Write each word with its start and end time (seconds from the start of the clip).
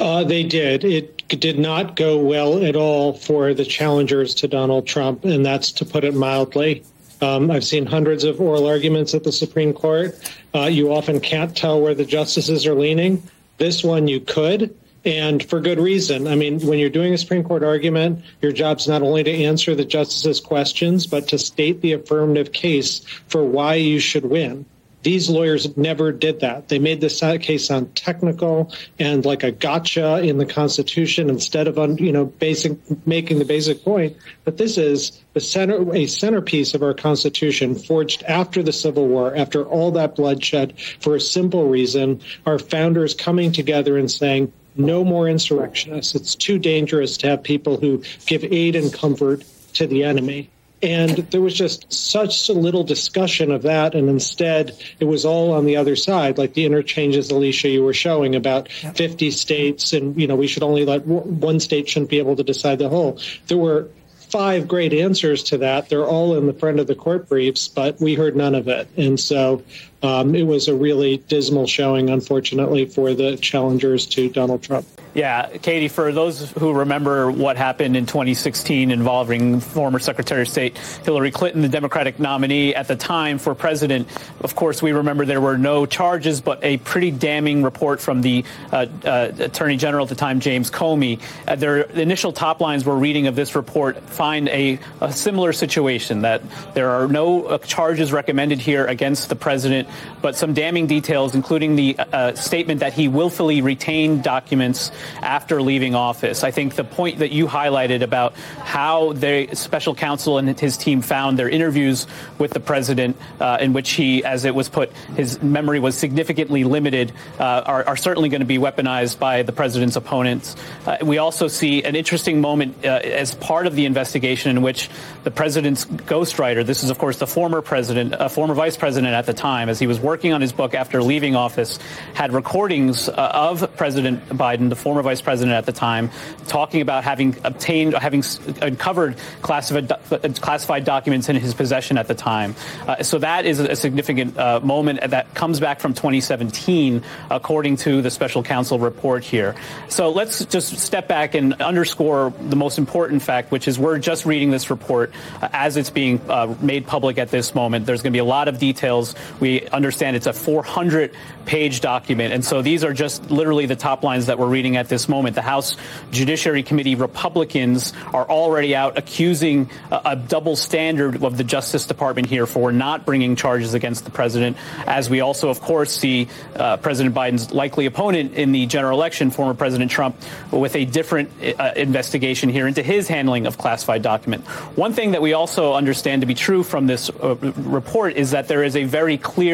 Uh, 0.00 0.24
they 0.24 0.42
did. 0.42 0.82
It 0.82 1.28
did 1.28 1.60
not 1.60 1.94
go 1.94 2.18
well 2.18 2.64
at 2.64 2.74
all 2.74 3.12
for 3.12 3.54
the 3.54 3.64
challengers 3.64 4.34
to 4.34 4.48
Donald 4.48 4.88
Trump, 4.88 5.24
and 5.24 5.46
that's 5.46 5.70
to 5.72 5.84
put 5.84 6.02
it 6.02 6.12
mildly. 6.12 6.82
Um, 7.20 7.52
I've 7.52 7.62
seen 7.62 7.86
hundreds 7.86 8.24
of 8.24 8.40
oral 8.40 8.66
arguments 8.66 9.14
at 9.14 9.22
the 9.22 9.30
Supreme 9.30 9.74
Court. 9.74 10.18
Uh, 10.52 10.64
you 10.64 10.92
often 10.92 11.20
can't 11.20 11.56
tell 11.56 11.80
where 11.80 11.94
the 11.94 12.04
justices 12.04 12.66
are 12.66 12.74
leaning. 12.74 13.22
This 13.58 13.84
one 13.84 14.08
you 14.08 14.18
could, 14.18 14.76
and 15.04 15.40
for 15.48 15.60
good 15.60 15.78
reason. 15.78 16.26
I 16.26 16.34
mean, 16.34 16.58
when 16.66 16.80
you're 16.80 16.90
doing 16.90 17.14
a 17.14 17.18
Supreme 17.18 17.44
Court 17.44 17.62
argument, 17.62 18.24
your 18.42 18.50
job's 18.50 18.88
not 18.88 19.02
only 19.02 19.22
to 19.22 19.30
answer 19.30 19.76
the 19.76 19.84
justices' 19.84 20.40
questions, 20.40 21.06
but 21.06 21.28
to 21.28 21.38
state 21.38 21.80
the 21.80 21.92
affirmative 21.92 22.50
case 22.50 23.04
for 23.28 23.44
why 23.44 23.76
you 23.76 24.00
should 24.00 24.24
win. 24.24 24.66
These 25.04 25.28
lawyers 25.28 25.76
never 25.76 26.10
did 26.12 26.40
that. 26.40 26.68
They 26.68 26.78
made 26.78 27.00
this 27.00 27.20
case 27.20 27.66
sound 27.66 27.94
technical 27.94 28.72
and 28.98 29.24
like 29.24 29.44
a 29.44 29.52
gotcha 29.52 30.22
in 30.22 30.38
the 30.38 30.46
Constitution 30.46 31.28
instead 31.28 31.68
of, 31.68 32.00
you 32.00 32.10
know, 32.10 32.24
basic 32.24 32.78
making 33.06 33.38
the 33.38 33.44
basic 33.44 33.84
point 33.84 34.16
that 34.44 34.56
this 34.56 34.78
is 34.78 35.22
the 35.34 35.40
center, 35.40 35.94
a 35.94 36.06
centerpiece 36.06 36.74
of 36.74 36.82
our 36.82 36.94
Constitution, 36.94 37.74
forged 37.74 38.22
after 38.22 38.62
the 38.62 38.72
Civil 38.72 39.06
War, 39.06 39.36
after 39.36 39.64
all 39.64 39.90
that 39.92 40.16
bloodshed, 40.16 40.74
for 41.00 41.14
a 41.14 41.20
simple 41.20 41.68
reason: 41.68 42.20
our 42.46 42.58
founders 42.58 43.12
coming 43.14 43.52
together 43.52 43.98
and 43.98 44.10
saying, 44.10 44.52
no 44.76 45.04
more 45.04 45.28
insurrectionists. 45.28 46.14
It's 46.14 46.34
too 46.34 46.58
dangerous 46.58 47.16
to 47.18 47.28
have 47.28 47.42
people 47.42 47.76
who 47.76 48.02
give 48.26 48.42
aid 48.44 48.74
and 48.74 48.92
comfort 48.92 49.44
to 49.74 49.86
the 49.86 50.02
enemy. 50.04 50.50
And 50.84 51.10
there 51.30 51.40
was 51.40 51.54
just 51.54 51.90
such 51.92 52.48
a 52.48 52.52
little 52.52 52.84
discussion 52.84 53.50
of 53.50 53.62
that. 53.62 53.94
And 53.94 54.08
instead, 54.08 54.76
it 55.00 55.06
was 55.06 55.24
all 55.24 55.52
on 55.52 55.64
the 55.64 55.76
other 55.76 55.96
side, 55.96 56.36
like 56.36 56.54
the 56.54 56.66
interchanges, 56.66 57.30
Alicia, 57.30 57.68
you 57.68 57.82
were 57.82 57.94
showing 57.94 58.36
about 58.36 58.68
yep. 58.82 58.96
50 58.96 59.30
states. 59.30 59.92
And, 59.94 60.20
you 60.20 60.26
know, 60.26 60.36
we 60.36 60.46
should 60.46 60.62
only 60.62 60.84
let 60.84 61.06
one 61.06 61.58
state 61.58 61.88
shouldn't 61.88 62.10
be 62.10 62.18
able 62.18 62.36
to 62.36 62.44
decide 62.44 62.78
the 62.78 62.90
whole. 62.90 63.18
There 63.46 63.58
were 63.58 63.88
five 64.34 64.68
great 64.68 64.92
answers 64.92 65.44
to 65.44 65.58
that. 65.58 65.88
They're 65.88 66.06
all 66.06 66.36
in 66.36 66.46
the 66.46 66.52
friend 66.52 66.80
of 66.80 66.86
the 66.86 66.94
court 66.94 67.28
briefs, 67.28 67.68
but 67.68 68.00
we 68.00 68.14
heard 68.14 68.36
none 68.36 68.54
of 68.54 68.68
it. 68.68 68.88
And 68.96 69.18
so 69.18 69.62
um, 70.04 70.34
it 70.34 70.42
was 70.42 70.68
a 70.68 70.74
really 70.74 71.16
dismal 71.16 71.66
showing, 71.66 72.10
unfortunately, 72.10 72.84
for 72.84 73.14
the 73.14 73.36
challengers 73.38 74.04
to 74.08 74.28
Donald 74.28 74.62
Trump. 74.62 74.86
Yeah, 75.14 75.46
Katie, 75.58 75.86
for 75.86 76.10
those 76.10 76.50
who 76.50 76.72
remember 76.72 77.30
what 77.30 77.56
happened 77.56 77.96
in 77.96 78.04
2016 78.04 78.90
involving 78.90 79.60
former 79.60 80.00
Secretary 80.00 80.42
of 80.42 80.48
State 80.48 80.76
Hillary 81.04 81.30
Clinton, 81.30 81.62
the 81.62 81.68
Democratic 81.68 82.18
nominee 82.18 82.74
at 82.74 82.88
the 82.88 82.96
time 82.96 83.38
for 83.38 83.54
president, 83.54 84.08
of 84.40 84.56
course, 84.56 84.82
we 84.82 84.90
remember 84.90 85.24
there 85.24 85.40
were 85.40 85.56
no 85.56 85.86
charges, 85.86 86.40
but 86.40 86.58
a 86.64 86.78
pretty 86.78 87.12
damning 87.12 87.62
report 87.62 88.00
from 88.00 88.22
the 88.22 88.44
uh, 88.72 88.86
uh, 89.04 89.30
Attorney 89.38 89.76
General 89.76 90.02
at 90.02 90.08
the 90.08 90.16
time, 90.16 90.40
James 90.40 90.68
Comey. 90.68 91.20
Uh, 91.46 91.54
their 91.54 91.82
initial 91.82 92.32
top 92.32 92.60
lines 92.60 92.84
were 92.84 92.96
reading 92.96 93.28
of 93.28 93.36
this 93.36 93.54
report 93.54 93.96
find 94.10 94.48
a, 94.48 94.80
a 95.00 95.12
similar 95.12 95.52
situation 95.52 96.22
that 96.22 96.42
there 96.74 96.90
are 96.90 97.06
no 97.06 97.44
uh, 97.46 97.58
charges 97.58 98.12
recommended 98.12 98.60
here 98.60 98.84
against 98.84 99.28
the 99.28 99.36
president, 99.36 99.88
but 100.22 100.36
some 100.36 100.54
damning 100.54 100.86
details, 100.86 101.34
including 101.34 101.76
the 101.76 101.96
uh, 101.98 102.34
statement 102.34 102.80
that 102.80 102.92
he 102.92 103.08
willfully 103.08 103.60
retained 103.60 104.22
documents 104.22 104.90
after 105.22 105.60
leaving 105.60 105.94
office. 105.94 106.44
I 106.44 106.50
think 106.50 106.74
the 106.74 106.84
point 106.84 107.18
that 107.18 107.30
you 107.30 107.46
highlighted 107.46 108.02
about 108.02 108.34
how 108.64 109.12
the 109.12 109.48
special 109.54 109.94
counsel 109.94 110.38
and 110.38 110.58
his 110.58 110.76
team 110.76 111.02
found 111.02 111.38
their 111.38 111.48
interviews 111.48 112.06
with 112.38 112.52
the 112.52 112.60
president, 112.60 113.16
uh, 113.40 113.58
in 113.60 113.72
which 113.72 113.92
he, 113.92 114.24
as 114.24 114.44
it 114.44 114.54
was 114.54 114.68
put, 114.68 114.92
his 115.16 115.42
memory 115.42 115.80
was 115.80 115.96
significantly 115.96 116.64
limited, 116.64 117.12
uh, 117.38 117.62
are, 117.66 117.84
are, 117.88 117.96
certainly 117.96 118.28
going 118.28 118.40
to 118.40 118.46
be 118.46 118.58
weaponized 118.58 119.18
by 119.18 119.42
the 119.42 119.52
president's 119.52 119.96
opponents. 119.96 120.56
Uh, 120.86 120.98
we 121.02 121.18
also 121.18 121.48
see 121.48 121.82
an 121.82 121.96
interesting 121.96 122.40
moment 122.40 122.84
uh, 122.84 123.00
as 123.02 123.34
part 123.34 123.66
of 123.66 123.74
the 123.74 123.86
investigation 123.86 124.50
in 124.50 124.62
which 124.62 124.88
the 125.24 125.30
president's 125.30 125.84
ghostwriter, 125.84 126.64
this 126.64 126.82
is, 126.82 126.90
of 126.90 126.98
course, 126.98 127.18
the 127.18 127.26
former 127.26 127.62
president, 127.62 128.14
uh, 128.14 128.28
former 128.28 128.54
vice 128.54 128.76
president 128.76 129.14
at 129.14 129.26
the 129.26 129.32
time, 129.34 129.68
as 129.68 129.78
he 129.78 129.83
was 129.86 130.00
working 130.00 130.32
on 130.32 130.40
his 130.40 130.52
book 130.52 130.74
after 130.74 131.02
leaving 131.02 131.36
office, 131.36 131.78
had 132.14 132.32
recordings 132.32 133.08
uh, 133.08 133.12
of 133.12 133.76
President 133.76 134.28
Biden, 134.28 134.68
the 134.68 134.76
former 134.76 135.02
vice 135.02 135.20
president 135.20 135.54
at 135.54 135.66
the 135.66 135.72
time, 135.72 136.10
talking 136.46 136.80
about 136.80 137.04
having 137.04 137.36
obtained, 137.44 137.94
having 137.94 138.22
uncovered 138.60 139.16
classified, 139.42 139.92
classified 140.40 140.84
documents 140.84 141.28
in 141.28 141.36
his 141.36 141.54
possession 141.54 141.98
at 141.98 142.08
the 142.08 142.14
time. 142.14 142.54
Uh, 142.86 143.02
so 143.02 143.18
that 143.18 143.46
is 143.46 143.60
a 143.60 143.76
significant 143.76 144.36
uh, 144.38 144.60
moment 144.60 145.00
that 145.10 145.34
comes 145.34 145.60
back 145.60 145.80
from 145.80 145.94
2017, 145.94 147.02
according 147.30 147.76
to 147.76 148.02
the 148.02 148.10
special 148.10 148.42
counsel 148.42 148.78
report 148.78 149.24
here. 149.24 149.54
So 149.88 150.10
let's 150.10 150.44
just 150.44 150.78
step 150.78 151.08
back 151.08 151.34
and 151.34 151.54
underscore 151.54 152.32
the 152.40 152.56
most 152.56 152.78
important 152.78 153.22
fact, 153.22 153.50
which 153.50 153.68
is 153.68 153.78
we're 153.78 153.98
just 153.98 154.26
reading 154.26 154.50
this 154.50 154.70
report 154.70 155.12
uh, 155.42 155.48
as 155.52 155.76
it's 155.76 155.90
being 155.90 156.20
uh, 156.28 156.54
made 156.60 156.86
public 156.86 157.18
at 157.18 157.30
this 157.30 157.54
moment. 157.54 157.86
There's 157.86 158.02
going 158.02 158.12
to 158.12 158.16
be 158.16 158.20
a 158.20 158.24
lot 158.24 158.48
of 158.48 158.58
details. 158.58 159.14
We 159.40 159.63
understand 159.72 160.16
it's 160.16 160.26
a 160.26 160.32
400 160.32 161.14
page 161.46 161.80
document. 161.80 162.32
And 162.32 162.44
so 162.44 162.62
these 162.62 162.84
are 162.84 162.92
just 162.92 163.30
literally 163.30 163.66
the 163.66 163.76
top 163.76 164.02
lines 164.02 164.26
that 164.26 164.38
we're 164.38 164.48
reading 164.48 164.76
at 164.76 164.88
this 164.88 165.08
moment. 165.08 165.34
The 165.34 165.42
House 165.42 165.76
Judiciary 166.10 166.62
Committee 166.62 166.94
Republicans 166.94 167.92
are 168.12 168.28
already 168.28 168.74
out 168.74 168.98
accusing 168.98 169.70
a, 169.90 170.00
a 170.06 170.16
double 170.16 170.56
standard 170.56 171.22
of 171.22 171.36
the 171.36 171.44
Justice 171.44 171.86
Department 171.86 172.28
here 172.28 172.46
for 172.46 172.72
not 172.72 173.04
bringing 173.04 173.36
charges 173.36 173.74
against 173.74 174.04
the 174.04 174.10
president, 174.10 174.56
as 174.86 175.10
we 175.10 175.20
also, 175.20 175.48
of 175.50 175.60
course, 175.60 175.92
see 175.92 176.28
uh, 176.56 176.76
President 176.78 177.14
Biden's 177.14 177.52
likely 177.52 177.86
opponent 177.86 178.34
in 178.34 178.52
the 178.52 178.66
general 178.66 178.98
election, 178.98 179.30
former 179.30 179.54
President 179.54 179.90
Trump, 179.90 180.16
with 180.50 180.76
a 180.76 180.84
different 180.84 181.30
uh, 181.58 181.72
investigation 181.76 182.48
here 182.48 182.66
into 182.66 182.82
his 182.82 183.08
handling 183.08 183.46
of 183.46 183.58
classified 183.58 184.02
document. 184.02 184.44
One 184.76 184.92
thing 184.92 185.12
that 185.12 185.22
we 185.22 185.32
also 185.32 185.74
understand 185.74 186.22
to 186.22 186.26
be 186.26 186.34
true 186.34 186.62
from 186.62 186.86
this 186.86 187.10
uh, 187.10 187.36
report 187.36 188.14
is 188.16 188.32
that 188.32 188.48
there 188.48 188.62
is 188.62 188.76
a 188.76 188.84
very 188.84 189.18
clear 189.18 189.53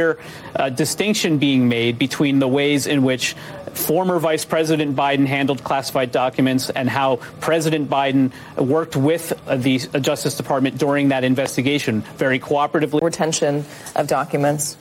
uh, 0.55 0.69
distinction 0.71 1.38
being 1.38 1.69
made 1.69 1.81
made 1.81 1.99
between 1.99 2.38
the 2.38 2.49
ways 2.49 2.87
in 2.87 3.03
which 3.03 3.34
former 3.72 4.19
Vice 4.19 4.44
President 4.44 4.97
Biden 4.97 5.27
handled 5.27 5.62
classified 5.65 6.12
documents 6.12 6.71
and 6.71 6.88
how 6.91 7.16
President 7.41 7.88
Biden 7.88 8.33
worked 8.56 8.97
with 8.97 9.33
the 9.47 9.78
Justice 10.00 10.37
Department 10.37 10.78
during 10.78 11.09
that 11.09 11.25
investigation 11.25 12.03
very 12.16 12.38
cooperatively. 12.38 13.00
Retention 13.03 13.65
of 13.97 14.06
documents. 14.06 14.77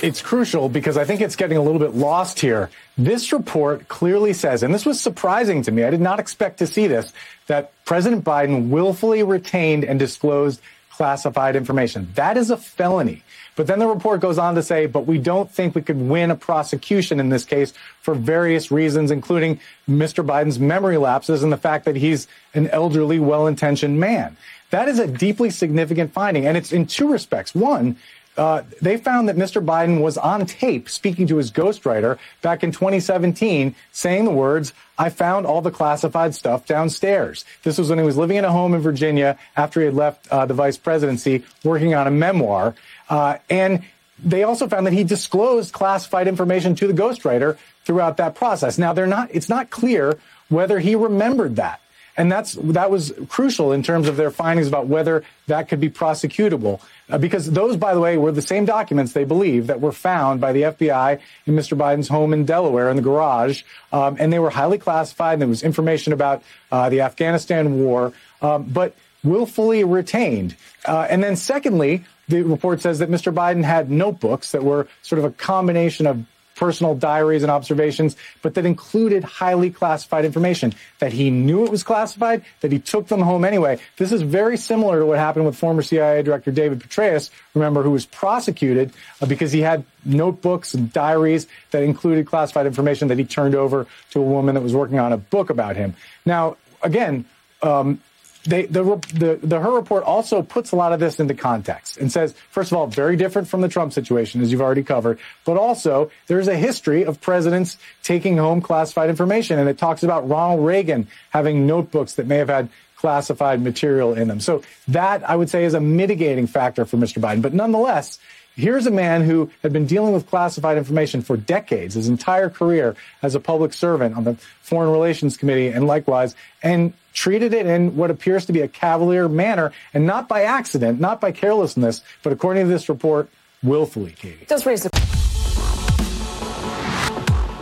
It's 0.00 0.22
crucial 0.22 0.68
because 0.68 0.96
I 0.96 1.04
think 1.04 1.20
it's 1.20 1.34
getting 1.34 1.58
a 1.58 1.62
little 1.62 1.80
bit 1.80 1.94
lost 1.94 2.38
here. 2.38 2.70
This 2.96 3.32
report 3.32 3.88
clearly 3.88 4.32
says, 4.32 4.62
and 4.62 4.72
this 4.72 4.86
was 4.86 5.00
surprising 5.00 5.62
to 5.62 5.72
me, 5.72 5.82
I 5.82 5.90
did 5.90 6.00
not 6.00 6.20
expect 6.20 6.58
to 6.58 6.68
see 6.68 6.86
this, 6.86 7.12
that 7.48 7.72
President 7.84 8.24
Biden 8.24 8.68
willfully 8.68 9.24
retained 9.24 9.82
and 9.82 9.98
disclosed 9.98 10.60
classified 10.90 11.56
information. 11.56 12.08
That 12.14 12.36
is 12.36 12.50
a 12.50 12.56
felony. 12.56 13.22
But 13.58 13.66
then 13.66 13.80
the 13.80 13.88
report 13.88 14.20
goes 14.20 14.38
on 14.38 14.54
to 14.54 14.62
say, 14.62 14.86
but 14.86 15.08
we 15.08 15.18
don't 15.18 15.50
think 15.50 15.74
we 15.74 15.82
could 15.82 16.00
win 16.00 16.30
a 16.30 16.36
prosecution 16.36 17.18
in 17.18 17.28
this 17.28 17.44
case 17.44 17.72
for 18.00 18.14
various 18.14 18.70
reasons, 18.70 19.10
including 19.10 19.58
Mr. 19.90 20.24
Biden's 20.24 20.60
memory 20.60 20.96
lapses 20.96 21.42
and 21.42 21.52
the 21.52 21.56
fact 21.56 21.84
that 21.86 21.96
he's 21.96 22.28
an 22.54 22.68
elderly, 22.68 23.18
well-intentioned 23.18 23.98
man. 23.98 24.36
That 24.70 24.88
is 24.88 25.00
a 25.00 25.08
deeply 25.08 25.50
significant 25.50 26.12
finding, 26.12 26.46
and 26.46 26.56
it's 26.56 26.72
in 26.72 26.86
two 26.86 27.10
respects. 27.10 27.52
One, 27.52 27.96
uh, 28.38 28.62
they 28.80 28.96
found 28.96 29.28
that 29.28 29.36
Mr. 29.36 29.64
Biden 29.64 30.00
was 30.00 30.16
on 30.16 30.46
tape 30.46 30.88
speaking 30.88 31.26
to 31.26 31.36
his 31.36 31.50
ghostwriter 31.50 32.18
back 32.40 32.62
in 32.62 32.70
2017, 32.70 33.74
saying 33.92 34.24
the 34.24 34.30
words, 34.30 34.72
I 34.96 35.10
found 35.10 35.44
all 35.44 35.60
the 35.60 35.70
classified 35.70 36.34
stuff 36.34 36.64
downstairs. 36.64 37.44
This 37.64 37.78
was 37.78 37.90
when 37.90 37.98
he 37.98 38.04
was 38.04 38.16
living 38.16 38.36
in 38.36 38.44
a 38.44 38.52
home 38.52 38.74
in 38.74 38.80
Virginia 38.80 39.38
after 39.56 39.80
he 39.80 39.86
had 39.86 39.94
left 39.94 40.28
uh, 40.28 40.46
the 40.46 40.54
vice 40.54 40.76
presidency, 40.76 41.44
working 41.64 41.94
on 41.94 42.06
a 42.06 42.10
memoir. 42.10 42.74
Uh, 43.10 43.38
and 43.50 43.82
they 44.22 44.44
also 44.44 44.68
found 44.68 44.86
that 44.86 44.92
he 44.92 45.04
disclosed 45.04 45.72
classified 45.72 46.28
information 46.28 46.74
to 46.76 46.86
the 46.86 46.94
ghostwriter 46.94 47.58
throughout 47.84 48.16
that 48.18 48.34
process. 48.34 48.78
Now, 48.78 48.92
they're 48.92 49.06
not, 49.06 49.30
it's 49.32 49.48
not 49.48 49.70
clear 49.70 50.18
whether 50.48 50.78
he 50.78 50.94
remembered 50.94 51.56
that. 51.56 51.80
And 52.18 52.30
that's, 52.30 52.54
that 52.54 52.90
was 52.90 53.14
crucial 53.28 53.72
in 53.72 53.84
terms 53.84 54.08
of 54.08 54.16
their 54.16 54.32
findings 54.32 54.66
about 54.66 54.88
whether 54.88 55.24
that 55.46 55.68
could 55.68 55.78
be 55.78 55.88
prosecutable. 55.88 56.80
Uh, 57.08 57.16
because 57.16 57.48
those, 57.48 57.76
by 57.76 57.94
the 57.94 58.00
way, 58.00 58.18
were 58.18 58.32
the 58.32 58.42
same 58.42 58.64
documents 58.64 59.12
they 59.12 59.24
believe 59.24 59.68
that 59.68 59.80
were 59.80 59.92
found 59.92 60.40
by 60.40 60.52
the 60.52 60.62
FBI 60.62 61.20
in 61.46 61.54
Mr. 61.54 61.78
Biden's 61.78 62.08
home 62.08 62.32
in 62.32 62.44
Delaware 62.44 62.90
in 62.90 62.96
the 62.96 63.02
garage. 63.02 63.62
Um, 63.92 64.16
and 64.18 64.32
they 64.32 64.40
were 64.40 64.50
highly 64.50 64.78
classified. 64.78 65.34
And 65.34 65.42
there 65.42 65.48
was 65.48 65.62
information 65.62 66.12
about 66.12 66.42
uh, 66.72 66.90
the 66.90 67.02
Afghanistan 67.02 67.78
war, 67.78 68.12
um, 68.42 68.64
but 68.64 68.96
willfully 69.22 69.84
retained. 69.84 70.56
Uh, 70.84 71.06
and 71.08 71.22
then 71.22 71.36
secondly, 71.36 72.04
the 72.26 72.42
report 72.42 72.82
says 72.82 72.98
that 72.98 73.10
Mr. 73.10 73.32
Biden 73.32 73.62
had 73.62 73.90
notebooks 73.90 74.52
that 74.52 74.64
were 74.64 74.88
sort 75.02 75.20
of 75.20 75.24
a 75.24 75.30
combination 75.30 76.06
of 76.06 76.24
personal 76.58 76.94
diaries 76.94 77.42
and 77.42 77.50
observations, 77.50 78.16
but 78.42 78.54
that 78.54 78.66
included 78.66 79.22
highly 79.22 79.70
classified 79.70 80.24
information 80.24 80.74
that 80.98 81.12
he 81.12 81.30
knew 81.30 81.64
it 81.64 81.70
was 81.70 81.84
classified, 81.84 82.44
that 82.60 82.72
he 82.72 82.78
took 82.78 83.06
them 83.06 83.20
home 83.20 83.44
anyway. 83.44 83.78
This 83.96 84.12
is 84.12 84.22
very 84.22 84.56
similar 84.56 84.98
to 84.98 85.06
what 85.06 85.18
happened 85.18 85.46
with 85.46 85.56
former 85.56 85.82
CIA 85.82 86.22
Director 86.22 86.50
David 86.50 86.80
Petraeus, 86.80 87.30
remember, 87.54 87.82
who 87.82 87.92
was 87.92 88.06
prosecuted 88.06 88.92
uh, 89.22 89.26
because 89.26 89.52
he 89.52 89.60
had 89.60 89.84
notebooks 90.04 90.74
and 90.74 90.92
diaries 90.92 91.46
that 91.70 91.82
included 91.82 92.26
classified 92.26 92.66
information 92.66 93.08
that 93.08 93.18
he 93.18 93.24
turned 93.24 93.54
over 93.54 93.86
to 94.10 94.20
a 94.20 94.24
woman 94.24 94.54
that 94.54 94.62
was 94.62 94.74
working 94.74 94.98
on 94.98 95.12
a 95.12 95.16
book 95.16 95.50
about 95.50 95.76
him. 95.76 95.94
Now, 96.26 96.56
again, 96.82 97.24
um, 97.62 98.00
they, 98.48 98.64
the, 98.66 98.82
the, 99.12 99.38
the, 99.42 99.60
Hur 99.60 99.74
report 99.74 100.04
also 100.04 100.40
puts 100.42 100.72
a 100.72 100.76
lot 100.76 100.92
of 100.92 101.00
this 101.00 101.20
into 101.20 101.34
context 101.34 101.98
and 101.98 102.10
says, 102.10 102.34
first 102.50 102.72
of 102.72 102.78
all, 102.78 102.86
very 102.86 103.16
different 103.16 103.46
from 103.46 103.60
the 103.60 103.68
Trump 103.68 103.92
situation, 103.92 104.40
as 104.40 104.50
you've 104.50 104.62
already 104.62 104.82
covered, 104.82 105.18
but 105.44 105.58
also 105.58 106.10
there's 106.28 106.48
a 106.48 106.56
history 106.56 107.04
of 107.04 107.20
presidents 107.20 107.76
taking 108.02 108.38
home 108.38 108.62
classified 108.62 109.10
information. 109.10 109.58
And 109.58 109.68
it 109.68 109.76
talks 109.76 110.02
about 110.02 110.28
Ronald 110.28 110.64
Reagan 110.64 111.08
having 111.30 111.66
notebooks 111.66 112.14
that 112.14 112.26
may 112.26 112.36
have 112.36 112.48
had 112.48 112.70
classified 112.96 113.62
material 113.62 114.14
in 114.14 114.28
them. 114.28 114.40
So 114.40 114.62
that 114.88 115.28
I 115.28 115.36
would 115.36 115.50
say 115.50 115.64
is 115.64 115.74
a 115.74 115.80
mitigating 115.80 116.46
factor 116.46 116.84
for 116.84 116.96
Mr. 116.96 117.20
Biden. 117.20 117.42
But 117.42 117.54
nonetheless, 117.54 118.18
Here's 118.58 118.88
a 118.88 118.90
man 118.90 119.22
who 119.22 119.52
had 119.62 119.72
been 119.72 119.86
dealing 119.86 120.12
with 120.12 120.26
classified 120.26 120.78
information 120.78 121.22
for 121.22 121.36
decades, 121.36 121.94
his 121.94 122.08
entire 122.08 122.50
career 122.50 122.96
as 123.22 123.36
a 123.36 123.40
public 123.40 123.72
servant 123.72 124.16
on 124.16 124.24
the 124.24 124.34
Foreign 124.62 124.90
Relations 124.90 125.36
Committee 125.36 125.68
and 125.68 125.86
likewise, 125.86 126.34
and 126.60 126.92
treated 127.12 127.54
it 127.54 127.66
in 127.66 127.94
what 127.94 128.10
appears 128.10 128.46
to 128.46 128.52
be 128.52 128.62
a 128.62 128.66
cavalier 128.66 129.28
manner, 129.28 129.70
and 129.94 130.08
not 130.08 130.28
by 130.28 130.42
accident, 130.42 130.98
not 130.98 131.20
by 131.20 131.30
carelessness, 131.30 132.02
but 132.24 132.32
according 132.32 132.64
to 132.64 132.68
this 132.68 132.88
report, 132.88 133.30
willfully, 133.62 134.10
Katie. 134.10 134.44
Just 134.48 134.66
raise 134.66 134.82
the. 134.82 134.90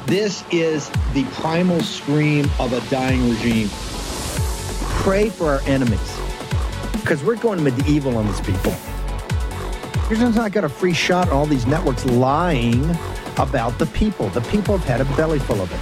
This 0.06 0.44
is 0.50 0.88
the 1.12 1.24
primal 1.42 1.82
scream 1.82 2.48
of 2.58 2.72
a 2.72 2.80
dying 2.88 3.28
regime. 3.28 3.68
Pray 5.02 5.28
for 5.28 5.50
our 5.50 5.60
enemies, 5.66 6.18
because 6.92 7.22
we're 7.22 7.36
going 7.36 7.62
medieval 7.62 8.16
on 8.16 8.26
these 8.28 8.40
people. 8.40 8.74
You're 10.08 10.30
not 10.30 10.52
got 10.52 10.62
a 10.62 10.68
free 10.68 10.92
shot 10.92 11.28
on 11.30 11.34
all 11.34 11.46
these 11.46 11.66
networks 11.66 12.04
lying 12.04 12.88
about 13.38 13.76
the 13.80 13.86
people. 13.86 14.28
The 14.28 14.40
people 14.42 14.78
have 14.78 14.86
had 14.86 15.00
a 15.00 15.16
belly 15.16 15.40
full 15.40 15.60
of 15.60 15.72
it. 15.72 15.80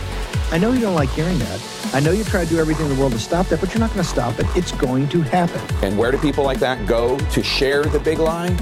I 0.51 0.57
know 0.57 0.73
you 0.73 0.81
don't 0.81 0.95
like 0.95 1.11
hearing 1.11 1.39
that. 1.41 1.91
I 1.93 2.01
know 2.01 2.11
you 2.11 2.25
try 2.25 2.43
to 2.43 2.49
do 2.49 2.59
everything 2.59 2.87
in 2.87 2.95
the 2.95 2.99
world 2.99 3.13
to 3.13 3.19
stop 3.19 3.49
that, 3.49 3.61
but 3.61 3.75
you're 3.75 3.81
not 3.81 3.91
going 3.91 4.03
to 4.03 4.09
stop 4.09 4.39
it. 4.39 4.47
It's 4.57 4.73
going 4.73 5.11
to 5.11 5.21
happen. 5.21 5.61
And 5.85 5.99
where 5.99 6.11
do 6.11 6.17
people 6.17 6.43
like 6.43 6.59
that 6.61 6.87
go 6.87 7.19
to 7.19 7.43
share 7.43 7.85
the 7.85 8.01
big 8.01 8.19
lie? 8.19 8.57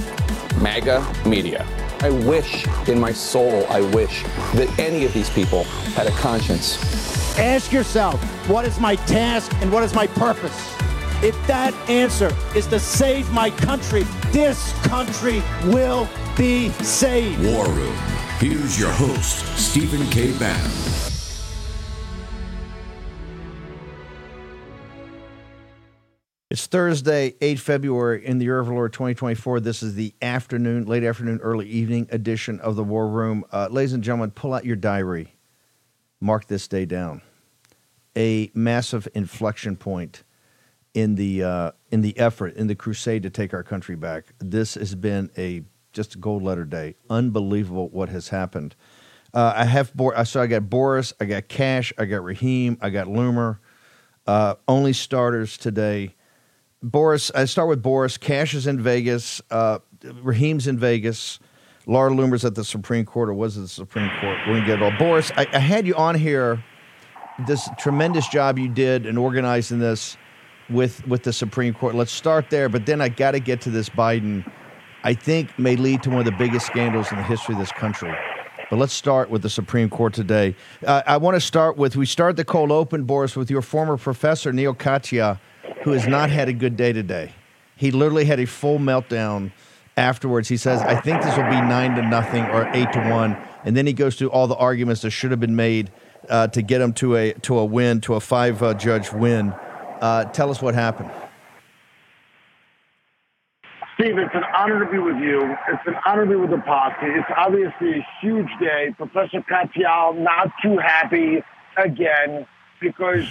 MAGA 0.60 1.06
media. 1.24 1.64
I 2.00 2.10
wish 2.10 2.66
in 2.88 2.98
my 2.98 3.12
soul, 3.12 3.64
I 3.68 3.82
wish 3.82 4.24
that 4.54 4.68
any 4.80 5.04
of 5.04 5.14
these 5.14 5.30
people 5.30 5.62
had 5.94 6.08
a 6.08 6.12
conscience. 6.12 7.38
Ask 7.38 7.70
yourself, 7.70 8.20
what 8.48 8.64
is 8.64 8.80
my 8.80 8.96
task 8.96 9.52
and 9.60 9.72
what 9.72 9.84
is 9.84 9.94
my 9.94 10.08
purpose? 10.08 10.81
If 11.22 11.36
that 11.46 11.72
answer 11.88 12.36
is 12.52 12.66
to 12.66 12.80
save 12.80 13.30
my 13.30 13.50
country, 13.50 14.02
this 14.32 14.72
country 14.82 15.40
will 15.66 16.08
be 16.36 16.70
saved. 16.82 17.40
War 17.44 17.68
Room. 17.68 17.94
Here's 18.40 18.76
your 18.76 18.90
host, 18.90 19.46
Stephen 19.56 20.04
K. 20.10 20.36
Bannon. 20.36 20.72
It's 26.50 26.66
Thursday, 26.66 27.36
8 27.40 27.60
February 27.60 28.26
in 28.26 28.38
the 28.38 28.46
year 28.46 28.58
of 28.58 28.66
the 28.66 28.72
Lord 28.72 28.92
2024. 28.92 29.60
This 29.60 29.84
is 29.84 29.94
the 29.94 30.12
afternoon, 30.20 30.86
late 30.86 31.04
afternoon, 31.04 31.38
early 31.40 31.68
evening 31.68 32.08
edition 32.10 32.58
of 32.58 32.74
the 32.74 32.82
War 32.82 33.06
Room. 33.06 33.44
Uh, 33.52 33.68
ladies 33.70 33.92
and 33.92 34.02
gentlemen, 34.02 34.32
pull 34.32 34.54
out 34.54 34.64
your 34.64 34.74
diary. 34.74 35.36
Mark 36.20 36.48
this 36.48 36.66
day 36.66 36.84
down. 36.84 37.22
A 38.16 38.50
massive 38.54 39.06
inflection 39.14 39.76
point 39.76 40.24
in 40.94 41.14
the 41.14 41.42
uh, 41.42 41.70
in 41.90 42.02
the 42.02 42.18
effort 42.18 42.54
in 42.56 42.66
the 42.66 42.74
crusade 42.74 43.22
to 43.22 43.30
take 43.30 43.54
our 43.54 43.62
country 43.62 43.96
back. 43.96 44.34
This 44.38 44.74
has 44.74 44.94
been 44.94 45.30
a 45.36 45.62
just 45.92 46.14
a 46.14 46.18
gold 46.18 46.42
letter 46.42 46.64
day. 46.64 46.96
Unbelievable 47.10 47.88
what 47.90 48.08
has 48.08 48.28
happened. 48.28 48.74
Uh, 49.34 49.52
I 49.56 49.64
have 49.64 49.92
so 49.96 50.12
I 50.14 50.24
saw 50.24 50.42
I 50.42 50.46
got 50.46 50.68
Boris, 50.68 51.12
I 51.20 51.24
got 51.24 51.48
Kash, 51.48 51.92
I 51.98 52.04
got 52.04 52.22
Raheem, 52.22 52.78
I 52.80 52.90
got 52.90 53.06
Loomer. 53.06 53.58
Uh, 54.26 54.54
only 54.68 54.92
starters 54.92 55.56
today. 55.56 56.14
Boris, 56.82 57.30
I 57.34 57.44
start 57.46 57.68
with 57.68 57.82
Boris. 57.82 58.16
Kash 58.18 58.54
is 58.54 58.66
in 58.66 58.80
Vegas. 58.80 59.40
Uh, 59.50 59.78
Raheem's 60.22 60.66
in 60.66 60.78
Vegas. 60.78 61.38
Laura 61.86 62.10
Loomer's 62.10 62.44
at 62.44 62.54
the 62.54 62.64
Supreme 62.64 63.04
Court, 63.04 63.28
or 63.28 63.34
was 63.34 63.56
it 63.56 63.62
the 63.62 63.68
Supreme 63.68 64.10
Court? 64.20 64.38
We're 64.46 64.54
gonna 64.54 64.66
get 64.66 64.78
it 64.80 64.82
all. 64.82 64.96
Boris, 64.98 65.32
I, 65.36 65.46
I 65.52 65.58
had 65.58 65.86
you 65.86 65.94
on 65.96 66.14
here. 66.14 66.62
This 67.46 67.68
tremendous 67.78 68.28
job 68.28 68.58
you 68.58 68.68
did 68.68 69.06
in 69.06 69.16
organizing 69.16 69.78
this 69.78 70.16
with 70.70 71.06
with 71.06 71.22
the 71.22 71.32
Supreme 71.32 71.74
Court. 71.74 71.94
Let's 71.94 72.12
start 72.12 72.50
there, 72.50 72.68
but 72.68 72.86
then 72.86 73.00
I 73.00 73.08
got 73.08 73.32
to 73.32 73.40
get 73.40 73.60
to 73.62 73.70
this 73.70 73.88
Biden. 73.88 74.50
I 75.04 75.14
think 75.14 75.58
may 75.58 75.76
lead 75.76 76.02
to 76.04 76.10
one 76.10 76.20
of 76.20 76.24
the 76.24 76.32
biggest 76.32 76.66
scandals 76.66 77.10
in 77.10 77.18
the 77.18 77.24
history 77.24 77.54
of 77.54 77.60
this 77.60 77.72
country. 77.72 78.14
But 78.70 78.78
let's 78.78 78.94
start 78.94 79.28
with 79.28 79.42
the 79.42 79.50
Supreme 79.50 79.90
Court 79.90 80.14
today. 80.14 80.56
Uh, 80.86 81.02
I 81.06 81.18
want 81.18 81.34
to 81.34 81.40
start 81.40 81.76
with 81.76 81.94
we 81.96 82.06
start 82.06 82.36
the 82.36 82.44
cold 82.44 82.72
open, 82.72 83.04
Boris, 83.04 83.36
with 83.36 83.50
your 83.50 83.62
former 83.62 83.96
professor 83.96 84.52
Neil 84.52 84.74
Katyal, 84.74 85.38
who 85.82 85.90
has 85.90 86.06
not 86.06 86.30
had 86.30 86.48
a 86.48 86.52
good 86.52 86.76
day 86.76 86.92
today. 86.92 87.32
He 87.76 87.90
literally 87.90 88.24
had 88.24 88.40
a 88.40 88.46
full 88.46 88.78
meltdown 88.78 89.52
afterwards. 89.96 90.48
He 90.48 90.56
says, 90.56 90.80
"I 90.80 90.98
think 91.00 91.22
this 91.22 91.36
will 91.36 91.50
be 91.50 91.60
nine 91.60 91.94
to 91.96 92.02
nothing 92.02 92.44
or 92.46 92.70
eight 92.72 92.92
to 92.92 93.00
one," 93.10 93.36
and 93.64 93.76
then 93.76 93.86
he 93.86 93.92
goes 93.92 94.14
through 94.14 94.30
all 94.30 94.46
the 94.46 94.56
arguments 94.56 95.02
that 95.02 95.10
should 95.10 95.32
have 95.32 95.40
been 95.40 95.56
made 95.56 95.90
uh, 96.30 96.46
to 96.48 96.62
get 96.62 96.80
him 96.80 96.92
to 96.94 97.16
a 97.16 97.32
to 97.34 97.58
a 97.58 97.64
win, 97.64 98.00
to 98.02 98.14
a 98.14 98.20
five 98.20 98.62
uh, 98.62 98.74
judge 98.74 99.12
win. 99.12 99.52
Uh, 100.02 100.24
tell 100.24 100.50
us 100.50 100.60
what 100.60 100.74
happened. 100.74 101.08
Steve, 103.94 104.18
it's 104.18 104.34
an 104.34 104.42
honor 104.56 104.84
to 104.84 104.90
be 104.90 104.98
with 104.98 105.16
you. 105.18 105.56
It's 105.68 105.86
an 105.86 105.94
honor 106.04 106.24
to 106.24 106.30
be 106.30 106.34
with 106.34 106.50
the 106.50 106.58
posse. 106.58 106.96
It's 107.02 107.28
obviously 107.36 108.00
a 108.00 108.06
huge 108.20 108.48
day. 108.58 108.92
Professor 108.96 109.40
Katyal 109.42 110.18
not 110.18 110.50
too 110.60 110.76
happy 110.76 111.44
again 111.76 112.44
because 112.80 113.28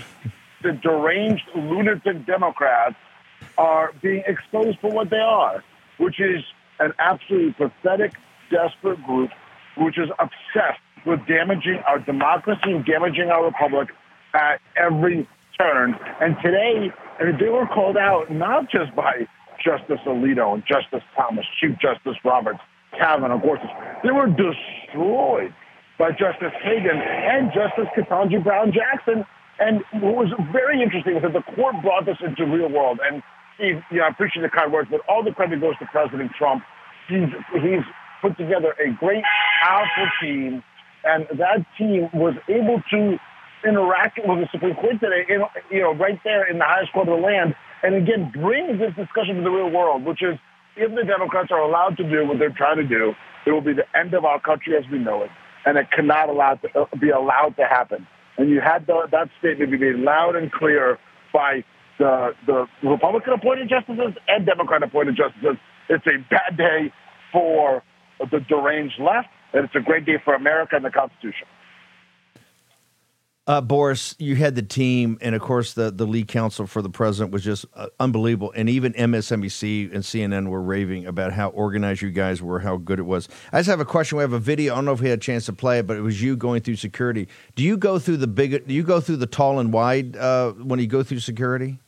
the 0.63 0.71
deranged 0.71 1.43
lunatic 1.53 2.25
Democrats 2.25 2.95
are 3.57 3.91
being 4.01 4.23
exposed 4.25 4.79
for 4.79 4.91
what 4.91 5.09
they 5.09 5.19
are, 5.19 5.61
which 5.97 6.21
is 6.21 6.41
an 6.79 6.93
absolutely 6.99 7.51
pathetic, 7.53 8.13
desperate 8.49 9.03
group 9.03 9.29
which 9.75 9.97
is 9.97 10.09
obsessed 10.19 10.79
with 11.05 11.19
damaging 11.27 11.81
our 11.87 11.99
democracy 11.99 12.71
and 12.71 12.85
damaging 12.85 13.29
our 13.29 13.43
republic 13.43 13.89
at 14.33 14.61
every 14.77 15.27
And 15.61 16.35
today, 16.43 16.91
they 17.39 17.49
were 17.49 17.67
called 17.67 17.97
out 17.97 18.31
not 18.31 18.69
just 18.69 18.95
by 18.95 19.27
Justice 19.63 19.99
Alito 20.07 20.53
and 20.53 20.63
Justice 20.65 21.05
Thomas, 21.15 21.45
Chief 21.59 21.77
Justice 21.77 22.17
Roberts, 22.25 22.59
Kavanaugh, 22.97 23.39
Gorsuch. 23.39 23.69
They 24.03 24.11
were 24.11 24.27
destroyed 24.27 25.53
by 25.99 26.11
Justice 26.11 26.53
Kagan 26.65 26.97
and 26.97 27.51
Justice 27.53 27.85
Ketanji 27.95 28.43
Brown 28.43 28.73
Jackson. 28.73 29.23
And 29.59 29.83
what 30.01 30.25
was 30.25 30.33
very 30.51 30.81
interesting 30.81 31.17
is 31.17 31.21
that 31.21 31.33
the 31.33 31.45
court 31.53 31.75
brought 31.83 32.05
this 32.05 32.17
into 32.25 32.45
real 32.45 32.69
world. 32.69 32.99
And 33.05 33.21
Steve, 33.55 33.83
you 33.91 33.97
know, 33.97 34.05
I 34.05 34.09
appreciate 34.09 34.41
the 34.41 34.49
kind 34.49 34.73
words, 34.73 34.89
but 34.89 35.01
all 35.07 35.23
the 35.23 35.31
credit 35.31 35.61
goes 35.61 35.77
to 35.77 35.85
President 35.91 36.31
Trump. 36.37 36.63
He's 37.07 37.29
he's 37.53 37.85
put 38.21 38.37
together 38.37 38.73
a 38.81 38.93
great, 38.97 39.23
powerful 39.61 40.07
team, 40.21 40.63
and 41.03 41.27
that 41.37 41.65
team 41.77 42.09
was 42.13 42.33
able 42.49 42.81
to 42.89 43.17
interacting 43.65 44.27
with 44.27 44.39
the 44.39 44.49
Supreme 44.51 44.75
Court 44.75 44.99
today, 44.99 45.25
in, 45.29 45.41
you 45.69 45.81
know, 45.81 45.93
right 45.93 46.19
there 46.23 46.49
in 46.49 46.57
the 46.57 46.65
highest 46.65 46.93
court 46.93 47.07
of 47.07 47.19
the 47.19 47.25
land, 47.25 47.55
and 47.83 47.95
again 47.95 48.31
brings 48.31 48.79
this 48.79 48.93
discussion 48.95 49.35
to 49.37 49.41
the 49.43 49.49
real 49.49 49.69
world, 49.69 50.03
which 50.05 50.21
is 50.21 50.37
if 50.75 50.93
the 50.95 51.03
Democrats 51.03 51.49
are 51.51 51.59
allowed 51.61 51.97
to 51.97 52.03
do 52.03 52.25
what 52.25 52.39
they're 52.39 52.49
trying 52.55 52.77
to 52.77 52.87
do, 52.87 53.13
it 53.45 53.51
will 53.51 53.61
be 53.61 53.73
the 53.73 53.85
end 53.97 54.13
of 54.13 54.25
our 54.25 54.39
country 54.39 54.75
as 54.77 54.85
we 54.91 54.99
know 54.99 55.23
it, 55.23 55.29
and 55.65 55.77
it 55.77 55.87
cannot 55.91 56.29
allow 56.29 56.55
to, 56.55 56.67
uh, 56.79 56.85
be 56.99 57.09
allowed 57.09 57.55
to 57.57 57.65
happen. 57.65 58.07
And 58.37 58.49
you 58.49 58.61
had 58.61 58.87
the, 58.87 59.07
that 59.11 59.29
statement 59.39 59.71
be 59.71 59.77
made 59.77 59.95
loud 59.95 60.35
and 60.35 60.51
clear 60.51 60.97
by 61.33 61.63
the, 61.99 62.33
the 62.47 62.67
Republican 62.83 63.33
appointed 63.33 63.69
justices 63.69 64.13
and 64.27 64.45
Democrat 64.45 64.83
appointed 64.83 65.15
justices. 65.15 65.57
It's 65.89 66.05
a 66.07 66.17
bad 66.29 66.57
day 66.57 66.93
for 67.31 67.83
the 68.19 68.39
deranged 68.39 68.99
left, 68.99 69.27
and 69.53 69.65
it's 69.65 69.75
a 69.75 69.79
great 69.81 70.05
day 70.05 70.17
for 70.23 70.33
America 70.33 70.75
and 70.75 70.85
the 70.85 70.91
Constitution. 70.91 71.47
Uh, 73.47 73.59
Boris, 73.59 74.15
you 74.19 74.35
had 74.35 74.53
the 74.53 74.61
team, 74.61 75.17
and 75.19 75.33
of 75.33 75.41
course, 75.41 75.73
the, 75.73 75.89
the 75.89 76.05
lead 76.05 76.27
counsel 76.27 76.67
for 76.67 76.83
the 76.83 76.91
president 76.91 77.33
was 77.33 77.43
just 77.43 77.65
uh, 77.73 77.87
unbelievable. 77.99 78.53
And 78.55 78.69
even 78.69 78.93
MSNBC 78.93 79.91
and 79.91 80.03
CNN 80.03 80.47
were 80.47 80.61
raving 80.61 81.07
about 81.07 81.33
how 81.33 81.49
organized 81.49 82.03
you 82.03 82.11
guys 82.11 82.39
were, 82.39 82.59
how 82.59 82.77
good 82.77 82.99
it 82.99 83.03
was. 83.03 83.27
I 83.51 83.59
just 83.59 83.69
have 83.69 83.79
a 83.79 83.85
question. 83.85 84.19
We 84.19 84.21
have 84.21 84.33
a 84.33 84.39
video. 84.39 84.73
I 84.73 84.75
don't 84.77 84.85
know 84.85 84.91
if 84.93 85.01
we 85.01 85.09
had 85.09 85.17
a 85.17 85.21
chance 85.21 85.47
to 85.47 85.53
play 85.53 85.79
it, 85.79 85.87
but 85.87 85.97
it 85.97 86.01
was 86.01 86.21
you 86.21 86.37
going 86.37 86.61
through 86.61 86.75
security. 86.75 87.27
Do 87.55 87.63
you 87.63 87.77
go 87.77 87.97
through 87.97 88.17
the 88.17 88.27
big? 88.27 88.67
Do 88.67 88.73
you 88.75 88.83
go 88.83 89.01
through 89.01 89.17
the 89.17 89.27
tall 89.27 89.57
and 89.59 89.73
wide 89.73 90.15
uh, 90.15 90.51
when 90.51 90.79
you 90.79 90.87
go 90.87 91.01
through 91.01 91.19
security? 91.19 91.79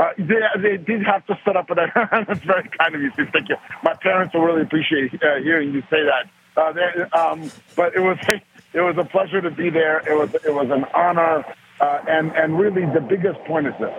Uh, 0.00 0.10
they, 0.18 0.34
they 0.60 0.76
did 0.76 1.04
have 1.06 1.24
to 1.26 1.38
set 1.44 1.56
up, 1.56 1.70
and 1.70 1.78
that's 2.26 2.40
very 2.40 2.68
kind 2.76 2.94
of 2.94 3.00
you. 3.00 3.12
Thank 3.16 3.48
you. 3.48 3.56
My 3.84 3.94
parents 3.94 4.34
will 4.34 4.42
really 4.42 4.62
appreciate 4.62 5.14
uh, 5.14 5.40
hearing 5.42 5.72
you 5.72 5.82
say 5.82 6.02
that 6.02 6.28
Uh, 6.56 7.16
um, 7.16 7.50
but 7.76 7.94
it 7.94 8.00
was 8.00 8.18
it 8.78 8.82
was 8.82 8.94
a 8.96 9.04
pleasure 9.10 9.40
to 9.40 9.50
be 9.50 9.70
there. 9.70 9.98
It 10.06 10.14
was 10.14 10.30
it 10.46 10.54
was 10.54 10.70
an 10.70 10.84
honor, 10.94 11.44
uh, 11.80 11.98
and 12.06 12.30
and 12.32 12.58
really 12.58 12.86
the 12.94 13.00
biggest 13.00 13.42
point 13.44 13.66
is 13.66 13.74
this: 13.80 13.90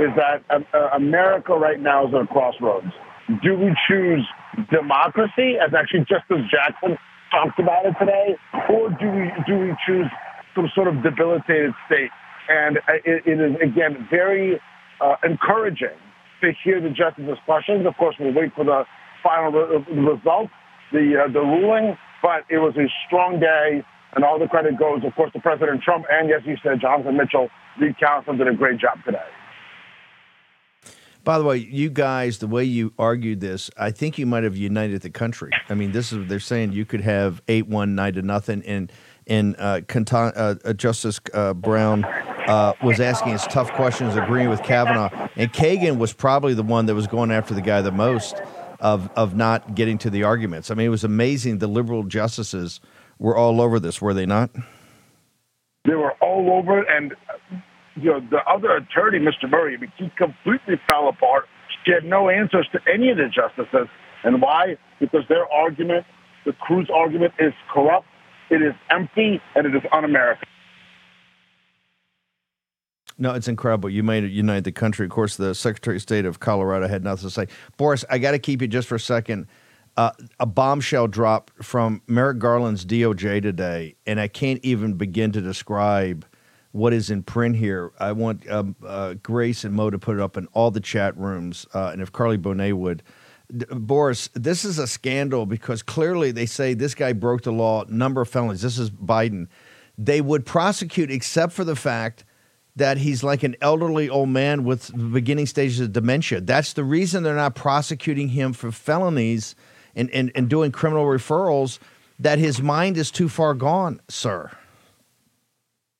is 0.00 0.10
that 0.16 0.40
uh, 0.48 0.60
uh, 0.72 0.96
America 0.96 1.52
right 1.52 1.78
now 1.78 2.08
is 2.08 2.14
at 2.14 2.22
a 2.22 2.26
crossroads. 2.26 2.88
Do 3.42 3.54
we 3.56 3.76
choose 3.88 4.24
democracy, 4.70 5.56
as 5.60 5.74
actually 5.76 6.08
Justice 6.08 6.44
Jackson 6.50 6.96
talked 7.30 7.58
about 7.60 7.84
it 7.84 7.94
today, 8.00 8.36
or 8.72 8.88
do 8.96 9.10
we 9.12 9.28
do 9.46 9.58
we 9.60 9.76
choose 9.86 10.08
some 10.56 10.70
sort 10.74 10.88
of 10.88 11.02
debilitated 11.02 11.72
state? 11.86 12.10
And 12.48 12.78
it, 13.04 13.28
it 13.28 13.40
is 13.40 13.56
again 13.60 14.08
very 14.10 14.60
uh, 15.00 15.16
encouraging 15.22 15.96
to 16.40 16.52
hear 16.64 16.80
the 16.80 16.90
justice's 16.90 17.38
questions. 17.44 17.86
Of 17.86 17.96
course, 17.96 18.16
we'll 18.18 18.34
wait 18.34 18.54
for 18.54 18.64
the 18.64 18.84
final 19.22 19.52
re- 19.52 19.84
result, 20.00 20.48
the 20.92 21.24
uh, 21.24 21.32
the 21.32 21.40
ruling. 21.40 21.96
But 22.22 22.48
it 22.48 22.56
was 22.56 22.74
a 22.76 22.88
strong 23.06 23.38
day, 23.38 23.84
and 24.14 24.24
all 24.24 24.38
the 24.38 24.48
credit 24.48 24.78
goes, 24.78 25.02
of 25.04 25.14
course, 25.14 25.32
to 25.32 25.40
President 25.40 25.82
Trump 25.82 26.06
and, 26.10 26.28
yes, 26.28 26.42
you 26.44 26.56
said, 26.62 26.80
Jonathan 26.80 27.16
Mitchell, 27.16 27.48
lead 27.80 27.98
counsel, 27.98 28.36
did 28.36 28.48
a 28.48 28.54
great 28.54 28.78
job 28.78 28.98
today. 29.04 29.18
By 31.24 31.38
the 31.38 31.44
way, 31.44 31.56
you 31.56 31.88
guys, 31.88 32.38
the 32.38 32.46
way 32.46 32.64
you 32.64 32.92
argued 32.98 33.40
this, 33.40 33.70
I 33.78 33.90
think 33.90 34.18
you 34.18 34.26
might 34.26 34.44
have 34.44 34.58
united 34.58 35.00
the 35.00 35.08
country. 35.08 35.50
I 35.70 35.74
mean, 35.74 35.92
this 35.92 36.12
is 36.12 36.18
what 36.18 36.28
they're 36.28 36.38
saying 36.38 36.72
you 36.72 36.84
could 36.84 37.00
have 37.00 37.40
eight 37.48 37.66
one 37.66 37.94
nine 37.94 38.12
to 38.14 38.22
nothing, 38.22 38.62
and 38.66 38.92
and 39.26 39.56
uh, 39.58 39.80
uh, 39.90 40.54
uh, 40.64 40.72
Justice 40.74 41.20
uh, 41.32 41.54
Brown 41.54 42.04
uh, 42.04 42.74
was 42.82 43.00
asking 43.00 43.32
us 43.32 43.46
tough 43.46 43.72
questions, 43.72 44.16
agreeing 44.16 44.50
with 44.50 44.62
Kavanaugh, 44.62 45.08
and 45.34 45.50
Kagan 45.50 45.96
was 45.96 46.12
probably 46.12 46.52
the 46.52 46.62
one 46.62 46.84
that 46.86 46.94
was 46.94 47.06
going 47.06 47.30
after 47.30 47.54
the 47.54 47.62
guy 47.62 47.80
the 47.80 47.90
most 47.90 48.42
of 48.80 49.08
of 49.16 49.34
not 49.34 49.74
getting 49.74 49.96
to 49.98 50.10
the 50.10 50.24
arguments. 50.24 50.70
I 50.70 50.74
mean, 50.74 50.86
it 50.86 50.90
was 50.90 51.04
amazing. 51.04 51.56
The 51.56 51.68
liberal 51.68 52.02
justices 52.02 52.80
were 53.18 53.36
all 53.36 53.60
over 53.60 53.80
this, 53.80 54.00
were 54.00 54.14
they 54.14 54.26
not? 54.26 54.50
They 55.84 55.94
were 55.94 56.12
all 56.20 56.50
over, 56.52 56.82
and 56.82 57.14
you 57.96 58.10
know, 58.10 58.20
the 58.20 58.38
other 58.50 58.76
attorney, 58.76 59.18
Mr. 59.18 59.48
Murray, 59.48 59.78
he 59.96 60.10
completely 60.16 60.80
fell 60.90 61.08
apart. 61.08 61.46
She 61.84 61.92
had 61.92 62.04
no 62.04 62.28
answers 62.28 62.68
to 62.72 62.80
any 62.92 63.10
of 63.10 63.18
the 63.18 63.28
justices. 63.28 63.88
And 64.24 64.40
why? 64.40 64.76
Because 65.00 65.22
their 65.28 65.46
argument, 65.52 66.06
the 66.46 66.52
Crew's 66.52 66.88
argument, 66.92 67.34
is 67.38 67.52
corrupt, 67.72 68.06
it 68.50 68.62
is 68.62 68.74
empty, 68.90 69.40
and 69.54 69.66
it 69.66 69.74
is 69.74 69.82
un 69.92 70.04
American. 70.04 70.48
No, 73.16 73.32
it's 73.32 73.46
incredible. 73.46 73.90
You 73.90 74.02
made 74.02 74.24
it 74.24 74.32
unite 74.32 74.64
the 74.64 74.72
country. 74.72 75.06
Of 75.06 75.12
course, 75.12 75.36
the 75.36 75.54
Secretary 75.54 75.96
of 75.96 76.02
State 76.02 76.24
of 76.24 76.40
Colorado 76.40 76.88
had 76.88 77.04
nothing 77.04 77.28
to 77.28 77.30
say. 77.30 77.46
Boris, 77.76 78.04
I 78.10 78.18
got 78.18 78.32
to 78.32 78.40
keep 78.40 78.60
you 78.60 78.66
just 78.66 78.88
for 78.88 78.96
a 78.96 79.00
second. 79.00 79.46
Uh, 79.96 80.10
a 80.40 80.46
bombshell 80.46 81.06
dropped 81.06 81.52
from 81.62 82.02
Merrick 82.08 82.38
Garland's 82.38 82.84
DOJ 82.84 83.40
today, 83.42 83.94
and 84.06 84.18
I 84.18 84.26
can't 84.26 84.60
even 84.64 84.94
begin 84.94 85.30
to 85.32 85.40
describe 85.40 86.26
what 86.72 86.92
is 86.92 87.10
in 87.10 87.22
print 87.22 87.54
here. 87.54 87.92
I 88.00 88.10
want 88.10 88.50
um, 88.50 88.74
uh, 88.84 89.14
Grace 89.22 89.62
and 89.62 89.72
Mo 89.72 89.90
to 89.90 89.98
put 89.98 90.16
it 90.16 90.20
up 90.20 90.36
in 90.36 90.48
all 90.52 90.72
the 90.72 90.80
chat 90.80 91.16
rooms, 91.16 91.66
uh, 91.72 91.90
and 91.92 92.02
if 92.02 92.10
Carly 92.10 92.38
Bonet 92.38 92.74
would. 92.74 93.02
Boris, 93.48 94.30
this 94.34 94.64
is 94.64 94.78
a 94.78 94.86
scandal 94.86 95.46
because 95.46 95.82
clearly 95.82 96.32
they 96.32 96.46
say 96.46 96.74
this 96.74 96.94
guy 96.94 97.12
broke 97.12 97.42
the 97.42 97.52
law, 97.52 97.84
number 97.88 98.22
of 98.22 98.28
felonies. 98.28 98.62
This 98.62 98.78
is 98.78 98.90
Biden. 98.90 99.46
They 99.96 100.20
would 100.20 100.44
prosecute 100.44 101.10
except 101.10 101.52
for 101.52 101.62
the 101.62 101.76
fact 101.76 102.24
that 102.74 102.98
he's 102.98 103.22
like 103.22 103.42
an 103.44 103.54
elderly 103.60 104.08
old 104.08 104.30
man 104.30 104.64
with 104.64 104.88
the 104.88 104.94
beginning 104.94 105.46
stages 105.46 105.78
of 105.78 105.92
dementia. 105.92 106.40
That's 106.40 106.72
the 106.72 106.82
reason 106.82 107.22
they're 107.22 107.36
not 107.36 107.54
prosecuting 107.54 108.30
him 108.30 108.52
for 108.52 108.72
felonies 108.72 109.54
and, 109.96 110.10
and, 110.10 110.32
and 110.34 110.48
doing 110.48 110.72
criminal 110.72 111.04
referrals, 111.04 111.78
that 112.18 112.38
his 112.38 112.60
mind 112.60 112.96
is 112.96 113.10
too 113.10 113.28
far 113.28 113.54
gone, 113.54 114.00
sir. 114.08 114.50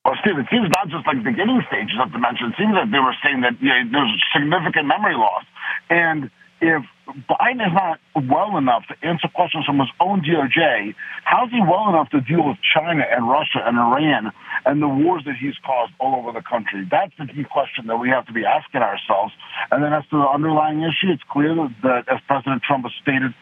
Well, 0.05 0.13
Steve, 0.21 0.37
it 0.37 0.45
seems 0.51 0.69
not 0.69 0.87
just 0.87 1.07
like 1.07 1.23
beginning 1.23 1.65
stages 1.67 1.97
of 1.99 2.11
dementia. 2.11 2.53
It 2.53 2.55
seems 2.61 2.77
like 2.77 2.91
they 2.91 3.01
were 3.01 3.17
saying 3.25 3.41
that 3.41 3.57
you 3.59 3.69
know, 3.69 3.89
there's 3.91 4.13
significant 4.37 4.85
memory 4.85 5.15
loss. 5.15 5.43
And 5.89 6.29
if 6.61 6.83
Biden 7.25 7.65
is 7.65 7.73
not 7.73 7.99
well 8.29 8.57
enough 8.57 8.83
to 8.87 8.95
answer 9.05 9.27
questions 9.33 9.65
from 9.65 9.79
his 9.79 9.89
own 9.99 10.21
DOJ, 10.21 10.93
how's 11.23 11.49
he 11.49 11.59
well 11.59 11.89
enough 11.89 12.09
to 12.11 12.21
deal 12.21 12.45
with 12.45 12.57
China 12.61 13.01
and 13.01 13.27
Russia 13.27 13.65
and 13.65 13.77
Iran 13.77 14.31
and 14.65 14.81
the 14.81 14.87
wars 14.87 15.23
that 15.25 15.35
he's 15.41 15.57
caused 15.65 15.93
all 15.99 16.15
over 16.15 16.31
the 16.31 16.45
country? 16.45 16.87
That's 16.89 17.13
the 17.17 17.25
key 17.25 17.43
question 17.43 17.87
that 17.87 17.97
we 17.97 18.09
have 18.09 18.25
to 18.27 18.33
be 18.33 18.45
asking 18.45 18.81
ourselves. 18.81 19.33
And 19.71 19.83
then 19.83 19.93
as 19.93 20.03
to 20.09 20.17
the 20.17 20.29
underlying 20.29 20.81
issue, 20.81 21.09
it's 21.09 21.23
clear 21.29 21.55
that, 21.83 22.05
as 22.07 22.21
President 22.27 22.61
Trump 22.61 22.85
has 22.85 22.93
stated 23.01 23.33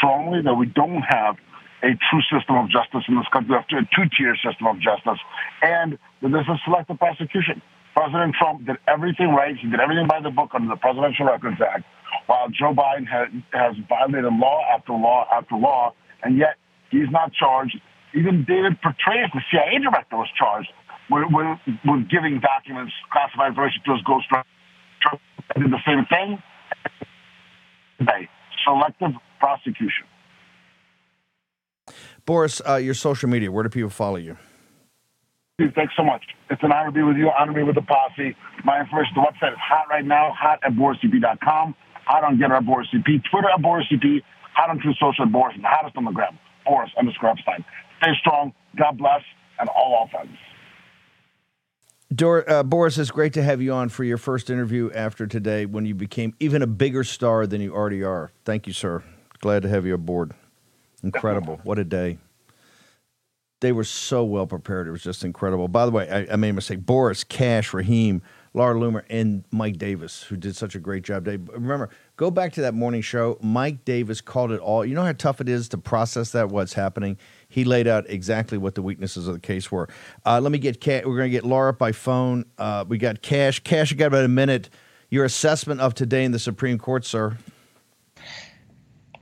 strongly, 0.00 0.40
that 0.40 0.56
we 0.56 0.64
don't 0.64 1.04
have 1.04 1.36
a 1.84 1.92
true 2.08 2.24
system 2.32 2.56
of 2.56 2.72
justice 2.72 3.04
in 3.08 3.16
this 3.16 3.28
country. 3.32 3.52
We 3.52 3.60
have 3.60 3.68
a 3.68 3.88
two-tier 3.92 4.36
system 4.40 4.66
of 4.66 4.80
justice, 4.80 5.20
and 5.60 6.00
there's 6.24 6.48
a 6.48 6.56
selective 6.64 6.98
prosecution. 6.98 7.60
President 7.92 8.34
Trump 8.38 8.64
did 8.64 8.76
everything 8.88 9.36
right. 9.36 9.56
He 9.56 9.68
did 9.68 9.80
everything 9.80 10.06
by 10.08 10.20
the 10.20 10.30
book 10.30 10.50
under 10.54 10.68
the 10.68 10.76
Presidential 10.80 11.26
Records 11.26 11.60
Act, 11.60 11.84
while 12.26 12.48
Joe 12.48 12.72
Biden 12.72 13.04
has, 13.08 13.76
violated 13.88 14.32
law 14.32 14.64
after 14.72 14.92
law 14.92 15.26
after 15.32 15.56
law, 15.56 15.92
and 16.22 16.38
yet 16.38 16.56
he's 16.90 17.10
not 17.10 17.32
charged. 17.32 17.76
Even 18.14 18.44
David 18.44 18.80
Petraeus, 18.80 19.30
the 19.34 19.42
CIA 19.50 19.78
director, 19.78 20.16
was 20.16 20.28
charged 20.38 20.72
with, 21.10 21.24
with 21.84 22.08
giving 22.08 22.40
documents, 22.40 22.92
classified 23.12 23.50
information 23.50 23.82
to 23.86 23.92
his 23.92 24.02
ghostwriter. 24.02 24.44
Trump 25.02 25.20
did 25.56 25.70
the 25.70 25.82
same 25.86 26.06
thing. 26.06 26.42
Selective 28.64 29.12
prosecution. 29.40 30.06
Boris, 32.26 32.60
uh, 32.68 32.76
your 32.76 32.94
social 32.94 33.28
media, 33.28 33.50
where 33.50 33.64
do 33.64 33.68
people 33.70 33.90
follow 33.90 34.16
you? 34.16 34.36
Steve, 35.60 35.72
thanks 35.74 35.92
so 35.96 36.04
much. 36.04 36.24
It's 36.48 36.62
an 36.62 36.72
honor 36.72 36.86
to 36.86 36.92
be 36.92 37.02
with 37.02 37.16
you, 37.16 37.30
honor 37.38 37.52
to 37.52 37.58
be 37.58 37.62
with 37.62 37.74
the 37.74 37.82
posse. 37.82 38.36
My 38.64 38.80
information, 38.80 39.12
the 39.14 39.20
website 39.20 39.52
is 39.52 39.58
hot 39.60 39.86
right 39.90 40.04
now, 40.04 40.32
hot 40.32 40.58
at 40.64 40.72
boriscp.com, 40.72 41.74
hot 42.06 42.24
on 42.24 42.38
GETTR 42.38 42.56
at 42.56 42.64
BorisCP, 42.64 43.22
Twitter 43.30 43.48
at 43.54 43.60
BorisCP, 43.60 44.22
hot 44.54 44.70
on 44.70 44.80
Truth 44.80 44.96
Social 45.00 45.24
at 45.24 45.32
Boris, 45.32 45.54
and 45.54 45.64
the 45.64 45.68
hottest 45.68 45.96
on 45.96 46.04
the 46.04 46.12
gram, 46.12 46.38
Boris 46.64 46.90
underscore 46.98 47.34
Epshteyn. 47.34 47.64
Stay 48.00 48.12
strong, 48.20 48.52
God 48.78 48.96
bless, 48.96 49.22
and 49.58 49.68
all 49.68 50.08
offense. 50.08 50.36
Dor- 52.12 52.48
uh, 52.50 52.62
Boris, 52.62 52.98
it's 52.98 53.10
great 53.10 53.32
to 53.34 53.42
have 53.42 53.60
you 53.60 53.72
on 53.72 53.88
for 53.88 54.02
your 54.02 54.16
first 54.16 54.50
interview 54.50 54.90
after 54.94 55.26
today 55.26 55.66
when 55.66 55.86
you 55.86 55.94
became 55.94 56.34
even 56.40 56.62
a 56.62 56.66
bigger 56.66 57.04
star 57.04 57.46
than 57.46 57.60
you 57.60 57.72
already 57.74 58.02
are. 58.02 58.32
Thank 58.44 58.66
you, 58.66 58.72
sir. 58.72 59.04
Glad 59.40 59.62
to 59.62 59.68
have 59.68 59.86
you 59.86 59.94
aboard. 59.94 60.34
Incredible. 61.02 61.60
What 61.64 61.78
a 61.78 61.84
day. 61.84 62.18
They 63.60 63.72
were 63.72 63.84
so 63.84 64.24
well 64.24 64.46
prepared. 64.46 64.86
It 64.86 64.90
was 64.90 65.02
just 65.02 65.22
incredible. 65.22 65.68
By 65.68 65.84
the 65.84 65.92
way, 65.92 66.08
I, 66.10 66.32
I 66.32 66.36
made 66.36 66.50
a 66.50 66.52
mistake. 66.54 66.84
Boris, 66.84 67.24
Kash, 67.24 67.74
Raheem, 67.74 68.22
Laura 68.54 68.74
Loomer, 68.74 69.04
and 69.10 69.44
Mike 69.50 69.76
Davis, 69.76 70.22
who 70.22 70.36
did 70.36 70.56
such 70.56 70.74
a 70.74 70.78
great 70.78 71.04
job. 71.04 71.24
They, 71.24 71.36
remember, 71.36 71.90
go 72.16 72.30
back 72.30 72.54
to 72.54 72.62
that 72.62 72.72
morning 72.72 73.02
show. 73.02 73.38
Mike 73.42 73.84
Davis 73.84 74.22
called 74.22 74.50
it 74.50 74.60
all. 74.60 74.84
You 74.84 74.94
know 74.94 75.04
how 75.04 75.12
tough 75.12 75.42
it 75.42 75.48
is 75.48 75.68
to 75.70 75.78
process 75.78 76.30
that, 76.30 76.48
what's 76.48 76.72
happening? 76.72 77.18
He 77.48 77.64
laid 77.64 77.86
out 77.86 78.08
exactly 78.08 78.56
what 78.56 78.74
the 78.74 78.82
weaknesses 78.82 79.28
of 79.28 79.34
the 79.34 79.40
case 79.40 79.70
were. 79.70 79.88
Uh, 80.24 80.40
let 80.40 80.52
me 80.52 80.58
get 80.58 80.80
Kash. 80.80 81.04
We're 81.04 81.16
going 81.16 81.30
to 81.30 81.36
get 81.36 81.44
Laura 81.44 81.74
by 81.74 81.92
phone. 81.92 82.46
Uh, 82.56 82.86
we 82.88 82.96
got 82.96 83.20
Kash. 83.20 83.60
Kash, 83.60 83.90
you 83.90 83.96
got 83.96 84.06
about 84.06 84.24
a 84.24 84.28
minute. 84.28 84.70
Your 85.10 85.26
assessment 85.26 85.80
of 85.80 85.94
today 85.94 86.24
in 86.24 86.32
the 86.32 86.38
Supreme 86.38 86.78
Court, 86.78 87.04
sir 87.04 87.36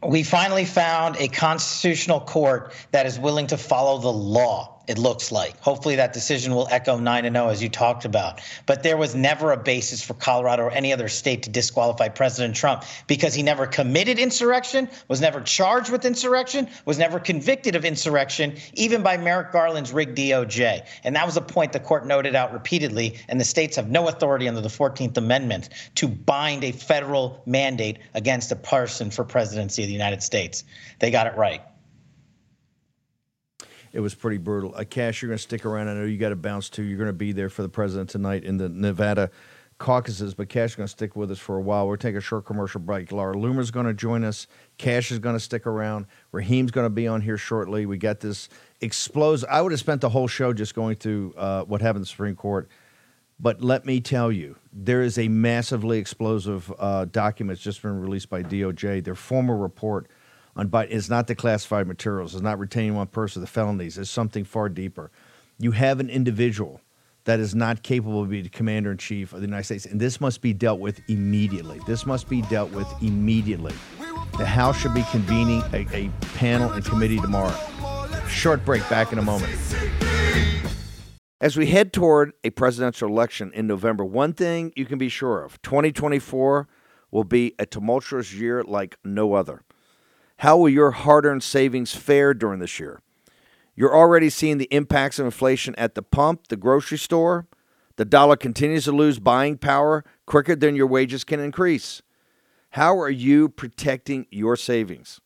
we 0.07 0.23
finally 0.23 0.65
found 0.65 1.17
a 1.17 1.29
constitutional 1.29 2.21
court 2.21 2.73
that 2.93 3.07
is 3.07 3.19
willing 3.19 3.49
to 3.49 3.57
follow 3.57 3.99
the 3.99 4.13
law 4.13 4.78
it 4.89 4.97
looks 4.97 5.31
like. 5.31 5.57
Hopefully, 5.61 5.97
that 5.97 6.15
decision 6.15 6.55
will 6.55 6.67
echo 6.71 6.99
9 6.99 7.31
0, 7.31 7.49
as 7.49 7.63
you 7.63 7.69
talked 7.69 8.07
about. 8.07 8.41
But 8.65 8.83
there 8.83 8.97
was 8.97 9.15
never 9.15 9.53
a 9.53 9.57
basis 9.57 10.03
for 10.03 10.15
Colorado 10.15 10.65
or 10.65 10.71
any 10.71 10.93
other 10.93 11.09
state 11.09 11.43
to 11.43 11.51
disqualify 11.51 12.09
President 12.09 12.57
Trump 12.57 12.85
because 13.07 13.35
he 13.35 13.43
never 13.43 13.67
committed 13.67 14.19
insurrection, 14.19 14.89
was 15.07 15.21
never 15.21 15.43
charged 15.43 15.93
with 15.93 16.07
insurrection, 16.07 16.69
was 16.87 16.99
never 16.99 17.21
convicted 17.21 17.77
of 17.77 17.85
insurrection, 17.85 18.57
even 18.73 19.03
by 19.03 19.19
Merrick 19.19 19.53
Garland's 19.53 19.93
rigged 19.93 20.17
DOJ. 20.17 20.87
And 21.05 21.15
that 21.17 21.27
was 21.27 21.37
a 21.37 21.43
point 21.43 21.73
the 21.73 21.81
court 21.81 22.07
noted 22.07 22.35
out 22.35 22.55
repeatedly. 22.55 23.19
And 23.29 23.39
the 23.39 23.45
states 23.45 23.77
have 23.77 23.91
no 23.91 24.09
authority 24.09 24.49
under 24.49 24.63
the 24.63 24.69
14th 24.69 25.19
Amendment 25.19 25.69
to 25.97 26.09
bind 26.09 26.65
a 26.65 26.73
federal 26.73 27.43
mandate 27.45 27.99
against 28.15 28.51
a 28.53 28.57
person 28.57 29.11
for 29.11 29.25
presidency 29.25 29.83
of 29.83 29.89
the 29.89 29.93
United 29.93 30.23
States. 30.23 30.65
They 30.99 31.11
got 31.11 31.27
it 31.27 31.37
right 31.37 31.61
it 33.99 34.01
was 34.01 34.15
pretty 34.15 34.37
brutal. 34.37 34.73
Uh, 34.77 34.85
Kash, 34.85 35.21
you're 35.21 35.29
going 35.29 35.39
to 35.39 35.43
stick 35.43 35.67
around. 35.67 35.89
I 35.89 35.95
know 35.95 36.05
you 36.05 36.19
got 36.19 36.29
to 36.29 36.37
bounce 36.37 36.69
too. 36.69 36.85
You're 36.85 36.99
going 36.99 37.09
to 37.09 37.13
be 37.13 37.33
there 37.33 37.49
for 37.49 37.63
the 37.63 37.69
president 37.69 38.09
tonight 38.09 38.45
in 38.45 38.57
the 38.57 38.69
Nevada 38.69 39.29
caucuses, 39.79 40.35
but 40.35 40.49
Kash 40.49 40.71
is 40.71 40.77
going 40.77 40.87
to 40.87 40.93
stick 40.93 41.17
with 41.17 41.33
us 41.33 41.41
for 41.41 41.57
a 41.57 41.61
while. 41.61 41.89
We're 41.89 41.97
taking 41.97 42.19
a 42.19 42.21
short 42.21 42.45
commercial 42.45 42.81
break. 42.81 43.11
Laura 43.11 43.35
Loomer's 43.35 43.73
going 43.73 43.87
to 43.87 43.95
join 43.95 44.23
us. 44.23 44.47
Kash 44.77 45.11
is 45.11 45.19
going 45.19 45.35
to 45.35 45.41
stick 45.41 45.67
around. 45.67 46.07
Raheem's 46.31 46.71
going 46.71 46.85
to 46.85 46.91
be 46.91 47.09
on 47.09 47.23
here 47.23 47.37
shortly. 47.37 47.87
We 47.87 47.99
got 47.99 48.21
this 48.21 48.49
explosive. 48.81 49.49
I 49.51 49.61
would 49.63 49.73
have 49.73 49.81
spent 49.81 50.01
the 50.01 50.11
whole 50.11 50.29
show 50.29 50.53
just 50.53 50.77
going 50.77 50.95
through 50.95 51.35
uh, 51.37 51.65
what 51.65 51.81
happened 51.81 51.97
in 51.97 52.03
the 52.03 52.07
Supreme 52.07 52.37
Court. 52.37 52.69
But 53.41 53.63
let 53.63 53.85
me 53.85 54.01
tell 54.01 54.31
you, 54.31 54.55
there 54.73 55.03
is 55.03 55.19
a 55.19 55.27
massively 55.27 55.99
explosive 55.99 56.73
uh, 56.79 57.07
document 57.07 57.57
that's 57.57 57.65
just 57.65 57.83
been 57.83 57.99
released 57.99 58.31
by 58.31 58.45
DOJ, 58.45 59.03
their 59.03 59.17
former 59.17 59.57
report 59.57 60.09
on 60.59 60.87
is 60.89 61.09
not 61.09 61.29
the 61.29 61.37
classified 61.37 61.87
materials, 61.87 62.35
it's 62.35 62.43
not 62.43 62.59
retaining 62.59 62.95
one 62.95 63.07
person, 63.07 63.41
the 63.41 63.47
felonies, 63.47 63.97
it's 63.97 64.11
something 64.11 64.45
far 64.45 64.69
deeper. 64.69 65.11
You 65.59 65.71
have 65.71 66.01
an 66.01 66.11
individual 66.11 66.81
that 67.25 67.39
is 67.39 67.55
not 67.55 67.83
capable 67.83 68.23
of 68.23 68.31
being 68.31 68.43
the 68.43 68.49
commander 68.49 68.91
in 68.91 68.99
chief 68.99 69.33
of 69.33 69.41
the 69.41 69.47
United 69.47 69.65
States, 69.65 69.87
and 69.87 70.01
this 70.01 70.21
must 70.21 70.41
be 70.41 70.53
dealt 70.53 70.81
with 70.81 71.01
immediately. 71.09 71.81
This 71.87 72.07
must 72.07 72.29
be 72.29 72.43
dealt 72.43 72.73
with 72.73 72.89
immediately. 73.01 73.75
The 74.37 74.47
House 74.47 74.81
should 74.81 74.95
be 74.95 75.05
convening 75.11 75.63
a, 75.73 75.87
a 75.93 76.11
panel 76.35 76.73
and 76.73 76.85
committee 76.85 77.21
tomorrow. 77.21 77.55
Short 78.29 78.65
break, 78.65 78.89
back 78.89 79.13
in 79.13 79.19
a 79.19 79.23
moment. 79.23 79.53
As 81.41 81.57
we 81.57 81.67
head 81.67 81.93
toward 81.93 82.33
a 82.43 82.51
presidential 82.51 83.09
election 83.09 83.53
in 83.55 83.69
November, 83.69 84.05
one 84.05 84.33
thing 84.33 84.73
you 84.75 84.87
can 84.87 84.99
be 84.99 85.09
sure 85.09 85.45
of 85.45 85.63
2024 85.63 86.67
will 87.13 87.25
be 87.25 87.55
a 87.61 87.67
tumultuous 87.67 88.35
year 88.35 88.65
like 88.65 88.97
no 89.05 89.35
other. 89.35 89.63
How 90.39 90.57
will 90.57 90.69
your 90.69 90.93
hard 90.93 91.27
earned 91.27 91.43
savings 91.43 91.95
fare 91.97 92.33
during 92.33 92.61
this 92.61 92.79
year? 92.79 93.01
You're 93.75 93.97
already 93.97 94.31
seeing 94.31 94.59
the 94.59 94.73
impacts 94.73 95.19
of 95.19 95.25
inflation 95.25 95.75
at 95.77 95.97
the 95.97 96.03
pump, 96.03 96.47
the 96.47 96.57
grocery 96.57 96.99
store. 96.99 97.49
The 97.97 98.05
dollar 98.05 98.37
continues 98.37 98.85
to 98.85 98.93
lose 98.93 99.19
buying 99.19 99.59
power 99.59 100.05
quicker 100.27 100.55
than 100.55 100.77
your 100.77 100.87
wages 100.87 101.25
can 101.25 101.41
increase. 101.41 102.03
How 102.71 102.97
are 103.01 103.11
you 103.11 103.49
protecting 103.49 104.27
your 104.31 104.55
savings? 104.55 105.21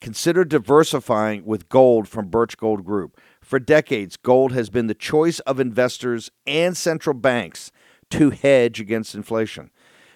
Consider 0.00 0.44
diversifying 0.44 1.44
with 1.44 1.68
gold 1.68 2.06
from 2.06 2.28
Birch 2.28 2.56
Gold 2.56 2.84
Group. 2.84 3.20
For 3.40 3.58
decades, 3.58 4.16
gold 4.16 4.52
has 4.52 4.70
been 4.70 4.86
the 4.86 4.94
choice 4.94 5.40
of 5.40 5.58
investors 5.58 6.30
and 6.46 6.76
central 6.76 7.14
banks 7.14 7.72
to 8.10 8.30
hedge 8.30 8.78
against 8.80 9.16
inflation. 9.16 9.70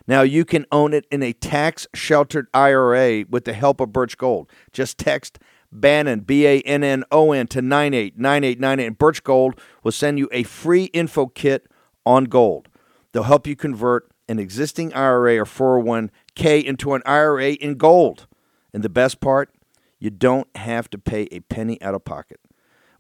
Now 0.07 0.23
you 0.23 0.45
can 0.45 0.67
own 0.71 0.95
it 0.95 1.07
in 1.11 1.23
a 1.23 1.33
tax 1.33 1.87
sheltered 1.95 2.47
IRA 2.55 3.25
with 3.29 3.45
the 3.45 3.53
help 3.53 3.81
of 3.81 3.93
Birch 3.93 4.17
Gold. 4.17 4.51
Just 4.73 4.99
text 4.99 5.39
Bannon, 5.73 6.21
B 6.21 6.47
A 6.47 6.61
N 6.61 6.85
N 6.85 7.05
O 7.11 7.33
N, 7.33 7.47
to 7.49 7.61
989898, 7.61 8.87
and 8.87 8.99
Birch 8.99 9.25
Gold 9.25 9.61
will 9.83 9.93
send 9.93 10.19
you 10.19 10.29
a 10.33 10.45
free 10.45 10.85
info 10.85 11.27
kit 11.27 11.67
on 12.05 12.25
gold. 12.25 12.69
They'll 13.13 13.25
help 13.25 13.47
you 13.47 13.57
convert 13.57 14.09
an 14.29 14.39
existing 14.39 14.93
IRA 14.95 15.39
or 15.39 15.45
401k 15.45 16.63
into 16.65 16.95
an 16.95 17.03
IRA 17.05 17.53
in 17.53 17.75
gold. 17.75 18.27
And 18.73 18.83
the 18.83 18.89
best 18.89 19.21
part, 19.21 19.51
you 19.99 20.11
don't 20.11 20.49
have 20.57 20.91
to 20.91 20.99
pay 20.99 21.23
a 21.31 21.41
penny 21.41 21.81
out 21.83 21.95
of 21.95 22.05
pocket. 22.05 22.41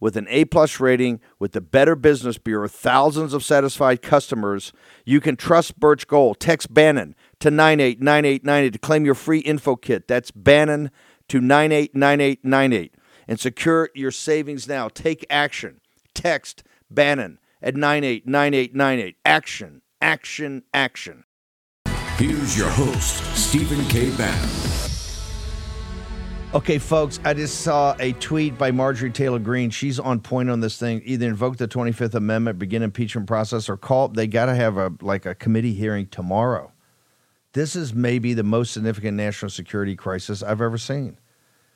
With 0.01 0.17
an 0.17 0.27
A 0.29 0.45
plus 0.45 0.81
rating 0.81 1.21
with 1.39 1.53
the 1.53 1.61
Better 1.61 1.97
Business 1.97 2.39
Bureau, 2.39 2.69
thousands 2.69 3.33
of 3.33 3.45
satisfied 3.45 4.03
customers, 4.03 4.73
you 5.05 5.21
can 5.21 5.37
trust 5.37 5.81
Birch 5.81 6.07
Gold. 6.07 6.41
Text 6.41 6.73
Bannon 6.73 7.15
to 7.41 7.51
989898 7.51 8.73
to 8.73 8.79
claim 8.79 9.05
your 9.05 9.15
free 9.15 9.41
info 9.41 9.77
kit. 9.77 10.09
That's 10.09 10.31
Bannon 10.31 10.91
to 11.29 11.41
989898 11.41 12.95
and 13.29 13.41
secure 13.41 13.91
your 13.95 14.11
savings 14.11 14.69
now. 14.69 14.89
Take 14.89 15.25
action. 15.31 15.81
Text 16.15 16.63
Bannon 16.91 17.39
at 17.63 17.75
989898. 17.75 19.17
Action, 19.25 19.83
action, 20.01 20.63
action. 20.73 21.25
Here's 22.17 22.57
your 22.57 22.71
host, 22.71 23.23
Stephen 23.37 23.85
K. 23.89 24.11
Bannon. 24.17 24.86
Okay, 26.55 26.79
folks, 26.79 27.19
I 27.25 27.35
just 27.35 27.63
saw 27.63 27.97
a 27.99 28.13
tweet 28.13 28.57
by 28.57 28.71
Marjorie 28.71 29.11
Taylor 29.11 29.41
Greene. 29.41 29.69
She's 29.69 29.99
on 29.99 30.21
point 30.21 30.49
on 30.49 30.61
this 30.61 30.79
thing. 30.79 31.03
Either 31.05 31.27
invoke 31.27 31.57
the 31.57 31.67
25th 31.67 32.15
Amendment, 32.15 32.59
begin 32.59 32.83
impeachment 32.83 33.27
process, 33.27 33.69
or 33.69 33.77
call. 33.77 34.09
They 34.09 34.29
got 34.29 34.47
to 34.47 34.55
have 34.55 34.77
a 34.77 34.93
like 35.03 35.27
a 35.27 35.35
committee 35.35 35.75
hearing 35.75 36.07
tomorrow. 36.07 36.73
This 37.53 37.75
is 37.75 37.93
maybe 37.93 38.33
the 38.33 38.45
most 38.45 38.73
significant 38.73 39.17
national 39.17 39.51
security 39.51 39.97
crisis 39.97 40.43
I've 40.43 40.61
ever 40.63 40.79
seen. 40.79 41.19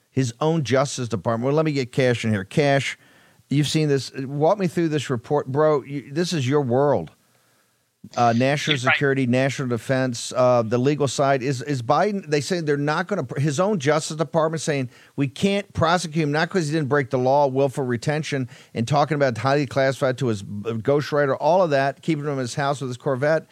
His 0.09 0.33
own 0.41 0.63
Justice 0.63 1.09
Department. 1.09 1.47
Well, 1.47 1.55
let 1.55 1.65
me 1.65 1.73
get 1.73 1.91
Kash 1.91 2.25
in 2.25 2.31
here. 2.31 2.45
Kash, 2.45 2.97
you've 3.49 3.69
seen 3.69 3.89
this. 3.89 4.13
Walk 4.15 4.59
me 4.59 4.69
through 4.69 4.91
this 4.91 5.11
report, 5.11 5.49
bro. 5.49 5.83
You, 5.83 6.13
this 6.13 6.33
is 6.33 6.49
your 6.49 6.63
world 6.63 7.11
uh, 8.17 8.33
national 8.37 8.79
security, 8.79 9.27
national 9.27 9.69
defense, 9.69 10.33
uh, 10.35 10.63
the 10.63 10.79
legal 10.79 11.07
side 11.07 11.43
is 11.43 11.61
is 11.63 11.83
Biden. 11.83 12.27
They 12.27 12.41
say 12.41 12.61
they're 12.61 12.77
not 12.77 13.07
going 13.07 13.25
to. 13.25 13.41
His 13.41 13.61
own 13.61 13.79
Justice 13.79 14.17
Department 14.17 14.63
saying 14.63 14.91
we 15.17 15.29
can't 15.29 15.71
prosecute 15.75 16.23
him 16.23 16.33
not 16.33 16.49
because 16.49 16.67
he 16.67 16.73
didn't 16.73 16.89
break 16.89 17.11
the 17.11 17.19
law, 17.19 17.47
willful 17.47 17.85
retention, 17.85 18.49
and 18.75 18.89
talking 18.89 19.17
about 19.17 19.37
highly 19.37 19.67
classified 19.67 20.17
to 20.19 20.29
his 20.29 20.43
ghostwriter, 20.43 21.37
all 21.39 21.63
of 21.63 21.71
that, 21.71 22.01
keeping 22.01 22.25
him 22.25 22.33
in 22.33 22.39
his 22.39 22.55
house 22.55 22.81
with 22.81 22.89
his 22.89 22.97
Corvette. 22.97 23.47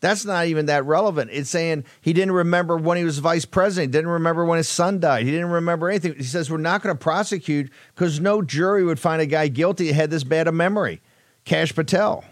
That's 0.00 0.26
not 0.26 0.48
even 0.48 0.66
that 0.66 0.84
relevant. 0.84 1.30
It's 1.32 1.48
saying 1.48 1.84
he 2.02 2.12
didn't 2.12 2.32
remember 2.32 2.76
when 2.76 2.98
he 2.98 3.04
was 3.04 3.20
vice 3.20 3.46
president, 3.46 3.92
didn't 3.92 4.10
remember 4.10 4.44
when 4.44 4.58
his 4.58 4.68
son 4.68 5.00
died, 5.00 5.24
he 5.24 5.30
didn't 5.30 5.50
remember 5.50 5.88
anything. 5.88 6.14
He 6.16 6.24
says 6.24 6.50
we're 6.50 6.58
not 6.58 6.82
going 6.82 6.94
to 6.94 7.02
prosecute 7.02 7.70
because 7.94 8.20
no 8.20 8.42
jury 8.42 8.84
would 8.84 9.00
find 9.00 9.22
a 9.22 9.26
guy 9.26 9.48
guilty 9.48 9.86
that 9.88 9.94
had 9.94 10.10
this 10.10 10.24
bad 10.24 10.46
a 10.46 10.52
memory. 10.52 11.00
Kash 11.46 11.74
Patel. 11.74 12.22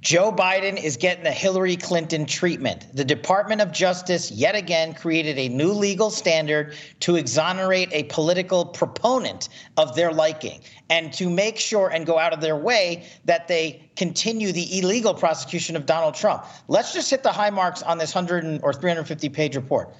Joe 0.00 0.32
Biden 0.32 0.82
is 0.82 0.96
getting 0.96 1.24
the 1.24 1.30
Hillary 1.30 1.76
Clinton 1.76 2.24
treatment. 2.24 2.86
The 2.94 3.04
Department 3.04 3.60
of 3.60 3.70
Justice 3.70 4.30
yet 4.30 4.54
again 4.54 4.94
created 4.94 5.38
a 5.38 5.48
new 5.50 5.72
legal 5.72 6.10
standard 6.10 6.74
to 7.00 7.16
exonerate 7.16 7.90
a 7.92 8.04
political 8.04 8.64
proponent 8.64 9.50
of 9.76 9.94
their 9.94 10.10
liking 10.10 10.62
and 10.88 11.12
to 11.14 11.28
make 11.28 11.58
sure 11.58 11.90
and 11.90 12.06
go 12.06 12.18
out 12.18 12.32
of 12.32 12.40
their 12.40 12.56
way 12.56 13.04
that 13.26 13.46
they 13.46 13.90
continue 13.94 14.52
the 14.52 14.78
illegal 14.78 15.12
prosecution 15.12 15.76
of 15.76 15.84
Donald 15.84 16.14
Trump. 16.14 16.46
Let's 16.66 16.94
just 16.94 17.10
hit 17.10 17.22
the 17.22 17.32
high 17.32 17.50
marks 17.50 17.82
on 17.82 17.98
this 17.98 18.14
100 18.14 18.60
or 18.62 18.72
350 18.72 19.28
page 19.28 19.54
report. 19.54 19.94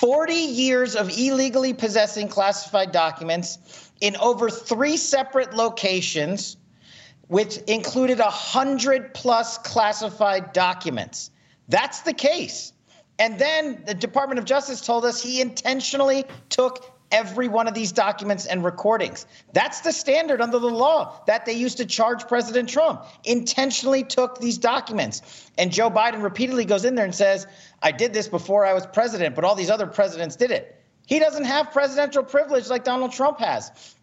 40 0.00 0.34
years 0.34 0.96
of 0.96 1.16
illegally 1.16 1.72
possessing 1.72 2.26
classified 2.26 2.90
documents 2.90 3.92
in 4.00 4.16
over 4.16 4.50
three 4.50 4.96
separate 4.96 5.54
locations 5.54 6.56
which 7.28 7.58
included 7.66 8.18
100 8.18 9.14
plus 9.14 9.58
classified 9.58 10.52
documents. 10.52 11.30
That's 11.68 12.00
the 12.00 12.14
case. 12.14 12.72
And 13.18 13.38
then 13.38 13.82
the 13.86 13.94
Department 13.94 14.38
of 14.38 14.44
Justice 14.44 14.80
told 14.80 15.04
us 15.04 15.22
he 15.22 15.40
intentionally 15.40 16.24
took 16.48 16.94
every 17.10 17.48
one 17.48 17.66
of 17.66 17.74
these 17.74 17.92
documents 17.92 18.46
and 18.46 18.64
recordings. 18.64 19.26
That's 19.52 19.80
the 19.80 19.92
standard 19.92 20.40
under 20.40 20.58
the 20.58 20.68
law 20.68 21.20
that 21.26 21.46
they 21.46 21.54
used 21.54 21.78
to 21.78 21.86
charge 21.86 22.26
President 22.28 22.68
Trump. 22.68 23.04
Intentionally 23.24 24.04
took 24.04 24.38
these 24.40 24.58
documents. 24.58 25.50
And 25.56 25.72
Joe 25.72 25.90
Biden 25.90 26.22
repeatedly 26.22 26.64
goes 26.64 26.84
in 26.84 26.94
there 26.94 27.04
and 27.04 27.14
says, 27.14 27.46
I 27.82 27.92
did 27.92 28.12
this 28.12 28.28
before 28.28 28.66
I 28.66 28.74
was 28.74 28.86
president, 28.86 29.34
but 29.34 29.44
all 29.44 29.54
these 29.54 29.70
other 29.70 29.86
presidents 29.86 30.36
did 30.36 30.50
it. 30.50 30.74
He 31.06 31.18
doesn't 31.18 31.44
have 31.44 31.72
presidential 31.72 32.22
privilege 32.22 32.68
like 32.68 32.84
Donald 32.84 33.12
Trump 33.12 33.40
has. 33.40 33.96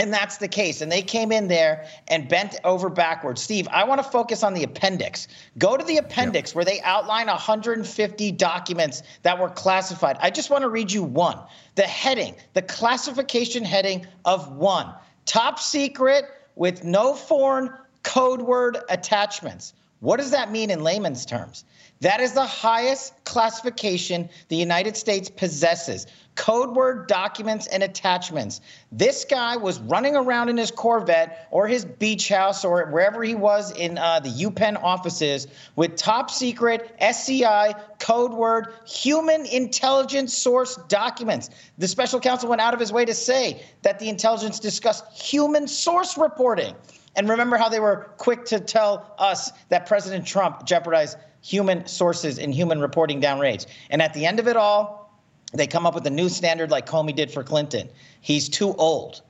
And 0.00 0.14
that's 0.14 0.38
the 0.38 0.48
case. 0.48 0.80
And 0.80 0.90
they 0.90 1.02
came 1.02 1.30
in 1.30 1.48
there 1.48 1.86
and 2.08 2.26
bent 2.26 2.56
over 2.64 2.88
backwards. 2.88 3.42
Steve, 3.42 3.68
I 3.68 3.84
want 3.84 4.02
to 4.02 4.10
focus 4.10 4.42
on 4.42 4.54
the 4.54 4.64
appendix. 4.64 5.28
Go 5.58 5.76
to 5.76 5.84
the 5.84 5.98
appendix 5.98 6.54
where 6.54 6.64
they 6.64 6.80
outline 6.80 7.26
150 7.26 8.32
documents 8.32 9.02
that 9.24 9.38
were 9.38 9.50
classified. 9.50 10.16
I 10.22 10.30
just 10.30 10.48
want 10.48 10.62
to 10.62 10.70
read 10.70 10.90
you 10.90 11.02
one. 11.02 11.38
The 11.74 11.82
heading, 11.82 12.34
the 12.54 12.62
classification 12.62 13.62
heading 13.62 14.06
of 14.24 14.50
one 14.56 14.90
top 15.26 15.58
secret 15.58 16.24
with 16.56 16.82
no 16.82 17.12
foreign 17.12 17.70
code 18.02 18.40
word 18.40 18.78
attachments. 18.88 19.74
What 19.98 20.16
does 20.16 20.30
that 20.30 20.50
mean 20.50 20.70
in 20.70 20.82
layman's 20.82 21.26
terms? 21.26 21.66
That 22.00 22.20
is 22.20 22.32
the 22.32 22.46
highest 22.46 23.12
classification 23.24 24.30
the 24.48 24.56
United 24.56 24.96
States 24.96 25.28
possesses 25.28 26.06
code 26.34 26.74
word 26.74 27.06
documents 27.06 27.66
and 27.66 27.82
attachments. 27.82 28.62
This 28.90 29.26
guy 29.28 29.58
was 29.58 29.78
running 29.80 30.16
around 30.16 30.48
in 30.48 30.56
his 30.56 30.70
Corvette 30.70 31.48
or 31.50 31.66
his 31.66 31.84
beach 31.84 32.30
house 32.30 32.64
or 32.64 32.86
wherever 32.86 33.22
he 33.22 33.34
was 33.34 33.72
in 33.72 33.98
uh, 33.98 34.20
the 34.20 34.30
UPenn 34.30 34.82
offices 34.82 35.48
with 35.76 35.96
top 35.96 36.30
secret 36.30 36.96
SCI 36.98 37.74
code 37.98 38.32
word 38.32 38.72
human 38.86 39.44
intelligence 39.44 40.34
source 40.34 40.76
documents. 40.88 41.50
The 41.76 41.88
special 41.88 42.20
counsel 42.20 42.48
went 42.48 42.62
out 42.62 42.72
of 42.72 42.80
his 42.80 42.90
way 42.90 43.04
to 43.04 43.14
say 43.14 43.62
that 43.82 43.98
the 43.98 44.08
intelligence 44.08 44.58
discussed 44.58 45.04
human 45.12 45.68
source 45.68 46.16
reporting. 46.16 46.74
And 47.16 47.28
remember 47.28 47.58
how 47.58 47.68
they 47.68 47.80
were 47.80 48.14
quick 48.16 48.46
to 48.46 48.60
tell 48.60 49.14
us 49.18 49.50
that 49.68 49.84
President 49.86 50.26
Trump 50.26 50.64
jeopardized 50.64 51.18
human 51.42 51.86
sources 51.86 52.38
in 52.38 52.52
human 52.52 52.80
reporting 52.80 53.20
down 53.20 53.40
raids. 53.40 53.66
And 53.90 54.02
at 54.02 54.14
the 54.14 54.26
end 54.26 54.40
of 54.40 54.48
it 54.48 54.56
all, 54.56 55.18
they 55.52 55.66
come 55.66 55.86
up 55.86 55.94
with 55.94 56.06
a 56.06 56.10
new 56.10 56.28
standard 56.28 56.70
like 56.70 56.86
Comey 56.86 57.14
did 57.14 57.30
for 57.30 57.42
Clinton. 57.42 57.88
He's 58.20 58.48
too 58.48 58.74
old. 58.74 59.22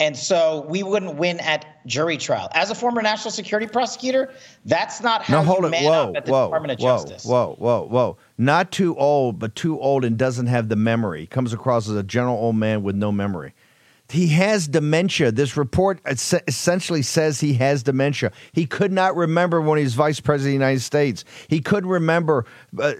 And 0.00 0.16
so 0.16 0.66
we 0.68 0.82
wouldn't 0.82 1.14
win 1.14 1.38
at 1.40 1.64
jury 1.86 2.16
trial. 2.16 2.48
As 2.54 2.70
a 2.70 2.74
former 2.74 3.02
national 3.02 3.30
security 3.30 3.68
prosecutor, 3.68 4.32
that's 4.64 5.00
not 5.00 5.22
how 5.22 5.42
no, 5.42 5.44
hold 5.44 5.60
you 5.60 5.66
it. 5.66 5.70
man 5.70 5.84
whoa, 5.84 6.08
up 6.10 6.16
at 6.16 6.26
the 6.26 6.32
whoa, 6.32 6.46
Department 6.46 6.72
of 6.72 6.84
whoa, 6.84 6.96
Justice. 6.96 7.24
Whoa, 7.24 7.54
whoa, 7.58 7.86
whoa. 7.86 8.16
Not 8.36 8.72
too 8.72 8.96
old, 8.96 9.38
but 9.38 9.54
too 9.54 9.78
old 9.78 10.04
and 10.04 10.18
doesn't 10.18 10.48
have 10.48 10.68
the 10.68 10.76
memory. 10.76 11.26
Comes 11.26 11.52
across 11.52 11.88
as 11.88 11.94
a 11.94 12.02
general 12.02 12.36
old 12.36 12.56
man 12.56 12.82
with 12.82 12.96
no 12.96 13.12
memory. 13.12 13.54
He 14.12 14.28
has 14.28 14.68
dementia. 14.68 15.32
This 15.32 15.56
report 15.56 16.00
essentially 16.06 17.02
says 17.02 17.40
he 17.40 17.54
has 17.54 17.82
dementia. 17.82 18.30
He 18.52 18.66
could 18.66 18.92
not 18.92 19.16
remember 19.16 19.60
when 19.60 19.78
he 19.78 19.84
was 19.84 19.94
vice 19.94 20.20
president 20.20 20.48
of 20.48 20.58
the 20.58 20.64
United 20.66 20.80
States. 20.80 21.24
He 21.48 21.60
couldn't 21.60 21.88
remember 21.88 22.44
uh, 22.78 22.92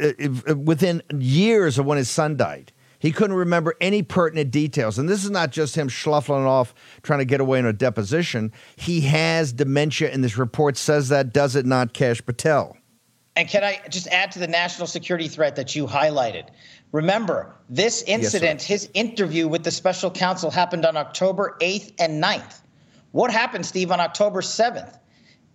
uh, 0.48 0.56
within 0.56 1.02
years 1.18 1.78
of 1.78 1.84
when 1.84 1.98
his 1.98 2.08
son 2.08 2.36
died. 2.36 2.72
He 2.98 3.12
couldn't 3.12 3.36
remember 3.36 3.74
any 3.80 4.02
pertinent 4.02 4.52
details. 4.52 4.98
And 4.98 5.08
this 5.08 5.24
is 5.24 5.30
not 5.30 5.50
just 5.50 5.74
him 5.74 5.88
schluffling 5.88 6.46
off 6.46 6.72
trying 7.02 7.18
to 7.18 7.24
get 7.24 7.40
away 7.40 7.58
in 7.58 7.66
a 7.66 7.72
deposition. 7.72 8.52
He 8.76 9.02
has 9.02 9.52
dementia, 9.52 10.10
and 10.10 10.24
this 10.24 10.38
report 10.38 10.76
says 10.76 11.08
that, 11.10 11.32
does 11.32 11.56
it 11.56 11.66
not, 11.66 11.92
Kash 11.92 12.24
Patel? 12.24 12.76
And 13.34 13.48
can 13.48 13.64
I 13.64 13.80
just 13.88 14.06
add 14.08 14.32
to 14.32 14.38
the 14.38 14.46
national 14.46 14.86
security 14.86 15.26
threat 15.26 15.56
that 15.56 15.74
you 15.74 15.86
highlighted? 15.86 16.48
Remember, 16.92 17.54
this 17.70 18.02
incident, 18.02 18.60
yes, 18.60 18.66
his 18.66 18.90
interview 18.92 19.48
with 19.48 19.64
the 19.64 19.70
special 19.70 20.10
counsel 20.10 20.50
happened 20.50 20.84
on 20.84 20.96
October 20.96 21.56
8th 21.60 21.94
and 21.98 22.22
9th. 22.22 22.60
What 23.12 23.30
happened, 23.30 23.64
Steve, 23.64 23.90
on 23.90 23.98
October 23.98 24.42
7th? 24.42 24.98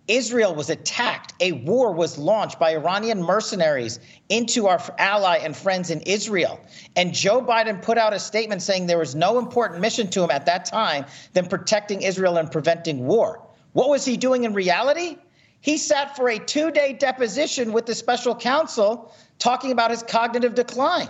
Israel 0.08 0.54
was 0.54 0.70
attacked. 0.70 1.34
A 1.40 1.52
war 1.52 1.92
was 1.92 2.18
launched 2.18 2.58
by 2.58 2.72
Iranian 2.72 3.22
mercenaries 3.22 4.00
into 4.28 4.66
our 4.66 4.80
ally 4.98 5.36
and 5.36 5.56
friends 5.56 5.90
in 5.90 6.00
Israel. 6.00 6.58
And 6.96 7.14
Joe 7.14 7.42
Biden 7.42 7.82
put 7.82 7.98
out 7.98 8.14
a 8.14 8.18
statement 8.18 8.62
saying 8.62 8.86
there 8.86 8.98
was 8.98 9.14
no 9.14 9.38
important 9.38 9.80
mission 9.80 10.08
to 10.08 10.24
him 10.24 10.30
at 10.30 10.46
that 10.46 10.64
time 10.64 11.04
than 11.34 11.46
protecting 11.46 12.02
Israel 12.02 12.38
and 12.38 12.50
preventing 12.50 13.06
war. 13.06 13.46
What 13.74 13.90
was 13.90 14.04
he 14.04 14.16
doing 14.16 14.44
in 14.44 14.54
reality? 14.54 15.18
He 15.60 15.76
sat 15.76 16.16
for 16.16 16.28
a 16.30 16.38
two 16.38 16.70
day 16.70 16.94
deposition 16.94 17.72
with 17.72 17.86
the 17.86 17.94
special 17.94 18.34
counsel 18.34 19.14
talking 19.38 19.72
about 19.72 19.90
his 19.90 20.02
cognitive 20.02 20.54
decline. 20.54 21.08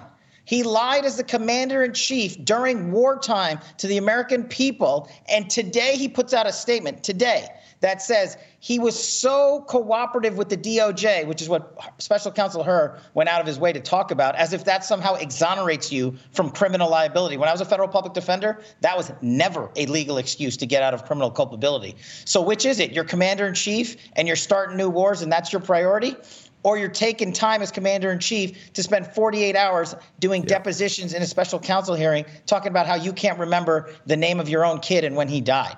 He 0.48 0.62
lied 0.62 1.04
as 1.04 1.18
the 1.18 1.24
commander 1.24 1.84
in 1.84 1.92
chief 1.92 2.42
during 2.42 2.90
wartime 2.90 3.60
to 3.76 3.86
the 3.86 3.98
American 3.98 4.44
people. 4.44 5.10
And 5.28 5.50
today 5.50 5.96
he 5.96 6.08
puts 6.08 6.32
out 6.32 6.46
a 6.46 6.52
statement 6.54 7.04
today 7.04 7.48
that 7.80 8.00
says 8.00 8.38
he 8.58 8.78
was 8.78 8.98
so 8.98 9.62
cooperative 9.68 10.38
with 10.38 10.48
the 10.48 10.56
DOJ, 10.56 11.26
which 11.26 11.42
is 11.42 11.50
what 11.50 11.78
special 11.98 12.32
counsel 12.32 12.64
Hur 12.64 12.98
went 13.12 13.28
out 13.28 13.42
of 13.42 13.46
his 13.46 13.58
way 13.58 13.74
to 13.74 13.80
talk 13.80 14.10
about, 14.10 14.36
as 14.36 14.54
if 14.54 14.64
that 14.64 14.86
somehow 14.86 15.16
exonerates 15.16 15.92
you 15.92 16.16
from 16.32 16.50
criminal 16.50 16.88
liability. 16.88 17.36
When 17.36 17.50
I 17.50 17.52
was 17.52 17.60
a 17.60 17.66
federal 17.66 17.88
public 17.88 18.14
defender, 18.14 18.62
that 18.80 18.96
was 18.96 19.12
never 19.20 19.70
a 19.76 19.84
legal 19.84 20.16
excuse 20.16 20.56
to 20.56 20.66
get 20.66 20.82
out 20.82 20.94
of 20.94 21.04
criminal 21.04 21.30
culpability. 21.30 21.96
So 22.24 22.40
which 22.40 22.64
is 22.64 22.80
it? 22.80 22.92
You're 22.92 23.04
commander 23.04 23.46
in 23.46 23.52
chief 23.52 23.96
and 24.14 24.26
you're 24.26 24.36
starting 24.36 24.78
new 24.78 24.88
wars 24.88 25.20
and 25.20 25.30
that's 25.30 25.52
your 25.52 25.60
priority? 25.60 26.16
Or 26.64 26.76
you're 26.76 26.88
taking 26.88 27.32
time 27.32 27.62
as 27.62 27.70
commander 27.70 28.10
in 28.10 28.18
chief 28.18 28.72
to 28.72 28.82
spend 28.82 29.06
48 29.06 29.54
hours 29.54 29.94
doing 30.18 30.42
yeah. 30.42 30.48
depositions 30.48 31.14
in 31.14 31.22
a 31.22 31.26
special 31.26 31.60
counsel 31.60 31.94
hearing, 31.94 32.24
talking 32.46 32.70
about 32.70 32.86
how 32.86 32.96
you 32.96 33.12
can't 33.12 33.38
remember 33.38 33.90
the 34.06 34.16
name 34.16 34.40
of 34.40 34.48
your 34.48 34.64
own 34.66 34.80
kid 34.80 35.04
and 35.04 35.14
when 35.14 35.28
he 35.28 35.40
died. 35.40 35.76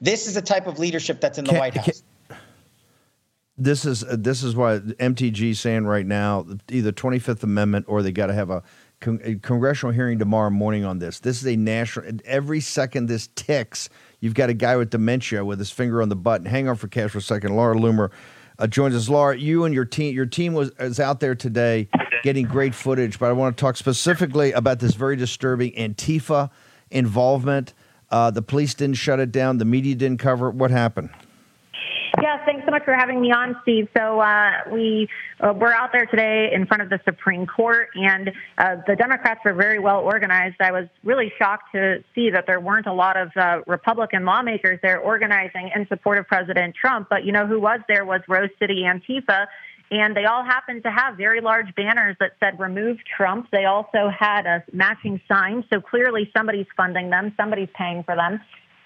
This 0.00 0.26
is 0.26 0.34
the 0.34 0.42
type 0.42 0.66
of 0.66 0.78
leadership 0.78 1.20
that's 1.20 1.38
in 1.38 1.44
the 1.44 1.50
can, 1.50 1.58
White 1.58 1.76
House. 1.76 2.02
Can, 2.02 2.38
this 3.56 3.84
is 3.84 4.02
uh, 4.02 4.16
this 4.18 4.42
is 4.42 4.56
why 4.56 4.78
MTG 4.78 5.54
saying 5.54 5.84
right 5.84 6.06
now 6.06 6.46
either 6.70 6.90
25th 6.92 7.42
Amendment 7.42 7.86
or 7.88 8.02
they 8.02 8.10
got 8.10 8.26
to 8.26 8.34
have 8.34 8.50
a, 8.50 8.62
con- 9.00 9.20
a, 9.22 9.36
congressional 9.36 9.92
hearing 9.92 10.18
tomorrow 10.18 10.50
morning 10.50 10.84
on 10.84 10.98
this. 10.98 11.20
This 11.20 11.40
is 11.40 11.46
a 11.46 11.56
national. 11.56 12.18
Every 12.24 12.60
second 12.60 13.06
this 13.06 13.28
ticks, 13.36 13.88
you've 14.20 14.34
got 14.34 14.50
a 14.50 14.54
guy 14.54 14.76
with 14.76 14.90
dementia 14.90 15.44
with 15.44 15.58
his 15.58 15.70
finger 15.70 16.02
on 16.02 16.08
the 16.08 16.16
button. 16.16 16.46
Hang 16.46 16.68
on 16.68 16.76
for 16.76 16.88
Kash 16.88 17.10
for 17.10 17.18
a 17.18 17.22
second. 17.22 17.54
Laura 17.54 17.76
Loomer 17.76 18.10
uh, 18.62 18.66
joins 18.68 18.94
us. 18.94 19.08
Laura, 19.08 19.36
you 19.36 19.64
and 19.64 19.74
your 19.74 19.84
team, 19.84 20.14
your 20.14 20.26
team 20.26 20.54
was 20.54 20.70
is 20.78 21.00
out 21.00 21.18
there 21.18 21.34
today 21.34 21.88
getting 22.22 22.46
great 22.46 22.74
footage, 22.74 23.18
but 23.18 23.28
I 23.28 23.32
want 23.32 23.56
to 23.56 23.60
talk 23.60 23.76
specifically 23.76 24.52
about 24.52 24.78
this 24.78 24.94
very 24.94 25.16
disturbing 25.16 25.72
Antifa 25.72 26.48
involvement. 26.90 27.74
Uh, 28.08 28.30
the 28.30 28.42
police 28.42 28.74
didn't 28.74 28.96
shut 28.96 29.18
it 29.18 29.32
down. 29.32 29.58
The 29.58 29.64
media 29.64 29.96
didn't 29.96 30.20
cover 30.20 30.48
it. 30.48 30.54
What 30.54 30.70
happened? 30.70 31.10
Yeah, 32.20 32.44
thanks 32.44 32.64
so 32.66 32.70
much 32.70 32.84
for 32.84 32.94
having 32.94 33.20
me 33.22 33.32
on, 33.32 33.56
Steve. 33.62 33.88
So 33.96 34.20
uh, 34.20 34.50
we 34.70 35.08
uh, 35.40 35.54
we're 35.56 35.72
out 35.72 35.92
there 35.92 36.04
today 36.06 36.50
in 36.52 36.66
front 36.66 36.82
of 36.82 36.90
the 36.90 37.00
Supreme 37.04 37.46
Court, 37.46 37.88
and 37.94 38.30
uh, 38.58 38.76
the 38.86 38.96
Democrats 38.96 39.40
were 39.44 39.54
very 39.54 39.78
well 39.78 40.00
organized. 40.00 40.56
I 40.60 40.72
was 40.72 40.88
really 41.04 41.32
shocked 41.38 41.72
to 41.72 42.04
see 42.14 42.30
that 42.30 42.44
there 42.46 42.60
weren't 42.60 42.86
a 42.86 42.92
lot 42.92 43.16
of 43.16 43.30
uh, 43.34 43.60
Republican 43.66 44.26
lawmakers 44.26 44.78
there 44.82 44.98
organizing 44.98 45.70
in 45.74 45.86
support 45.88 46.18
of 46.18 46.26
President 46.26 46.74
Trump. 46.74 47.08
But 47.08 47.24
you 47.24 47.32
know 47.32 47.46
who 47.46 47.58
was 47.58 47.80
there 47.88 48.04
was 48.04 48.20
Rose 48.28 48.50
City 48.58 48.82
Antifa, 48.84 49.46
and 49.90 50.14
they 50.14 50.26
all 50.26 50.44
happened 50.44 50.82
to 50.82 50.90
have 50.90 51.16
very 51.16 51.40
large 51.40 51.74
banners 51.74 52.16
that 52.20 52.32
said 52.40 52.60
remove 52.60 52.98
Trump. 53.16 53.48
They 53.50 53.64
also 53.64 54.10
had 54.10 54.46
a 54.46 54.62
matching 54.72 55.18
sign, 55.28 55.64
so 55.72 55.80
clearly 55.80 56.30
somebody's 56.36 56.66
funding 56.76 57.08
them, 57.08 57.32
somebody's 57.38 57.70
paying 57.74 58.02
for 58.02 58.14
them. 58.16 58.40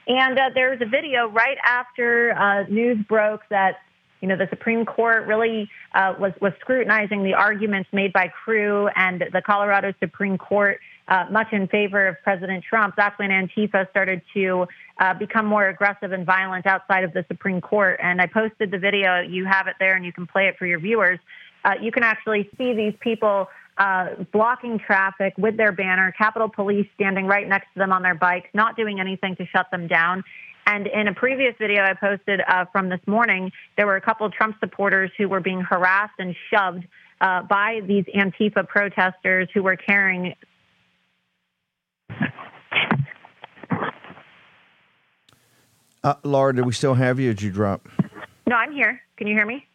And 0.06 0.38
uh, 0.38 0.50
there 0.54 0.70
was 0.70 0.80
a 0.80 0.86
video 0.86 1.28
right 1.28 1.58
after 1.64 2.32
uh, 2.32 2.64
news 2.68 2.98
broke 3.08 3.42
that 3.50 3.80
you 4.20 4.28
know 4.28 4.36
the 4.36 4.48
Supreme 4.48 4.86
Court 4.86 5.26
really 5.26 5.68
uh, 5.94 6.14
was 6.18 6.32
was 6.40 6.52
scrutinizing 6.60 7.22
the 7.22 7.34
arguments 7.34 7.88
made 7.92 8.12
by 8.12 8.28
Crew 8.28 8.88
and 8.94 9.24
the 9.32 9.42
Colorado 9.42 9.92
Supreme 10.00 10.38
Court 10.38 10.80
uh, 11.08 11.26
much 11.30 11.52
in 11.52 11.68
favor 11.68 12.06
of 12.06 12.16
President 12.22 12.64
Trump. 12.64 12.94
That's 12.96 13.18
when 13.18 13.30
Antifa 13.30 13.88
started 13.90 14.22
to 14.34 14.66
uh, 14.98 15.14
become 15.14 15.46
more 15.46 15.68
aggressive 15.68 16.12
and 16.12 16.24
violent 16.24 16.66
outside 16.66 17.04
of 17.04 17.12
the 17.12 17.24
Supreme 17.28 17.60
Court. 17.60 18.00
And 18.02 18.20
I 18.20 18.26
posted 18.26 18.70
the 18.70 18.78
video. 18.78 19.20
You 19.20 19.44
have 19.44 19.66
it 19.66 19.76
there, 19.78 19.94
and 19.96 20.04
you 20.04 20.12
can 20.12 20.26
play 20.26 20.48
it 20.48 20.56
for 20.58 20.66
your 20.66 20.78
viewers. 20.78 21.18
Uh, 21.64 21.74
you 21.80 21.90
can 21.90 22.02
actually 22.02 22.48
see 22.56 22.74
these 22.74 22.94
people 23.00 23.48
uh, 23.78 24.24
blocking 24.32 24.78
traffic 24.78 25.34
with 25.36 25.56
their 25.56 25.72
banner, 25.72 26.12
Capitol 26.16 26.48
Police 26.48 26.86
standing 26.94 27.26
right 27.26 27.48
next 27.48 27.66
to 27.74 27.78
them 27.78 27.92
on 27.92 28.02
their 28.02 28.14
bikes, 28.14 28.48
not 28.54 28.76
doing 28.76 29.00
anything 29.00 29.36
to 29.36 29.46
shut 29.46 29.70
them 29.70 29.86
down. 29.86 30.24
And 30.66 30.86
in 30.88 31.06
a 31.06 31.14
previous 31.14 31.54
video 31.58 31.82
I 31.82 31.94
posted 31.94 32.40
uh, 32.40 32.64
from 32.72 32.88
this 32.88 33.00
morning, 33.06 33.52
there 33.76 33.86
were 33.86 33.96
a 33.96 34.00
couple 34.00 34.26
of 34.26 34.32
Trump 34.32 34.56
supporters 34.58 35.10
who 35.16 35.28
were 35.28 35.40
being 35.40 35.60
harassed 35.60 36.14
and 36.18 36.34
shoved 36.52 36.86
uh, 37.20 37.42
by 37.42 37.80
these 37.86 38.04
Antifa 38.14 38.66
protesters 38.66 39.48
who 39.54 39.62
were 39.62 39.76
carrying 39.76 40.34
Uh, 46.06 46.14
Laura, 46.22 46.54
do 46.54 46.62
we 46.62 46.72
still 46.72 46.94
have 46.94 47.18
you? 47.18 47.34
Did 47.34 47.42
you 47.42 47.50
drop? 47.50 47.88
No, 48.46 48.54
I'm 48.54 48.70
here. 48.70 49.00
Can 49.16 49.26
you 49.26 49.34
hear 49.34 49.44
me? 49.44 49.66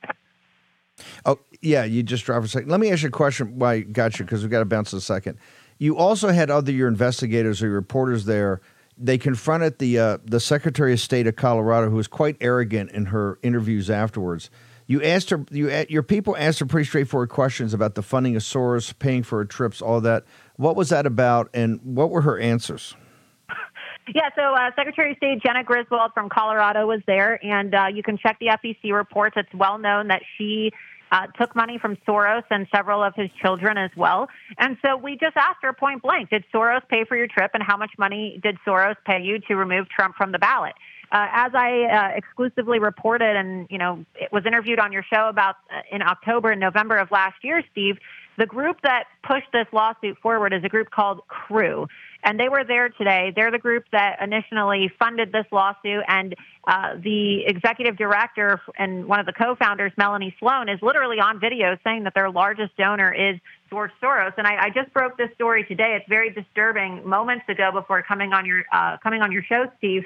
Yeah, 1.62 1.84
you 1.84 2.02
just 2.04 2.26
dropped 2.26 2.46
a 2.46 2.50
second. 2.50 2.70
Let 2.70 2.80
me 2.80 2.92
ask 2.92 3.04
you 3.04 3.10
a 3.10 3.12
question. 3.12 3.60
Why 3.60 3.82
got 3.82 4.18
you 4.20 4.26
because 4.26 4.42
we've 4.42 4.52
got 4.52 4.60
to 4.60 4.66
bounce 4.66 4.94
a 4.94 5.02
second. 5.02 5.38
You 5.78 5.98
also 5.98 6.30
had 6.30 6.50
other 6.50 6.72
your 6.72 6.88
investigators 6.88 7.62
or 7.62 7.68
your 7.68 7.76
reporters 7.76 8.26
there. 8.26 8.62
They 8.98 9.18
confronted 9.18 9.80
the 9.80 10.00
uh, 10.00 10.18
the 10.24 10.40
Secretary 10.40 10.94
of 10.94 11.00
State 11.00 11.28
of 11.28 11.36
Colorado, 11.36 11.90
who 11.90 11.96
was 11.96 12.08
quite 12.08 12.38
arrogant 12.42 12.92
in 12.92 13.08
her 13.08 13.40
interviews 13.42 13.90
afterwards. 13.90 14.50
You 14.88 15.02
asked 15.02 15.30
her, 15.30 15.46
you 15.50 15.86
your 15.90 16.04
people 16.04 16.36
asked 16.38 16.60
her 16.60 16.66
pretty 16.66 16.88
straightforward 16.88 17.30
questions 17.30 17.74
about 17.74 17.96
the 17.96 18.02
funding 18.02 18.36
of 18.36 18.42
Soros, 18.42 18.98
paying 18.98 19.24
for 19.24 19.40
her 19.40 19.46
trips, 19.46 19.82
all 19.82 20.02
that. 20.02 20.26
What 20.58 20.76
was 20.76 20.90
that 20.90 21.06
about, 21.06 21.50
and 21.54 21.80
what 21.84 22.10
were 22.10 22.22
her 22.22 22.40
answers? 22.40 22.96
Yeah, 24.14 24.30
so 24.36 24.42
uh, 24.42 24.72
Secretary 24.76 25.12
of 25.12 25.18
State 25.18 25.44
Jena 25.44 25.64
Griswold 25.64 26.12
from 26.14 26.28
Colorado 26.28 26.88
was 26.88 27.02
there, 27.06 27.40
and 27.46 27.74
uh, 27.74 27.86
you 27.94 28.02
can 28.02 28.18
check 28.18 28.36
the 28.40 28.48
FEC 28.48 28.92
reports. 28.92 29.36
It's 29.38 29.54
well 29.54 29.78
known 29.78 30.08
that 30.08 30.24
she 30.38 30.74
uh, 31.12 31.28
took 31.28 31.56
money 31.56 31.78
from 31.78 31.98
Soros 32.08 32.44
and 32.50 32.68
several 32.74 33.04
of 33.04 33.14
his 33.16 33.30
children 33.42 33.78
as 33.78 33.92
well. 33.96 34.30
And 34.58 34.78
so 34.84 34.96
we 34.96 35.18
just 35.18 35.36
asked 35.36 35.60
her 35.62 35.74
point 35.74 36.02
blank 36.02 36.30
Did 36.30 36.46
Soros 36.54 36.82
pay 36.90 37.04
for 37.06 37.18
your 37.18 37.28
trip, 37.28 37.52
and 37.54 37.62
how 37.62 37.78
much 37.78 37.92
money 37.98 38.40
did 38.42 38.58
Soros 38.66 38.96
pay 39.06 39.22
you 39.22 39.40
to 39.48 39.56
remove 39.56 39.90
Trump 39.90 40.16
from 40.16 40.32
the 40.32 40.40
ballot? 40.40 40.74
Uh, 41.12 41.28
as 41.32 41.52
I 41.54 41.84
uh, 41.84 42.18
exclusively 42.18 42.80
reported 42.80 43.36
and 43.36 43.68
you 43.70 43.78
know 43.78 44.06
it 44.16 44.32
was 44.32 44.46
interviewed 44.46 44.80
on 44.80 44.94
your 44.94 45.04
show 45.04 45.28
about 45.28 45.58
uh, 45.70 45.82
in 45.92 46.02
October 46.02 46.52
and 46.52 46.62
November 46.62 46.96
of 46.96 47.12
last 47.12 47.44
year, 47.44 47.62
Steve, 47.70 47.98
the 48.38 48.46
group 48.46 48.78
that 48.84 49.04
pushed 49.22 49.52
this 49.52 49.68
lawsuit 49.74 50.18
forward 50.20 50.54
is 50.54 50.64
a 50.64 50.70
group 50.70 50.90
called 50.90 51.28
Crew. 51.28 51.88
And 52.24 52.40
they 52.40 52.50
were 52.50 52.64
there 52.64 52.90
today. 52.90 53.32
They're 53.36 53.52
the 53.52 53.60
group 53.60 53.86
that 53.92 54.22
initially 54.22 54.92
funded 55.00 55.32
this 55.32 55.46
lawsuit. 55.52 56.04
And 56.08 56.36
uh, 56.68 56.96
the 57.02 57.46
executive 57.46 57.98
director 57.98 58.62
and 58.78 59.08
one 59.08 59.20
of 59.20 59.26
the 59.26 59.34
co 59.34 59.56
founders, 59.56 59.92
Melanie 59.98 60.36
Sloan, 60.40 60.70
is 60.70 60.80
literally 60.82 61.20
on 61.20 61.40
video 61.40 61.78
saying 61.84 62.04
that 62.04 62.14
their 62.14 62.30
largest 62.30 62.76
donor 62.78 63.12
is 63.12 63.40
George 63.70 63.92
Soros. 64.02 64.34
And 64.38 64.46
I, 64.46 64.66
I 64.66 64.70
just 64.70 64.94
broke 64.94 65.18
this 65.18 65.30
story 65.34 65.64
today. 65.64 65.96
It's 66.00 66.08
very 66.08 66.30
disturbing. 66.30 67.08
Moments 67.08 67.46
ago, 67.50 67.72
before 67.72 68.04
coming 68.04 68.34
on 68.34 68.46
your 68.46 68.64
uh, 68.72 68.98
coming 68.98 69.22
on 69.22 69.32
your 69.32 69.44
show, 69.44 69.72
Steve, 69.78 70.04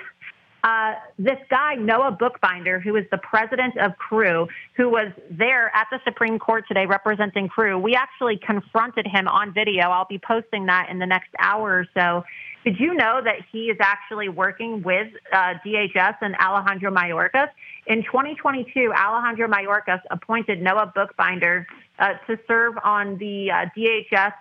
uh, 0.65 0.95
this 1.19 1.37
guy, 1.51 1.75
Noah 1.75 2.17
Bookbinder, 2.19 2.79
who 2.79 2.95
is 2.95 3.05
the 3.11 3.19
president 3.19 3.77
of 3.77 3.95
Crew, 3.99 4.47
who 4.75 4.89
was 4.89 5.11
there 5.29 5.73
at 5.75 5.85
the 5.91 5.99
Supreme 6.03 6.39
Court 6.39 6.65
today 6.67 6.87
representing 6.87 7.47
Crew, 7.47 7.77
we 7.77 7.93
actually 7.93 8.37
confronted 8.37 9.05
him 9.05 9.27
on 9.27 9.53
video. 9.53 9.89
I'll 9.89 10.07
be 10.09 10.17
posting 10.17 10.65
that 10.65 10.89
in 10.89 10.97
the 10.97 11.05
next 11.05 11.29
hour 11.37 11.81
or 11.81 11.85
so. 11.93 12.23
Did 12.63 12.79
you 12.79 12.95
know 12.95 13.21
that 13.23 13.45
he 13.51 13.65
is 13.65 13.77
actually 13.79 14.27
working 14.27 14.81
with 14.81 15.09
uh, 15.31 15.53
DHS 15.63 16.15
and 16.21 16.35
Alejandro 16.37 16.89
Mayorkas? 16.91 17.49
In 17.85 18.01
2022, 18.01 18.91
Alejandro 18.91 19.47
Mayorkas 19.47 20.01
appointed 20.09 20.63
Noah 20.63 20.91
Bookbinder 20.95 21.67
uh, 21.99 22.13
to 22.25 22.39
serve 22.47 22.73
on 22.83 23.19
the 23.19 23.51
uh, 23.51 23.65
DHS 23.77 24.33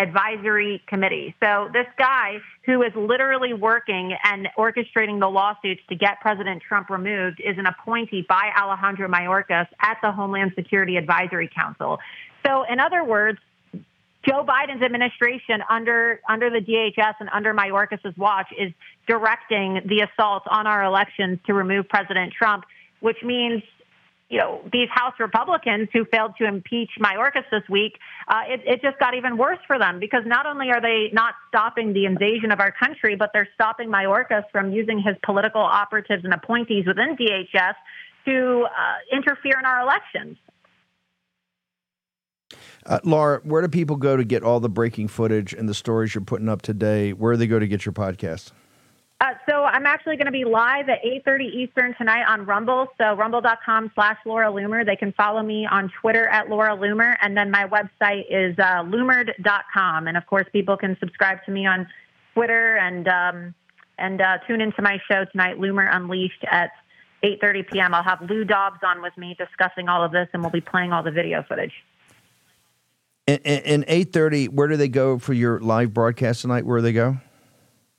advisory 0.00 0.82
committee. 0.86 1.34
So 1.40 1.68
this 1.72 1.86
guy 1.98 2.38
who 2.64 2.82
is 2.82 2.92
literally 2.96 3.52
working 3.52 4.16
and 4.24 4.48
orchestrating 4.56 5.20
the 5.20 5.28
lawsuits 5.28 5.82
to 5.90 5.94
get 5.94 6.20
President 6.20 6.62
Trump 6.62 6.88
removed 6.88 7.40
is 7.40 7.58
an 7.58 7.66
appointee 7.66 8.24
by 8.26 8.50
Alejandro 8.58 9.08
Mayorkas 9.08 9.66
at 9.78 9.98
the 10.02 10.10
Homeland 10.10 10.52
Security 10.54 10.96
Advisory 10.96 11.50
Council. 11.54 11.98
So 12.44 12.64
in 12.64 12.80
other 12.80 13.04
words, 13.04 13.38
Joe 14.26 14.44
Biden's 14.44 14.82
administration 14.82 15.62
under 15.68 16.20
under 16.28 16.50
the 16.50 16.60
DHS 16.60 17.14
and 17.20 17.28
under 17.32 17.54
Mayorkas's 17.54 18.16
watch 18.16 18.48
is 18.58 18.72
directing 19.06 19.80
the 19.86 20.00
assault 20.02 20.42
on 20.50 20.66
our 20.66 20.84
elections 20.84 21.38
to 21.46 21.54
remove 21.54 21.88
President 21.88 22.32
Trump, 22.32 22.64
which 23.00 23.22
means 23.22 23.62
you 24.30 24.38
know, 24.38 24.60
these 24.72 24.88
House 24.90 25.14
Republicans 25.18 25.88
who 25.92 26.04
failed 26.04 26.34
to 26.38 26.46
impeach 26.46 26.90
Mayorkas 27.00 27.44
this 27.50 27.68
week, 27.68 27.98
uh, 28.28 28.42
it, 28.46 28.60
it 28.64 28.80
just 28.80 28.96
got 29.00 29.14
even 29.14 29.36
worse 29.36 29.58
for 29.66 29.76
them 29.76 29.98
because 29.98 30.22
not 30.24 30.46
only 30.46 30.70
are 30.70 30.80
they 30.80 31.10
not 31.12 31.34
stopping 31.48 31.92
the 31.92 32.06
invasion 32.06 32.52
of 32.52 32.60
our 32.60 32.70
country, 32.70 33.16
but 33.16 33.30
they're 33.34 33.48
stopping 33.54 33.88
Mayorkas 33.88 34.44
from 34.52 34.72
using 34.72 35.00
his 35.00 35.16
political 35.24 35.60
operatives 35.60 36.24
and 36.24 36.32
appointees 36.32 36.86
within 36.86 37.16
DHS 37.16 37.74
to 38.26 38.66
uh, 38.66 39.16
interfere 39.16 39.58
in 39.58 39.64
our 39.66 39.80
elections. 39.82 40.36
Uh, 42.86 43.00
Laura, 43.02 43.40
where 43.42 43.62
do 43.62 43.68
people 43.68 43.96
go 43.96 44.16
to 44.16 44.24
get 44.24 44.44
all 44.44 44.60
the 44.60 44.68
breaking 44.68 45.08
footage 45.08 45.52
and 45.52 45.68
the 45.68 45.74
stories 45.74 46.14
you're 46.14 46.24
putting 46.24 46.48
up 46.48 46.62
today? 46.62 47.12
Where 47.12 47.32
do 47.32 47.36
they 47.36 47.48
go 47.48 47.58
to 47.58 47.66
get 47.66 47.84
your 47.84 47.92
podcast? 47.92 48.52
Uh, 49.20 49.34
so 49.46 49.64
I'm 49.64 49.84
actually 49.84 50.16
going 50.16 50.26
to 50.26 50.32
be 50.32 50.44
live 50.44 50.88
at 50.88 51.02
8:30 51.04 51.44
Eastern 51.52 51.94
tonight 51.96 52.24
on 52.26 52.46
Rumble. 52.46 52.86
So 52.96 53.12
rumble.com/slash 53.14 54.16
Laura 54.24 54.50
Loomer. 54.50 54.84
They 54.86 54.96
can 54.96 55.12
follow 55.12 55.42
me 55.42 55.66
on 55.66 55.90
Twitter 56.00 56.26
at 56.28 56.48
Laura 56.48 56.74
Loomer, 56.74 57.16
and 57.20 57.36
then 57.36 57.50
my 57.50 57.66
website 57.66 58.24
is 58.30 58.58
uh, 58.58 58.82
loomered.com. 58.82 60.08
And 60.08 60.16
of 60.16 60.24
course, 60.26 60.46
people 60.52 60.78
can 60.78 60.96
subscribe 61.00 61.44
to 61.44 61.50
me 61.50 61.66
on 61.66 61.86
Twitter 62.32 62.76
and 62.76 63.08
um, 63.08 63.54
and 63.98 64.22
uh, 64.22 64.38
tune 64.46 64.62
into 64.62 64.80
my 64.80 64.98
show 65.06 65.26
tonight, 65.26 65.58
Loomer 65.58 65.94
Unleashed, 65.94 66.42
at 66.50 66.70
8:30 67.22 67.70
p.m. 67.70 67.94
I'll 67.94 68.02
have 68.02 68.22
Lou 68.22 68.44
Dobbs 68.44 68.80
on 68.82 69.02
with 69.02 69.16
me 69.18 69.36
discussing 69.38 69.90
all 69.90 70.02
of 70.02 70.12
this, 70.12 70.28
and 70.32 70.42
we'll 70.42 70.50
be 70.50 70.62
playing 70.62 70.94
all 70.94 71.02
the 71.02 71.10
video 71.10 71.44
footage. 71.46 71.74
And, 73.26 73.40
and 73.44 73.86
8:30, 73.86 74.48
where 74.48 74.68
do 74.68 74.78
they 74.78 74.88
go 74.88 75.18
for 75.18 75.34
your 75.34 75.60
live 75.60 75.92
broadcast 75.92 76.40
tonight? 76.40 76.64
Where 76.64 76.78
do 76.78 76.82
they 76.82 76.94
go? 76.94 77.18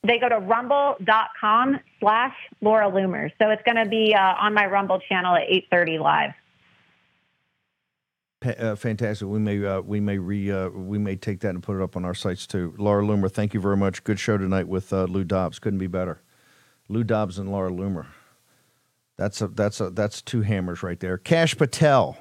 They 0.03 0.17
go 0.17 0.29
to 0.29 0.39
rumble.com 0.39 1.79
slash 1.99 2.33
Laura 2.61 2.89
Loomer. 2.89 3.31
So 3.39 3.49
it's 3.51 3.61
going 3.63 3.83
to 3.83 3.89
be 3.89 4.15
uh, 4.15 4.35
on 4.39 4.53
my 4.53 4.65
Rumble 4.65 4.99
channel 4.99 5.35
at 5.35 5.47
8.30 5.71 5.99
live. 5.99 6.31
Uh, 8.43 8.75
fantastic. 8.75 9.27
We 9.27 9.37
may 9.37 9.63
uh, 9.63 9.81
we 9.81 9.99
may 9.99 10.17
re 10.17 10.51
uh, 10.51 10.69
we 10.69 10.97
may 10.97 11.15
take 11.15 11.41
that 11.41 11.49
and 11.49 11.61
put 11.61 11.75
it 11.79 11.83
up 11.83 11.95
on 11.95 12.03
our 12.03 12.15
sites 12.15 12.47
too. 12.47 12.73
Laura 12.79 13.03
Loomer, 13.03 13.31
thank 13.31 13.53
you 13.53 13.61
very 13.61 13.77
much. 13.77 14.03
Good 14.03 14.19
show 14.19 14.35
tonight 14.35 14.67
with 14.67 14.91
uh, 14.91 15.03
Lou 15.03 15.23
Dobbs. 15.23 15.59
Couldn't 15.59 15.77
be 15.77 15.85
better. 15.85 16.23
Lou 16.89 17.03
Dobbs 17.03 17.37
and 17.37 17.51
Laura 17.51 17.69
Loomer. 17.69 18.07
That's 19.15 19.41
a 19.41 19.47
that's 19.47 19.79
a 19.79 19.91
that's 19.91 20.23
two 20.23 20.41
hammers 20.41 20.81
right 20.81 20.99
there. 20.99 21.19
Kash 21.19 21.55
Patel. 21.55 22.17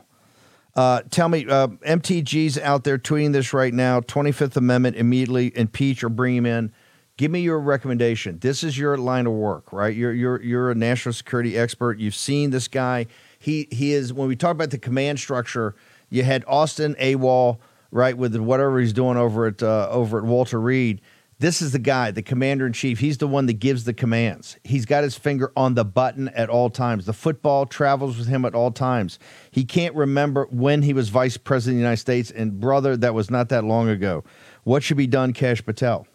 Uh, 0.77 1.01
tell 1.11 1.31
me, 1.31 1.47
uh, 1.49 1.69
MTG's 1.69 2.59
out 2.59 2.85
there 2.85 2.99
tweeting 2.99 3.33
this 3.33 3.55
right 3.55 3.73
now. 3.73 4.01
Twenty 4.01 4.31
Fifth 4.31 4.59
Amendment 4.59 4.97
immediately 4.97 5.57
impeach 5.57 6.05
or 6.05 6.11
bring 6.11 6.37
him 6.37 6.45
in. 6.45 6.71
Give 7.21 7.31
me 7.31 7.41
your 7.41 7.61
recommendation. 7.61 8.39
This 8.39 8.65
is 8.65 8.79
your 8.79 8.97
line 8.97 9.27
of 9.27 9.35
work, 9.35 9.75
right? 9.75 9.95
You're 9.95 10.15
you're 10.15 10.41
you're 10.41 10.71
a 10.71 10.75
national 10.75 11.13
security 11.13 11.55
expert. 11.59 11.99
You've 11.99 12.15
seen 12.15 12.49
this 12.49 12.67
guy. 12.67 13.09
He 13.39 13.69
he 13.71 13.93
is 13.93 14.11
when 14.11 14.27
we 14.27 14.37
talk 14.37 14.53
about 14.53 14.71
the 14.71 14.79
command 14.79 15.21
structure. 15.21 15.75
You 16.09 16.23
had 16.23 16.47
Austin 16.47 16.97
AWOL, 16.99 17.59
right, 17.91 18.17
with 18.17 18.35
whatever 18.37 18.81
he's 18.81 18.95
doing 18.95 19.19
over 19.19 19.49
at 19.49 19.63
uh, 19.63 19.91
over 19.91 20.17
at 20.17 20.25
Walter 20.25 20.59
Reed. 20.59 21.03
This 21.39 21.61
is 21.61 21.73
the 21.73 21.79
guy, 21.79 22.11
the 22.11 22.23
commander 22.23 22.67
in 22.67 22.73
chief. 22.73 23.01
He's 23.01 23.19
the 23.19 23.29
one 23.29 23.45
that 23.49 23.55
gives 23.61 23.85
the 23.85 23.93
commands. 23.93 24.57
He's 24.65 24.87
got 24.87 25.05
his 25.05 25.19
finger 25.19 25.53
on 25.55 25.75
the 25.75 25.85
button 25.85 26.29
at 26.31 26.49
all 26.49 26.71
times. 26.71 27.05
The 27.05 27.13
football 27.13 27.67
travels 27.67 28.17
with 28.17 28.29
him 28.29 28.47
at 28.47 28.55
all 28.55 28.71
times. 28.71 29.19
He 29.51 29.67
can't 29.67 29.95
remember 29.95 30.47
when 30.51 30.81
he 30.81 30.95
was 30.95 31.11
vice 31.11 31.37
president 31.37 31.75
of 31.75 31.81
the 31.81 31.83
United 31.83 32.01
States. 32.01 32.31
And 32.31 32.59
brother, 32.59 32.97
that 32.97 33.13
was 33.13 33.31
not 33.31 33.51
that 33.51 33.63
long 33.65 33.91
ago. 33.91 34.25
What 34.65 34.83
should 34.83 34.97
be 34.97 35.07
done, 35.07 35.35
Kash 35.35 35.63
Patel? 35.63 36.07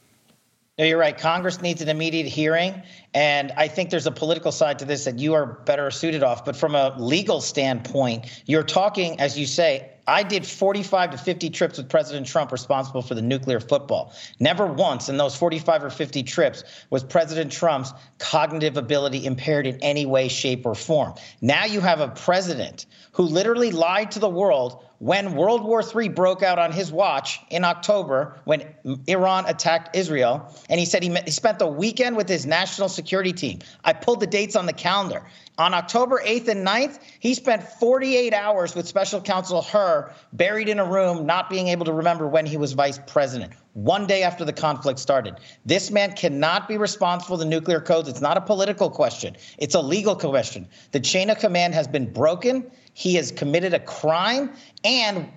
No, 0.77 0.83
you're 0.83 0.99
right. 0.99 1.17
Congress 1.17 1.61
needs 1.61 1.81
an 1.81 1.87
immediate 1.87 2.27
hearing. 2.27 2.83
And 3.13 3.53
I 3.55 3.69
think 3.69 3.91
there's 3.91 4.07
a 4.07 4.11
political 4.11 4.51
side 4.51 4.79
to 4.79 4.85
this 4.85 5.05
that 5.05 5.19
you 5.19 5.33
are 5.33 5.45
better 5.45 5.89
suited 5.89 6.21
off. 6.21 6.43
But 6.43 6.57
from 6.57 6.75
a 6.75 6.93
legal 6.99 7.39
standpoint, 7.39 8.43
you're 8.45 8.63
talking, 8.63 9.17
as 9.21 9.39
you 9.39 9.45
say, 9.45 9.89
I 10.05 10.21
did 10.21 10.45
45 10.45 11.11
to 11.11 11.17
50 11.17 11.49
trips 11.49 11.77
with 11.77 11.87
President 11.87 12.27
Trump 12.27 12.51
responsible 12.51 13.01
for 13.01 13.15
the 13.15 13.21
nuclear 13.21 13.61
football. 13.61 14.13
Never 14.39 14.67
once 14.67 15.07
in 15.07 15.15
those 15.15 15.35
45 15.35 15.85
or 15.85 15.89
50 15.89 16.23
trips 16.23 16.65
was 16.89 17.05
President 17.05 17.53
Trump's 17.53 17.93
cognitive 18.19 18.75
ability 18.75 19.25
impaired 19.25 19.65
in 19.65 19.77
any 19.81 20.05
way, 20.05 20.27
shape, 20.27 20.65
or 20.65 20.75
form. 20.75 21.13
Now 21.39 21.63
you 21.63 21.79
have 21.79 22.01
a 22.01 22.09
president 22.09 22.85
who 23.13 23.23
literally 23.23 23.71
lied 23.71 24.11
to 24.11 24.19
the 24.19 24.29
world 24.29 24.84
when 24.99 25.35
World 25.35 25.63
War 25.63 25.83
III 25.83 26.09
broke 26.09 26.41
out 26.43 26.57
on 26.57 26.71
his 26.71 26.91
watch 26.91 27.39
in 27.49 27.63
October, 27.63 28.39
when 28.45 28.63
Iran 29.07 29.45
attacked 29.47 29.95
Israel, 29.95 30.53
and 30.69 30.79
he 30.79 30.85
said 30.85 31.03
he, 31.03 31.13
he, 31.25 31.31
spent 31.31 31.59
the 31.59 31.67
weekend 31.67 32.15
with 32.15 32.29
his 32.29 32.45
national 32.45 32.89
security 32.89 33.33
team. 33.33 33.59
I 33.83 33.93
pulled 33.93 34.21
the 34.21 34.27
dates 34.27 34.55
on 34.55 34.65
the 34.65 34.73
calendar. 34.73 35.23
On 35.57 35.73
October 35.73 36.21
8th 36.25 36.49
and 36.49 36.67
9th, 36.67 36.99
he 37.19 37.33
spent 37.33 37.63
48 37.63 38.33
hours 38.33 38.75
with 38.75 38.87
special 38.87 39.21
counsel 39.21 39.61
Hur, 39.61 40.11
buried 40.33 40.67
in 40.67 40.79
a 40.79 40.85
room, 40.85 41.25
not 41.25 41.49
being 41.49 41.69
able 41.69 41.85
to 41.85 41.93
remember 41.93 42.27
when 42.27 42.45
he 42.45 42.57
was 42.57 42.73
vice 42.73 42.99
president. 43.07 43.53
One 43.73 44.07
day 44.07 44.23
after 44.23 44.45
the 44.45 44.53
conflict 44.53 44.99
started. 44.99 45.35
This 45.65 45.91
man 45.91 46.13
cannot 46.13 46.67
be 46.67 46.77
responsible 46.77 47.37
for 47.37 47.43
the 47.43 47.49
nuclear 47.49 47.81
codes. 47.81 48.07
It's 48.07 48.21
not 48.21 48.37
a 48.37 48.41
political 48.41 48.89
question, 48.89 49.35
it's 49.57 49.75
a 49.75 49.81
legal 49.81 50.15
question. 50.15 50.67
The 50.91 50.99
chain 50.99 51.29
of 51.29 51.39
command 51.39 51.73
has 51.73 51.87
been 51.87 52.11
broken. 52.11 52.71
He 52.95 53.15
has 53.15 53.29
committed 53.33 53.73
a 53.73 53.79
crime, 53.79 54.53
and 54.85 55.27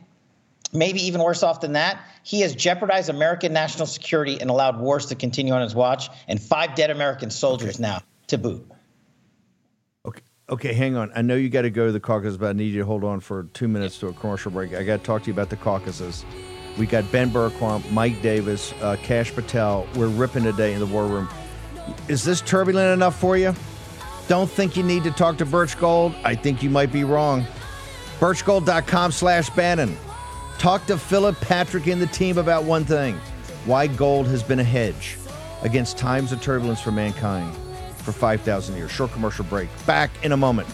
maybe 0.73 1.05
even 1.05 1.21
worse 1.21 1.43
off 1.43 1.61
than 1.61 1.73
that, 1.73 2.01
he 2.23 2.41
has 2.43 2.55
jeopardized 2.55 3.11
American 3.11 3.53
national 3.53 3.87
security 3.87 4.41
and 4.41 4.49
allowed 4.49 4.79
wars 4.79 5.07
to 5.07 5.17
continue 5.17 5.53
on 5.53 5.63
his 5.63 5.75
watch, 5.75 6.09
and 6.29 6.41
five 6.41 6.77
dead 6.77 6.91
American 6.91 7.31
soldiers 7.31 7.75
okay. 7.75 7.83
now 7.83 8.01
to 8.29 8.39
boot. 8.39 8.65
Okay, 10.07 10.23
okay, 10.49 10.73
hang 10.73 10.95
on. 10.95 11.11
I 11.17 11.23
know 11.23 11.35
you 11.35 11.49
got 11.49 11.63
to 11.63 11.71
go 11.71 11.87
to 11.87 11.93
the 11.93 11.99
caucus, 11.99 12.37
but 12.37 12.51
I 12.51 12.53
need 12.53 12.73
you 12.73 12.79
to 12.79 12.87
hold 12.87 13.03
on 13.03 13.19
for 13.19 13.43
two 13.55 13.67
minutes 13.67 13.99
to 13.99 14.07
a 14.07 14.13
commercial 14.13 14.53
break. 14.53 14.73
I 14.73 14.85
got 14.85 14.99
to 14.99 15.03
talk 15.03 15.25
to 15.25 15.27
you 15.27 15.33
about 15.33 15.51
the 15.51 15.57
caucuses. 15.57 16.25
We 16.79 16.87
got 16.87 17.11
Ben 17.11 17.29
Bergquam, 17.31 17.91
Mike 17.91 18.23
Davis, 18.23 18.73
uh, 18.83 18.95
Kash 19.03 19.35
Patel. 19.35 19.85
We're 19.97 20.07
ripping 20.07 20.45
today 20.45 20.75
in 20.75 20.79
the 20.79 20.87
war 20.87 21.07
room. 21.07 21.29
Is 22.07 22.23
this 22.23 22.41
turbulent 22.41 22.93
enough 22.93 23.19
for 23.19 23.37
you? 23.37 23.53
Don't 24.29 24.51
think 24.51 24.77
you 24.77 24.83
need 24.83 25.05
to 25.05 25.11
talk 25.11 25.39
to 25.39 25.47
Birch 25.47 25.79
Gold? 25.79 26.15
I 26.23 26.35
think 26.35 26.63
you 26.63 26.69
might 26.69 26.93
be 26.93 27.03
wrong. 27.03 27.47
Birchgold.com 28.21 29.11
slash 29.11 29.49
Bannon. 29.51 29.97
Talk 30.59 30.85
to 30.87 30.99
Philip 30.99 31.41
Patrick 31.41 31.87
and 31.87 32.01
the 32.01 32.07
team 32.09 32.37
about 32.37 32.65
one 32.65 32.85
thing 32.85 33.17
why 33.65 33.87
gold 33.87 34.27
has 34.27 34.43
been 34.43 34.61
a 34.61 34.65
hedge 34.65 35.17
against 35.63 35.97
times 35.97 36.31
of 36.31 36.43
turbulence 36.43 36.81
for 36.81 36.91
mankind 36.91 37.57
for 37.97 38.13
5,000 38.13 38.77
years. 38.77 38.91
Short 38.91 39.13
commercial 39.13 39.45
break. 39.45 39.69
Back 39.87 40.11
in 40.23 40.33
a 40.33 40.37
moment. 40.37 40.69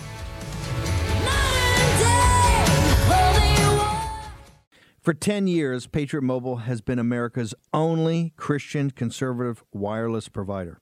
For 5.01 5.13
10 5.13 5.47
years, 5.47 5.87
Patriot 5.87 6.23
Mobile 6.23 6.57
has 6.57 6.81
been 6.81 6.99
America's 6.99 7.55
only 7.73 8.33
Christian 8.37 8.91
conservative 8.91 9.63
wireless 9.73 10.29
provider. 10.29 10.81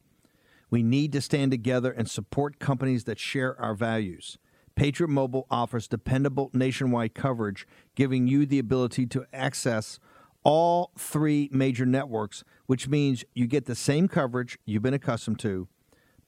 We 0.72 0.82
need 0.82 1.12
to 1.12 1.20
stand 1.20 1.50
together 1.50 1.92
and 1.92 2.08
support 2.08 2.58
companies 2.58 3.04
that 3.04 3.18
share 3.18 3.60
our 3.60 3.74
values. 3.74 4.38
Patriot 4.74 5.10
Mobile 5.10 5.46
offers 5.50 5.86
dependable 5.86 6.50
nationwide 6.54 7.12
coverage, 7.12 7.66
giving 7.94 8.26
you 8.26 8.46
the 8.46 8.58
ability 8.58 9.04
to 9.08 9.26
access 9.34 10.00
all 10.44 10.92
three 10.96 11.50
major 11.52 11.84
networks, 11.84 12.42
which 12.64 12.88
means 12.88 13.22
you 13.34 13.46
get 13.46 13.66
the 13.66 13.74
same 13.74 14.08
coverage 14.08 14.58
you've 14.64 14.82
been 14.82 14.94
accustomed 14.94 15.38
to, 15.40 15.68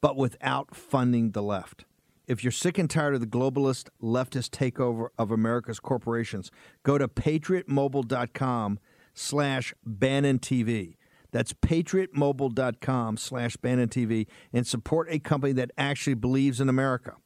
but 0.02 0.14
without 0.14 0.76
funding 0.76 1.30
the 1.30 1.42
left. 1.42 1.87
If 2.26 2.44
you're 2.44 2.50
sick 2.50 2.76
and 2.76 2.90
tired 2.90 3.14
of 3.14 3.20
the 3.22 3.26
globalist 3.26 3.88
leftist 4.02 4.50
takeover 4.50 5.09
of 5.18 5.30
America's 5.30 5.80
corporations, 5.80 6.50
go 6.83 6.98
to 6.98 7.09
patriotmobile.com 7.09 8.78
slash 9.14 9.72
Bannon 9.87 10.38
TV. 10.38 10.96
That's 11.34 11.52
patriotmobile.com 11.52 13.16
slash 13.16 13.56
Bannon 13.56 13.88
TV 13.88 14.28
and 14.52 14.64
support 14.64 15.08
a 15.10 15.18
company 15.18 15.52
that 15.54 15.72
actually 15.76 16.14
believes 16.14 16.60
in 16.60 16.68
America. 16.68 17.16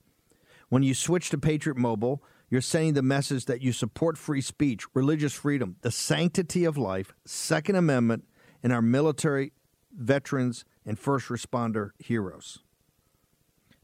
When 0.71 0.83
you 0.83 0.95
switch 0.95 1.29
to 1.29 1.37
Patriot 1.37 1.77
Mobile, 1.77 2.23
you're 2.49 2.63
sending 2.63 2.95
the 2.95 3.03
message 3.03 3.45
that 3.45 3.61
you 3.61 3.71
support 3.71 4.17
free 4.17 4.41
speech, 4.41 4.87
religious 4.95 5.35
freedom, 5.35 5.77
the 5.83 5.91
sanctity 5.91 6.65
of 6.65 6.79
life, 6.79 7.13
Second 7.27 7.77
Amendment, 7.77 8.25
and 8.63 8.73
our 8.73 8.81
military, 8.81 9.53
veterans, 9.95 10.65
and 10.87 10.99
first 10.99 11.29
responder 11.29 11.91
heroes. 11.99 12.61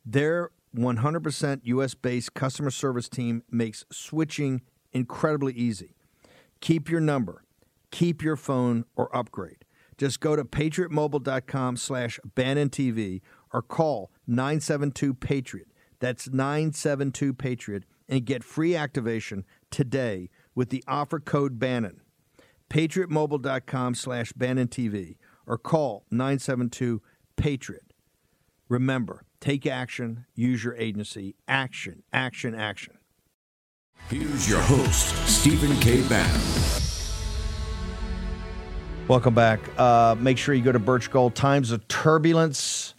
Their 0.07 0.53
100% 0.75 1.61
US 1.65 1.93
based 1.93 2.33
customer 2.33 2.71
service 2.71 3.11
team 3.11 3.43
makes 3.51 3.85
switching 3.93 4.63
incredibly 4.91 5.53
easy. 5.53 5.97
Keep 6.61 6.89
your 6.89 7.01
number, 7.03 7.45
keep 7.91 8.23
your 8.23 8.37
phone, 8.37 8.87
or 8.97 9.15
upgrade. 9.15 9.64
Just 9.97 10.21
go 10.21 10.37
to 10.37 10.45
patriotmobile.com 10.45 11.77
slash 11.77 12.19
Bannon 12.35 12.71
TV 12.71 13.21
or 13.53 13.63
call 13.63 14.11
972 14.27 15.15
Patriot. 15.15 15.69
That's 16.01 16.29
972 16.29 17.35
Patriot 17.35 17.85
and 18.09 18.25
get 18.25 18.45
free 18.45 18.77
activation 18.77 19.45
today 19.71 20.29
with 20.55 20.71
the 20.71 20.85
offer 20.87 21.21
code 21.21 21.59
Bannon. 21.59 22.01
patriotmobile.com 22.69 23.95
slash 23.95 24.33
Bannon 24.33 24.69
TV 24.69 25.17
or 25.47 25.59
call 25.59 26.05
972 26.11 27.03
Patriot. 27.37 27.93
Remember, 28.69 29.25
take 29.41 29.67
action, 29.67 30.27
use 30.35 30.65
your 30.65 30.75
agency. 30.77 31.37
Action, 31.47 32.03
action, 32.13 32.55
action. 32.55 32.95
Here's 34.09 34.49
your 34.49 34.61
host, 34.61 35.15
Stephen 35.27 35.75
K. 35.81 36.07
Bannon. 36.09 36.84
Welcome 39.07 39.35
back. 39.35 39.61
Uh, 39.79 40.17
make 40.19 40.39
sure 40.39 40.55
you 40.55 40.63
go 40.63 40.73
to 40.73 40.79
Birch 40.79 41.11
Gold. 41.11 41.35
Times 41.35 41.73
of 41.73 41.87
turbulence. 41.89 42.95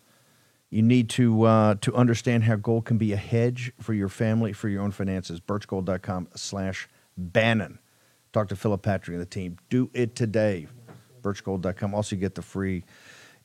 You 0.70 0.84
need 0.84 1.10
to 1.12 1.44
uh, 1.44 1.76
to 1.82 1.96
understand 1.96 2.44
how 2.44 2.58
gold 2.58 2.86
can 2.86 3.00
be 3.00 3.12
a 3.12 3.18
hedge 3.18 3.72
for 3.82 3.92
your 3.92 4.08
family, 4.08 4.54
for 4.54 4.70
your 4.70 4.84
own 4.84 4.92
finances. 4.92 5.40
Birchgold.com 5.40 6.28
slash 6.36 6.88
Bannon. 7.18 7.80
Talk 8.34 8.50
to 8.50 8.56
Philip 8.56 8.84
Patrick 8.84 9.16
and 9.16 9.22
the 9.22 9.26
team. 9.26 9.58
Do 9.72 9.90
it 9.96 10.16
today. 10.16 10.68
Birchgold.com. 11.24 11.96
Also, 11.96 12.16
get 12.18 12.36
the 12.36 12.44
free. 12.44 12.84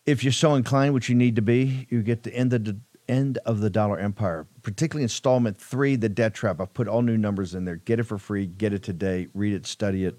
If 0.05 0.23
you're 0.23 0.31
so 0.31 0.55
inclined, 0.55 0.92
which 0.92 1.09
you 1.09 1.14
need 1.14 1.37
to 1.37 1.42
be, 1.42 1.87
you 1.88 2.03
get 2.03 2.25
the 2.25 2.35
end 2.35 2.53
of 2.53 2.64
the 2.66 2.79
end 3.09 3.38
of 3.46 3.61
the 3.61 3.70
dollar 3.70 3.99
empire, 3.99 4.46
particularly 4.62 5.05
installment 5.05 5.57
three, 5.57 5.96
the 5.96 6.11
debt 6.11 6.35
trap. 6.35 6.61
I've 6.61 6.75
put 6.75 6.88
all 6.88 7.01
new 7.01 7.16
numbers 7.16 7.55
in 7.55 7.64
there. 7.64 7.77
Get 7.77 8.01
it 8.01 8.05
for 8.05 8.18
free. 8.18 8.46
Get 8.46 8.75
it 8.75 8.83
today. 8.83 9.29
Read 9.33 9.55
it. 9.55 9.66
Study 9.66 10.05
it. 10.05 10.18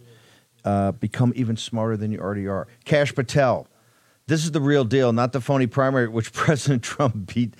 Uh, 0.64 0.92
become 0.92 1.34
even 1.36 1.58
smarter 1.58 1.98
than 1.98 2.12
you 2.12 2.20
already 2.20 2.48
are. 2.48 2.68
Kash 2.86 3.14
Patel. 3.16 3.68
This 4.28 4.44
is 4.46 4.52
the 4.52 4.62
real 4.62 4.86
deal, 4.86 5.12
not 5.12 5.34
the 5.34 5.42
phony 5.42 5.68
primary, 5.68 6.08
which 6.08 6.32
President 6.34 6.84
Trump 6.84 7.34
beat 7.34 7.56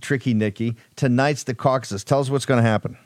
Tricky 0.00 0.34
Nikki. 0.34 0.76
Tonight's 0.96 1.44
the 1.44 1.54
caucuses. 1.54 2.02
Tell 2.02 2.20
us 2.20 2.30
what's 2.30 2.46
going 2.46 2.62
to 2.62 2.68
happen. 2.68 2.96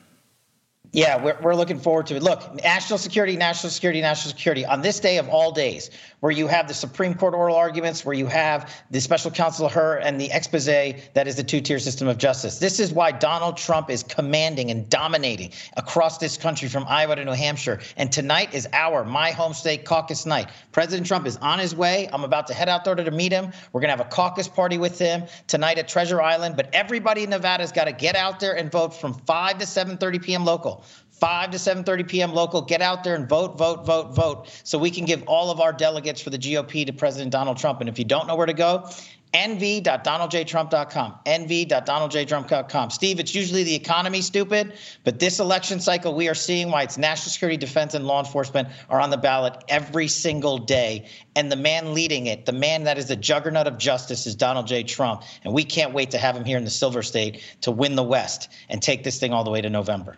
Yeah, 0.93 1.23
we're, 1.23 1.39
we're 1.41 1.55
looking 1.55 1.79
forward 1.79 2.07
to 2.09 2.17
it. 2.17 2.23
Look, 2.23 2.65
national 2.65 2.99
security, 2.99 3.37
national 3.37 3.71
security, 3.71 4.01
national 4.01 4.31
security. 4.31 4.67
On 4.67 4.83
this 4.83 4.99
day 4.99 5.19
of 5.19 5.29
all 5.29 5.53
days, 5.53 5.89
where 6.19 6.33
you 6.33 6.49
have 6.49 6.67
the 6.67 6.75
Supreme 6.75 7.15
Court 7.15 7.33
oral 7.33 7.55
arguments, 7.55 8.05
where 8.05 8.15
you 8.15 8.27
have 8.27 8.75
the 8.91 9.01
special 9.01 9.31
counsel 9.31 9.69
Hur 9.69 9.99
and 9.99 10.21
the 10.21 10.31
expose 10.33 10.67
that 10.67 11.29
is 11.29 11.37
the 11.37 11.45
two 11.45 11.61
tier 11.61 11.79
system 11.79 12.09
of 12.09 12.19
justice. 12.19 12.59
This 12.59 12.81
is 12.81 12.93
why 12.93 13.13
Donald 13.13 13.57
Trump 13.57 13.89
is 13.89 14.03
commanding 14.03 14.71
and 14.73 14.89
dominating 14.89 15.53
across 15.77 16.19
this 16.19 16.37
country 16.37 16.69
from 16.69 16.85
Iowa 16.89 17.17
to 17.17 17.25
New 17.25 17.33
Hampshire. 17.33 17.81
And 17.97 18.11
tonight 18.11 18.53
is 18.53 18.69
our, 18.73 19.05
my 19.05 19.31
home 19.31 19.55
state 19.55 19.85
caucus 19.85 20.27
night. 20.27 20.51
President 20.73 21.07
Trump 21.07 21.27
is 21.27 21.37
on 21.37 21.61
his 21.61 21.75
way. 21.75 22.09
I'm 22.13 22.25
about 22.25 22.49
to 22.49 22.55
head 22.55 22.69
out 22.69 22.85
there 22.85 22.97
to 22.97 23.11
meet 23.13 23.33
him. 23.33 23.53
We're 23.73 23.81
going 23.81 23.93
to 23.93 23.97
have 23.97 24.07
a 24.07 24.11
caucus 24.11 24.49
party 24.49 24.77
with 24.77 24.99
him 24.99 25.23
tonight 25.47 25.79
at 25.79 25.87
Treasure 25.87 26.21
Island. 26.21 26.57
But 26.57 26.71
everybody 26.73 27.23
in 27.23 27.31
Nevada's 27.31 27.71
got 27.71 27.85
to 27.85 27.93
get 27.93 28.17
out 28.17 28.41
there 28.41 28.57
and 28.57 28.73
vote 28.73 28.93
from 28.93 29.15
5 29.15 29.59
to 29.59 29.65
7.30 29.65 30.23
p.m. 30.23 30.45
local. 30.45 30.80
5 31.21 31.51
to 31.51 31.59
7:30 31.59 32.09
p.m. 32.09 32.33
local. 32.33 32.63
Get 32.63 32.81
out 32.81 33.05
there 33.05 33.15
and 33.15 33.29
vote, 33.29 33.59
vote, 33.59 33.85
vote, 33.85 34.15
vote, 34.15 34.61
so 34.65 34.79
we 34.79 34.91
can 34.91 35.05
give 35.05 35.23
all 35.27 35.51
of 35.51 35.61
our 35.61 35.73
delegates 35.73 36.21
for 36.21 36.31
the 36.31 36.39
GOP 36.39 36.87
to 36.87 36.93
President 36.93 37.31
Donald 37.31 37.59
Trump. 37.59 37.81
And 37.81 37.89
if 37.89 37.99
you 37.99 38.05
don't 38.05 38.27
know 38.27 38.37
where 38.37 38.47
to 38.47 38.55
go, 38.55 38.89
nv.donaldjtrump.com. 39.35 41.15
nv.donaldjtrump.com. 41.25 42.91
Steve, 42.91 43.21
it's 43.21 43.35
usually 43.35 43.63
the 43.63 43.75
economy, 43.75 44.23
stupid, 44.23 44.73
but 45.05 45.21
this 45.21 45.39
election 45.39 45.79
cycle, 45.79 46.15
we 46.15 46.29
are 46.29 46.35
seeing 46.35 46.71
why 46.71 46.83
it's 46.83 46.99
national 46.99 47.31
security, 47.31 47.57
defense, 47.57 47.95
and 47.95 48.07
law 48.07 48.19
enforcement 48.19 48.69
are 48.89 49.01
on 49.01 49.11
the 49.11 49.17
ballot 49.17 49.63
every 49.69 50.09
single 50.09 50.59
day. 50.59 51.07
And 51.37 51.53
the 51.53 51.57
man 51.57 51.95
leading 51.95 52.27
it, 52.27 52.47
the 52.47 52.53
man 52.53 52.85
that 52.85 52.99
is 52.99 53.07
the 53.07 53.17
juggernaut 53.17 53.69
of 53.69 53.79
justice, 53.79 54.27
is 54.27 54.35
Donald 54.35 54.67
J. 54.67 54.83
Trump. 54.83 55.23
And 55.45 55.55
we 55.55 55.65
can't 55.65 55.93
wait 55.93 56.11
to 56.11 56.19
have 56.19 56.37
him 56.37 56.45
here 56.45 56.59
in 56.59 56.65
the 56.65 56.71
Silver 56.71 57.03
State 57.03 57.43
to 57.61 57.71
win 57.71 57.95
the 57.95 58.03
West 58.03 58.49
and 58.69 58.83
take 58.83 59.05
this 59.05 59.21
thing 59.21 59.33
all 59.33 59.45
the 59.45 59.51
way 59.51 59.61
to 59.61 59.71
November. 59.71 60.17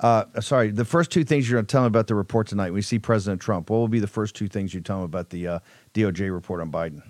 Uh, 0.00 0.24
sorry, 0.40 0.70
the 0.70 0.84
first 0.84 1.10
two 1.10 1.24
things 1.24 1.48
you're 1.48 1.56
going 1.56 1.66
to 1.66 1.72
tell 1.72 1.82
me 1.82 1.86
about 1.86 2.06
the 2.06 2.14
report 2.14 2.46
tonight. 2.46 2.72
We 2.72 2.82
see 2.82 2.98
President 2.98 3.40
Trump. 3.40 3.70
What 3.70 3.78
will 3.78 3.88
be 3.88 4.00
the 4.00 4.06
first 4.06 4.34
two 4.34 4.48
things 4.48 4.74
you 4.74 4.80
tell 4.80 4.98
him 4.98 5.04
about 5.04 5.30
the 5.30 5.48
uh, 5.48 5.58
DOJ 5.94 6.32
report 6.32 6.60
on 6.60 6.70
Biden? 6.70 7.02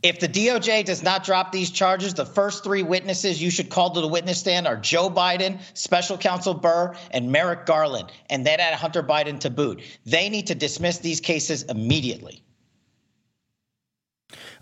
If 0.00 0.20
the 0.20 0.28
DOJ 0.28 0.84
does 0.84 1.02
not 1.02 1.24
drop 1.24 1.50
these 1.50 1.70
charges, 1.70 2.14
the 2.14 2.24
first 2.24 2.62
three 2.62 2.84
witnesses 2.84 3.42
you 3.42 3.50
should 3.50 3.68
call 3.68 3.90
to 3.90 4.00
the 4.00 4.06
witness 4.06 4.38
stand 4.38 4.68
are 4.68 4.76
Joe 4.76 5.10
Biden, 5.10 5.58
Special 5.74 6.16
Counsel 6.16 6.54
Hur, 6.62 6.94
and 7.10 7.32
Merrick 7.32 7.66
Garland, 7.66 8.12
and 8.30 8.46
then 8.46 8.60
add 8.60 8.74
Hunter 8.74 9.02
Biden 9.02 9.40
to 9.40 9.50
boot. 9.50 9.82
They 10.06 10.28
need 10.28 10.46
to 10.48 10.54
dismiss 10.54 10.98
these 10.98 11.20
cases 11.20 11.64
immediately. 11.64 12.44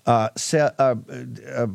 Uh, 0.06 0.28
uh, 0.54 0.70
uh, 0.78 0.94
uh, 1.54 1.66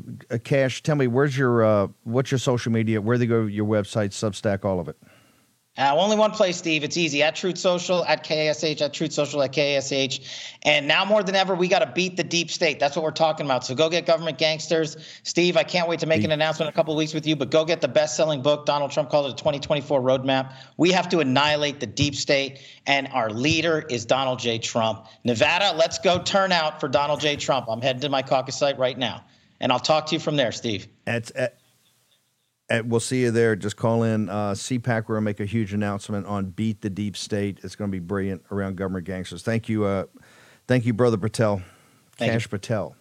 Kash, 0.43 0.81
tell 0.81 0.95
me 0.95 1.05
where's 1.05 1.37
your 1.37 1.63
uh, 1.63 1.87
what's 2.03 2.31
your 2.31 2.39
social 2.39 2.71
media? 2.71 3.01
Where 3.01 3.17
they 3.17 3.27
go? 3.27 3.45
Your 3.45 3.65
website, 3.65 4.09
Substack, 4.09 4.65
all 4.65 4.79
of 4.79 4.87
it. 4.87 4.97
Uh, 5.77 5.95
only 5.97 6.17
one 6.17 6.31
place, 6.31 6.57
Steve. 6.57 6.83
It's 6.83 6.97
easy 6.97 7.23
at 7.23 7.33
Truth 7.33 7.57
Social, 7.57 8.03
at 8.03 8.25
KSH, 8.25 8.81
at 8.81 8.93
Truth 8.93 9.13
Social, 9.13 9.41
at 9.41 9.53
KSH. 9.53 10.19
And 10.63 10.85
now 10.85 11.05
more 11.05 11.23
than 11.23 11.33
ever, 11.33 11.55
we 11.55 11.69
got 11.69 11.79
to 11.79 11.85
beat 11.85 12.17
the 12.17 12.25
deep 12.25 12.51
state. 12.51 12.77
That's 12.77 12.97
what 12.97 13.03
we're 13.03 13.11
talking 13.11 13.45
about. 13.45 13.65
So 13.65 13.73
go 13.73 13.89
get 13.89 14.05
government 14.05 14.37
gangsters. 14.37 14.97
Steve, 15.23 15.55
I 15.55 15.63
can't 15.63 15.87
wait 15.87 16.01
to 16.01 16.07
make 16.07 16.25
an 16.25 16.31
announcement 16.31 16.67
in 16.67 16.73
a 16.73 16.75
couple 16.75 16.93
of 16.93 16.97
weeks 16.97 17.13
with 17.13 17.25
you, 17.25 17.37
but 17.37 17.51
go 17.51 17.63
get 17.63 17.79
the 17.79 17.87
best 17.87 18.17
selling 18.17 18.41
book. 18.41 18.65
Donald 18.65 18.91
Trump 18.91 19.09
called 19.09 19.27
it 19.27 19.33
a 19.33 19.35
2024 19.35 20.01
roadmap. 20.01 20.51
We 20.75 20.91
have 20.91 21.07
to 21.09 21.19
annihilate 21.19 21.79
the 21.79 21.87
deep 21.87 22.15
state, 22.15 22.59
and 22.85 23.07
our 23.07 23.29
leader 23.29 23.79
is 23.89 24.05
Donald 24.05 24.39
J. 24.39 24.57
Trump. 24.57 25.05
Nevada, 25.23 25.73
let's 25.77 25.99
go 25.99 26.21
turn 26.21 26.51
out 26.51 26.81
for 26.81 26.89
Donald 26.89 27.21
J. 27.21 27.37
Trump. 27.37 27.67
I'm 27.69 27.81
heading 27.81 28.01
to 28.01 28.09
my 28.09 28.23
caucus 28.23 28.57
site 28.57 28.77
right 28.77 28.97
now. 28.97 29.23
And 29.61 29.71
I'll 29.71 29.79
talk 29.79 30.07
to 30.07 30.15
you 30.15 30.19
from 30.19 30.35
there, 30.35 30.51
Steve. 30.51 30.87
It's, 31.07 31.31
uh, 31.31 31.47
we'll 32.79 32.99
see 32.99 33.21
you 33.21 33.31
there. 33.31 33.55
Just 33.55 33.75
call 33.75 34.03
in. 34.03 34.29
Uh, 34.29 34.51
CPAC, 34.51 35.07
we're 35.07 35.15
going 35.15 35.21
to 35.21 35.25
make 35.25 35.39
a 35.39 35.45
huge 35.45 35.73
announcement 35.73 36.25
on 36.25 36.45
Beat 36.45 36.81
the 36.81 36.89
Deep 36.89 37.17
State. 37.17 37.59
It's 37.63 37.75
going 37.75 37.89
to 37.89 37.91
be 37.91 37.99
brilliant 37.99 38.43
around 38.51 38.77
government 38.77 39.05
gangsters. 39.05 39.43
Thank 39.43 39.67
you. 39.67 39.83
Uh, 39.83 40.05
thank 40.67 40.85
you, 40.85 40.93
Brother 40.93 41.17
Patel. 41.17 41.61
Thank 42.17 42.31
Kash 42.31 42.45
you. 42.45 42.49
Patel, 42.49 42.95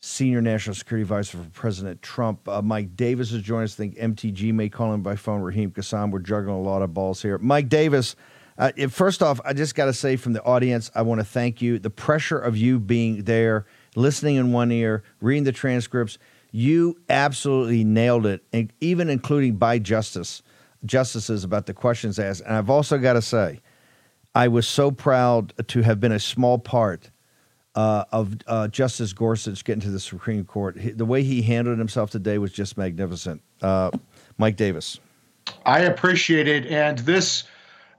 Senior 0.00 0.40
National 0.40 0.74
Security 0.74 1.02
Advisor 1.02 1.38
for 1.38 1.50
President 1.50 2.02
Trump. 2.02 2.48
Uh, 2.48 2.60
Mike 2.60 2.96
Davis 2.96 3.32
is 3.32 3.42
joining 3.42 3.64
us. 3.64 3.74
I 3.74 3.88
think 3.88 3.96
MTG 3.96 4.52
may 4.52 4.68
call 4.68 4.92
him 4.92 5.02
by 5.02 5.16
phone. 5.16 5.40
Raheem 5.40 5.70
Kassam, 5.70 6.10
we're 6.10 6.18
juggling 6.18 6.56
a 6.56 6.60
lot 6.60 6.82
of 6.82 6.92
balls 6.92 7.22
here. 7.22 7.38
Mike 7.38 7.68
Davis, 7.68 8.16
uh, 8.58 8.72
first 8.90 9.22
off, 9.22 9.40
I 9.44 9.52
just 9.52 9.74
got 9.74 9.86
to 9.86 9.92
say 9.92 10.16
from 10.16 10.32
the 10.32 10.42
audience, 10.42 10.90
I 10.94 11.02
want 11.02 11.20
to 11.20 11.24
thank 11.24 11.62
you. 11.62 11.78
The 11.78 11.90
pressure 11.90 12.38
of 12.38 12.56
you 12.56 12.80
being 12.80 13.24
there, 13.24 13.66
listening 13.94 14.36
in 14.36 14.52
one 14.52 14.72
ear, 14.72 15.04
reading 15.20 15.44
the 15.44 15.52
transcripts– 15.52 16.18
you 16.52 16.98
absolutely 17.08 17.82
nailed 17.82 18.26
it, 18.26 18.44
and 18.52 18.72
even 18.80 19.08
including 19.08 19.56
by 19.56 19.78
justice 19.78 20.42
justices 20.84 21.44
about 21.44 21.66
the 21.66 21.74
questions 21.74 22.18
asked. 22.18 22.42
And 22.42 22.54
I've 22.54 22.70
also 22.70 22.98
got 22.98 23.12
to 23.14 23.22
say, 23.22 23.60
I 24.34 24.48
was 24.48 24.66
so 24.66 24.90
proud 24.90 25.52
to 25.68 25.82
have 25.82 26.00
been 26.00 26.12
a 26.12 26.20
small 26.20 26.58
part 26.58 27.10
uh, 27.74 28.04
of 28.12 28.36
uh, 28.46 28.68
Justice 28.68 29.12
Gorsuch 29.12 29.64
getting 29.64 29.80
to 29.80 29.90
the 29.90 30.00
Supreme 30.00 30.44
Court. 30.44 30.76
The 30.96 31.04
way 31.04 31.22
he 31.22 31.40
handled 31.42 31.78
himself 31.78 32.10
today 32.10 32.38
was 32.38 32.52
just 32.52 32.76
magnificent. 32.76 33.42
Uh, 33.62 33.90
Mike 34.38 34.56
Davis. 34.56 34.98
I 35.66 35.80
appreciate 35.80 36.48
it, 36.48 36.66
and 36.66 36.98
this 37.00 37.44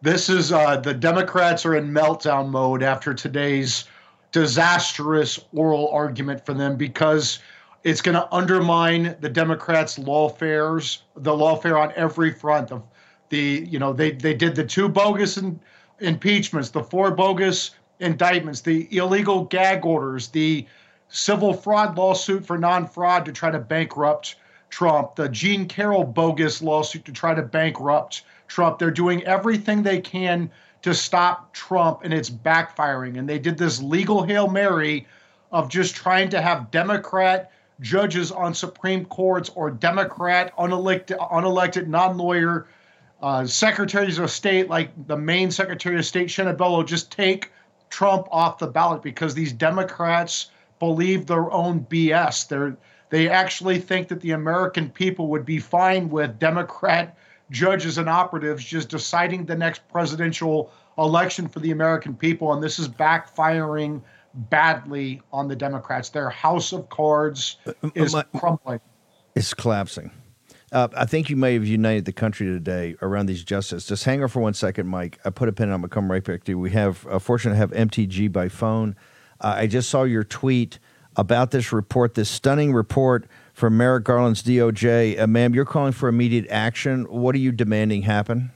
this 0.02 0.30
is 0.30 0.52
uh, 0.52 0.78
the 0.78 0.94
Democrats 0.94 1.66
are 1.66 1.76
in 1.76 1.92
meltdown 1.92 2.50
mode 2.50 2.84
after 2.84 3.14
today's 3.14 3.86
disastrous 4.32 5.40
oral 5.54 5.90
argument 5.90 6.46
for 6.46 6.54
them 6.54 6.76
because 6.76 7.40
it's 7.84 8.02
going 8.02 8.16
to 8.16 8.34
undermine 8.34 9.16
the 9.20 9.30
Democrats' 9.30 10.00
lawfares, 10.00 11.00
the 11.18 11.32
lawfare 11.32 11.80
on 11.80 11.92
every 11.96 12.32
front 12.32 12.72
of 12.72 12.84
the, 13.30 13.68
you 13.70 13.80
know, 13.80 13.92
they, 13.92 14.12
they 14.12 14.34
did 14.34 14.56
the 14.56 14.64
two 14.64 14.88
bogus 14.88 15.38
in, 15.38 15.60
impeachments, 16.00 16.70
the 16.70 16.84
four 16.84 17.12
bogus 17.12 17.72
indictments, 18.00 18.62
the 18.62 18.88
illegal 18.96 19.46
gag 19.46 19.86
orders, 19.86 20.30
the 20.30 20.66
civil 21.10 21.54
fraud 21.54 21.98
lawsuit 21.98 22.46
for 22.46 22.58
non 22.58 22.88
fraud 22.88 23.26
to 23.26 23.32
try 23.32 23.52
to 23.52 23.60
bankrupt 23.60 24.36
Trump, 24.70 25.16
the 25.16 25.30
Jean 25.30 25.68
Carroll 25.68 26.04
bogus 26.04 26.62
lawsuit 26.62 27.06
to 27.06 27.12
try 27.12 27.36
to 27.36 27.44
bankrupt 27.44 28.24
Trump. 28.48 28.80
They're 28.80 28.92
doing 28.92 29.24
everything 29.24 29.84
they 29.84 30.02
can 30.02 30.50
to 30.82 30.94
stop 30.94 31.54
Trump, 31.54 32.02
and 32.04 32.14
it's 32.14 32.30
backfiring. 32.30 33.18
And 33.18 33.30
they 33.30 33.40
did 33.40 33.58
this 33.58 33.82
legal 33.82 34.24
Hail 34.24 34.50
Mary 34.50 35.08
of 35.52 35.70
just 35.70 35.96
trying 35.96 36.30
to 36.30 36.42
have 36.42 36.72
Democrat 36.72 37.52
judges 37.80 38.32
on 38.32 38.54
Supreme 38.54 39.06
Courts 39.06 39.50
or 39.56 39.72
Democrat, 39.72 40.56
unelected, 40.58 41.18
unelected 41.32 41.88
non-lawyer 41.88 42.68
uh, 43.22 43.46
secretaries 43.46 44.20
of 44.20 44.30
state, 44.30 44.70
like 44.70 44.92
the 45.08 45.18
Maine 45.18 45.52
Secretary 45.52 45.98
of 45.98 46.06
State 46.06 46.28
Shenna 46.28 46.58
Bellows, 46.58 46.90
just 46.90 47.12
take 47.12 47.52
Trump 47.90 48.28
off 48.32 48.58
the 48.58 48.68
ballot 48.68 49.02
because 49.02 49.34
these 49.34 49.54
Democrats 49.54 50.50
believe 50.80 51.26
their 51.26 51.52
own 51.52 51.86
BS. 51.90 52.48
They're 52.48 52.78
they 53.14 53.30
actually 53.30 53.78
think 53.78 54.08
that 54.08 54.22
the 54.22 54.32
American 54.32 54.90
people 54.90 55.28
would 55.28 55.46
be 55.46 55.60
fine 55.60 56.10
with 56.10 56.40
Democrat 56.40 57.16
judges 57.52 58.00
and 58.00 58.10
operatives 58.10 58.66
just 58.66 58.90
deciding 58.90 59.46
the 59.46 59.56
next 59.56 59.88
presidential 59.88 60.72
election 60.98 61.48
for 61.48 61.60
the 61.60 61.70
American 61.70 62.16
people, 62.16 62.54
and 62.54 62.64
this 62.64 62.80
is 62.80 62.88
backfiring 62.88 64.02
badly 64.34 65.22
on 65.32 65.48
the 65.48 65.56
Democrats. 65.56 66.10
Their 66.10 66.30
house 66.30 66.74
of 66.74 66.90
cards 66.90 67.58
is 67.96 68.14
My, 68.14 68.24
crumbling. 68.38 68.80
It's 69.36 69.54
collapsing. 69.54 70.12
Uh, 70.72 70.88
I 70.96 71.06
think 71.06 71.30
you 71.30 71.36
may 71.36 71.54
have 71.54 71.68
united 71.68 72.06
the 72.06 72.14
country 72.14 72.48
today 72.48 72.96
around 73.02 73.28
these 73.28 73.44
justices. 73.44 73.88
Just 73.88 74.06
hang 74.06 74.24
on 74.24 74.30
for 74.30 74.40
one 74.40 74.56
second, 74.56 74.88
Mike. 74.88 75.20
I 75.24 75.30
put 75.30 75.48
a 75.48 75.54
pin. 75.54 75.70
I'm 75.70 75.82
gonna 75.82 75.90
come 75.90 76.12
right 76.12 76.24
back 76.24 76.44
to 76.46 76.52
you. 76.52 76.60
We 76.60 76.72
have 76.72 77.06
uh, 77.08 77.20
fortunate 77.20 77.54
to 77.54 77.58
have 77.58 77.72
MTG 77.72 78.32
by 78.32 78.50
phone. 78.50 78.96
Uh, 79.40 79.54
I 79.58 79.68
just 79.68 79.90
saw 79.90 80.04
your 80.04 80.24
tweet 80.24 80.80
about 81.16 81.52
this 81.52 81.72
report, 81.72 82.16
this 82.16 82.30
stunning 82.30 82.74
report 82.74 83.28
from 83.54 83.78
Merrick 83.78 84.04
Garland's 84.04 84.42
DOJ. 84.42 85.20
Uh, 85.20 85.28
ma'am, 85.28 85.54
you're 85.54 85.66
calling 85.66 85.92
for 85.92 86.10
immediate 86.10 86.48
action. 86.50 87.04
What 87.04 87.36
are 87.36 87.40
you 87.40 87.52
demanding 87.52 88.02
happen? 88.02 88.52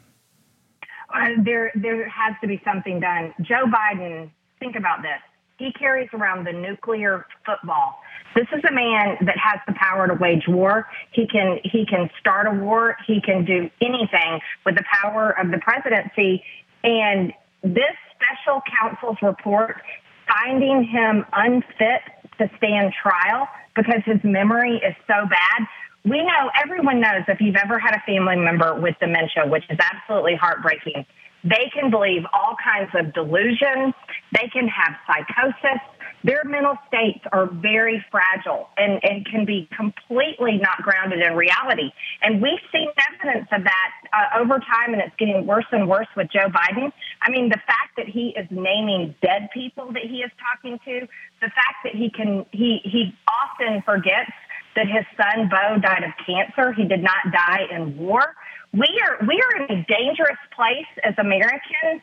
Uh, 1.14 1.30
there, 1.44 1.72
there 1.76 2.08
has 2.10 2.36
to 2.42 2.48
be 2.48 2.60
something 2.66 3.00
done. 3.00 3.34
Joe 3.42 3.66
Biden, 3.66 4.32
think 4.60 4.76
about 4.76 5.02
this. 5.02 5.22
He 5.58 5.72
carries 5.74 6.10
around 6.14 6.46
the 6.46 6.54
nuclear 6.54 7.26
football. 7.46 8.00
This 8.36 8.48
is 8.56 8.64
a 8.70 8.74
man 8.74 9.18
that 9.22 9.38
has 9.38 9.60
the 9.68 9.74
power 9.74 10.08
to 10.08 10.14
wage 10.14 10.48
war. 10.48 10.88
He 11.12 11.28
can 11.28 11.60
he 11.64 11.86
can 11.86 12.10
start 12.20 12.46
a 12.46 12.52
war. 12.52 12.96
He 13.08 13.20
can 13.22 13.44
do 13.44 13.70
anything 13.82 14.40
with 14.66 14.76
the 14.76 14.84
power 15.02 15.32
of 15.32 15.50
the 15.50 15.58
presidency. 15.58 16.44
And 16.84 17.34
this 17.64 17.96
special 18.14 18.62
counsel's 18.80 19.18
report 19.22 19.82
finding 20.28 20.84
him 20.84 21.26
unfit 21.34 22.02
to 22.38 22.50
stand 22.58 22.94
trial 23.02 23.48
because 23.76 24.02
his 24.06 24.24
memory 24.24 24.76
is 24.76 24.96
so 25.08 25.26
bad. 25.28 25.68
We 26.06 26.24
know, 26.24 26.52
everyone 26.62 27.02
knows 27.02 27.24
if 27.28 27.42
you've 27.42 27.56
ever 27.56 27.80
had 27.80 27.96
a 27.96 28.02
family 28.06 28.36
member 28.36 28.80
with 28.80 28.96
dementia, 29.00 29.48
which 29.48 29.64
is 29.70 29.78
absolutely 29.80 30.36
heartbreaking, 30.36 31.06
they 31.50 31.72
can 31.74 31.90
believe 31.90 32.24
all 32.34 32.56
kinds 32.64 32.92
of 32.96 33.14
delusions. 33.14 33.94
They 34.34 34.50
can 34.52 34.68
have 34.68 34.96
psychosis. 35.08 35.82
Their 36.24 36.44
mental 36.44 36.76
states 36.88 37.24
are 37.32 37.48
very 37.48 38.04
fragile 38.12 38.70
and, 38.76 39.00
and 39.04 39.26
can 39.26 39.46
be 39.46 39.70
completely 39.76 40.58
not 40.58 40.82
grounded 40.82 41.22
in 41.22 41.36
reality. 41.36 41.92
And 42.22 42.42
we've 42.42 42.60
seen 42.72 42.90
evidence 43.14 43.48
of 43.52 43.64
that 43.64 43.92
uh, 44.12 44.42
over 44.42 44.60
time, 44.60 44.94
and 44.94 45.02
it's 45.02 45.16
getting 45.18 45.46
worse 45.46 45.68
and 45.72 45.88
worse 45.88 46.08
with 46.18 46.28
Joe 46.32 46.50
Biden. 46.50 46.92
I 47.22 47.30
mean, 47.30 47.50
the 47.50 47.62
fact 47.68 47.96
that 47.98 48.08
he 48.08 48.34
is 48.36 48.48
naming 48.50 49.16
dead 49.22 49.50
people 49.54 49.94
that 49.94 50.04
he 50.04 50.18
is 50.18 50.32
talking 50.42 50.80
to, 50.86 51.08
the 51.40 51.48
fact 51.48 51.86
that 51.86 51.94
he 51.94 52.10
can, 52.10 52.46
he, 52.52 52.82
he 52.84 53.16
often 53.30 53.84
forgets 53.84 54.32
that 54.76 54.88
his 54.88 55.06
son 55.16 55.50
Beau 55.50 55.80
died 55.80 56.04
of 56.04 56.12
cancer. 56.26 56.74
He 56.74 56.86
did 56.86 57.04
not 57.04 57.32
die 57.32 57.66
in 57.72 57.98
war. 57.98 58.36
We 58.74 58.88
are 59.06 59.26
we 59.26 59.42
are 59.42 59.66
in 59.66 59.80
a 59.80 59.86
dangerous 59.86 60.38
place 60.56 60.88
as 61.04 61.14
Americans. 61.18 62.02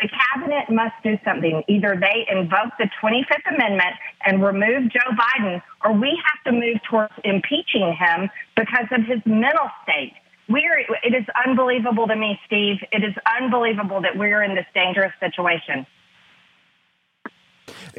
The 0.00 0.08
cabinet 0.08 0.68
must 0.68 0.94
do 1.02 1.16
something. 1.24 1.62
Either 1.68 1.96
they 1.98 2.26
invoke 2.30 2.72
the 2.78 2.88
25th 3.02 3.54
Amendment 3.54 3.96
and 4.26 4.42
remove 4.42 4.92
Joe 4.92 5.10
Biden, 5.16 5.62
or 5.82 5.92
we 5.94 6.20
have 6.22 6.52
to 6.52 6.52
move 6.52 6.78
towards 6.88 7.14
impeaching 7.24 7.96
him 7.98 8.28
because 8.56 8.86
of 8.92 9.06
his 9.06 9.20
mental 9.24 9.70
state. 9.82 10.12
We're, 10.48 10.80
it 11.02 11.14
is 11.14 11.24
unbelievable 11.46 12.06
to 12.06 12.14
me, 12.14 12.38
Steve. 12.46 12.76
It 12.92 13.04
is 13.04 13.14
unbelievable 13.40 14.02
that 14.02 14.16
we're 14.16 14.42
in 14.42 14.54
this 14.54 14.66
dangerous 14.74 15.12
situation. 15.18 15.86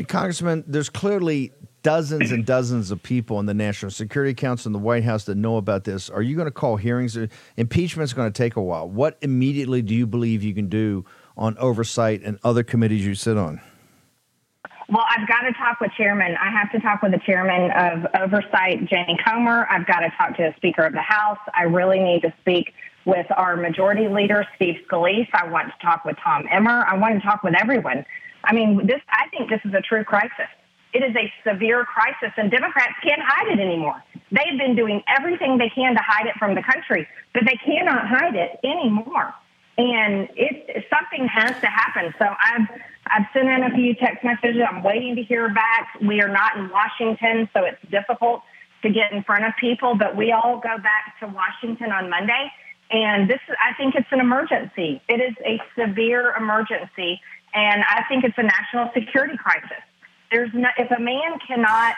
Congressman, 0.07 0.63
there's 0.67 0.89
clearly 0.89 1.51
dozens 1.87 2.31
and 2.31 2.39
mm-hmm. 2.41 2.45
dozens 2.47 2.91
of 2.91 3.01
people 3.01 3.39
in 3.39 3.45
the 3.45 3.53
National 3.53 3.89
Security 3.89 4.33
Council 4.33 4.67
and 4.67 4.75
the 4.75 4.79
White 4.79 5.05
House 5.05 5.23
that 5.23 5.35
know 5.35 5.55
about 5.55 5.85
this. 5.85 6.09
Are 6.09 6.21
you 6.21 6.35
going 6.35 6.47
to 6.47 6.51
call 6.51 6.75
hearings? 6.75 7.17
Impeachment 7.55 8.03
is 8.03 8.13
going 8.13 8.29
to 8.29 8.37
take 8.37 8.57
a 8.57 8.61
while. 8.61 8.89
What 8.89 9.17
immediately 9.21 9.81
do 9.81 9.95
you 9.95 10.05
believe 10.05 10.43
you 10.43 10.53
can 10.53 10.67
do 10.67 11.05
on 11.37 11.57
oversight 11.59 12.23
and 12.23 12.39
other 12.43 12.61
committees 12.61 13.05
you 13.05 13.15
sit 13.15 13.37
on? 13.37 13.61
Well, 14.89 15.05
I've 15.09 15.29
got 15.29 15.43
to 15.43 15.53
talk 15.53 15.79
with 15.79 15.91
chairman. 15.95 16.35
I 16.35 16.51
have 16.51 16.69
to 16.73 16.79
talk 16.81 17.01
with 17.01 17.13
the 17.13 17.21
chairman 17.25 17.71
of 17.71 18.05
oversight, 18.21 18.85
Jamie 18.89 19.17
Comer. 19.25 19.65
I've 19.69 19.87
got 19.87 20.01
to 20.01 20.09
talk 20.17 20.35
to 20.35 20.43
the 20.43 20.53
Speaker 20.57 20.85
of 20.85 20.91
the 20.91 21.01
House. 21.01 21.39
I 21.55 21.63
really 21.63 21.99
need 21.99 22.21
to 22.23 22.33
speak 22.41 22.73
with 23.05 23.27
our 23.37 23.55
majority 23.55 24.09
leader, 24.09 24.45
Steve 24.57 24.75
Scalise. 24.91 25.29
I 25.31 25.47
want 25.47 25.67
to 25.67 25.85
talk 25.85 26.03
with 26.03 26.17
Tom 26.21 26.47
Emmer. 26.51 26.85
I 26.85 26.97
want 26.97 27.15
to 27.15 27.25
talk 27.25 27.43
with 27.43 27.53
everyone. 27.57 28.05
I 28.43 28.53
mean, 28.53 28.87
this. 28.87 28.99
I 29.09 29.29
think 29.29 29.49
this 29.49 29.61
is 29.63 29.73
a 29.73 29.81
true 29.81 30.03
crisis. 30.03 30.47
It 30.93 31.03
is 31.03 31.15
a 31.15 31.31
severe 31.47 31.85
crisis, 31.85 32.33
and 32.37 32.49
Democrats 32.49 32.93
can't 33.03 33.21
hide 33.21 33.47
it 33.51 33.59
anymore. 33.59 34.01
They've 34.31 34.57
been 34.57 34.75
doing 34.75 35.03
everything 35.07 35.57
they 35.57 35.69
can 35.69 35.93
to 35.95 36.01
hide 36.01 36.27
it 36.27 36.35
from 36.37 36.55
the 36.55 36.63
country, 36.63 37.07
but 37.33 37.43
they 37.45 37.57
cannot 37.63 38.07
hide 38.07 38.35
it 38.35 38.59
anymore. 38.63 39.33
And 39.77 40.27
it 40.35 40.85
something 40.89 41.27
has 41.27 41.59
to 41.61 41.67
happen. 41.67 42.13
So 42.17 42.25
I've 42.25 42.67
I've 43.05 43.25
sent 43.31 43.47
in 43.47 43.63
a 43.63 43.69
few 43.75 43.93
text 43.95 44.23
messages. 44.23 44.61
I'm 44.67 44.83
waiting 44.83 45.15
to 45.15 45.23
hear 45.23 45.49
back. 45.53 45.95
We 46.01 46.21
are 46.21 46.27
not 46.27 46.57
in 46.57 46.69
Washington, 46.69 47.47
so 47.53 47.63
it's 47.63 47.81
difficult 47.91 48.41
to 48.81 48.89
get 48.89 49.11
in 49.11 49.23
front 49.23 49.45
of 49.45 49.53
people. 49.59 49.95
But 49.95 50.15
we 50.15 50.31
all 50.31 50.59
go 50.59 50.77
back 50.77 51.19
to 51.19 51.27
Washington 51.27 51.91
on 51.91 52.09
Monday, 52.09 52.51
and 52.89 53.29
this 53.29 53.39
I 53.61 53.73
think 53.75 53.95
it's 53.95 54.11
an 54.11 54.19
emergency. 54.19 55.01
It 55.07 55.21
is 55.21 55.35
a 55.45 55.61
severe 55.79 56.33
emergency, 56.35 57.21
and 57.53 57.83
I 57.83 58.03
think 58.09 58.23
it's 58.23 58.37
a 58.37 58.43
national 58.43 58.89
security 58.93 59.37
crisis. 59.37 59.83
There's 60.31 60.49
no, 60.53 60.69
if 60.77 60.91
a 60.91 60.99
man 60.99 61.39
cannot 61.47 61.95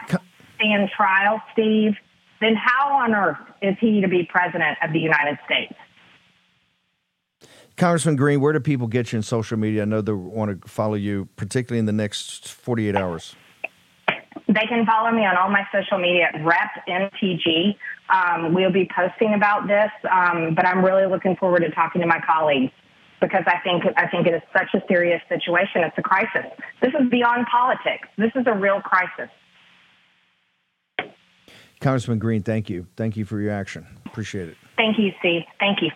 stand 0.55 0.89
trial, 0.95 1.41
Steve, 1.53 1.93
then 2.41 2.55
how 2.55 2.93
on 2.93 3.13
earth 3.13 3.37
is 3.61 3.75
he 3.79 4.01
to 4.01 4.07
be 4.07 4.23
president 4.23 4.77
of 4.83 4.93
the 4.93 4.99
United 4.99 5.37
States? 5.45 5.73
Congressman 7.75 8.17
Green, 8.17 8.41
where 8.41 8.51
do 8.51 8.59
people 8.59 8.87
get 8.87 9.13
you 9.13 9.17
in 9.17 9.23
social 9.23 9.57
media? 9.57 9.83
I 9.83 9.85
know 9.85 10.01
they 10.01 10.11
want 10.11 10.61
to 10.61 10.67
follow 10.67 10.95
you, 10.95 11.29
particularly 11.37 11.79
in 11.79 11.85
the 11.85 11.93
next 11.93 12.49
48 12.49 12.95
hours. 12.95 13.35
They 14.47 14.65
can 14.67 14.85
follow 14.85 15.11
me 15.11 15.25
on 15.25 15.37
all 15.37 15.49
my 15.49 15.65
social 15.71 15.97
media 15.97 16.29
at 16.33 16.43
Rep 16.43 16.85
MTG. 16.87 17.75
Um, 18.09 18.53
we'll 18.53 18.71
be 18.71 18.89
posting 18.93 19.33
about 19.33 19.67
this, 19.67 19.91
um, 20.11 20.55
but 20.55 20.65
I'm 20.65 20.83
really 20.83 21.05
looking 21.05 21.35
forward 21.35 21.61
to 21.61 21.69
talking 21.69 22.01
to 22.01 22.07
my 22.07 22.19
colleagues 22.19 22.71
because 23.19 23.43
I 23.47 23.59
think 23.63 23.83
I 23.97 24.07
think 24.07 24.27
it 24.27 24.33
is 24.33 24.41
such 24.53 24.73
a 24.73 24.85
serious 24.87 25.21
situation. 25.29 25.83
It's 25.83 25.97
a 25.97 26.01
crisis. 26.01 26.45
This 26.81 26.93
is 26.99 27.09
beyond 27.09 27.47
politics. 27.51 28.07
This 28.17 28.31
is 28.35 28.45
a 28.47 28.53
real 28.53 28.81
crisis. 28.81 29.29
Congressman 31.79 32.19
Green, 32.19 32.43
thank 32.43 32.69
you. 32.69 32.87
Thank 32.97 33.15
you 33.15 33.25
for 33.25 33.39
your 33.39 33.53
action. 33.53 33.87
Appreciate 34.05 34.49
it. 34.49 34.57
Thank 34.75 34.99
you, 34.99 35.11
Steve. 35.19 35.43
Thank 35.59 35.81
you. 35.81 35.89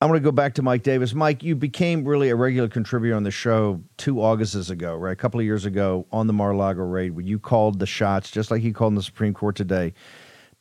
I'm 0.00 0.08
going 0.08 0.20
to 0.20 0.24
go 0.24 0.32
back 0.32 0.54
to 0.54 0.62
Mike 0.62 0.82
Davis. 0.82 1.14
Mike, 1.14 1.42
you 1.42 1.54
became 1.54 2.04
really 2.04 2.28
a 2.28 2.36
regular 2.36 2.68
contributor 2.68 3.16
on 3.16 3.22
the 3.22 3.30
show 3.30 3.80
two 3.96 4.16
Augusts 4.16 4.68
ago, 4.68 4.96
right? 4.96 5.12
A 5.12 5.16
couple 5.16 5.40
of 5.40 5.46
years 5.46 5.64
ago 5.64 6.06
on 6.12 6.26
the 6.26 6.32
Mar-a-Lago 6.32 6.82
raid, 6.82 7.12
where 7.12 7.24
you 7.24 7.38
called 7.38 7.78
the 7.78 7.86
shots, 7.86 8.30
just 8.30 8.50
like 8.50 8.62
you 8.62 8.74
called 8.74 8.90
in 8.90 8.96
the 8.96 9.02
Supreme 9.02 9.32
Court 9.32 9.56
today. 9.56 9.94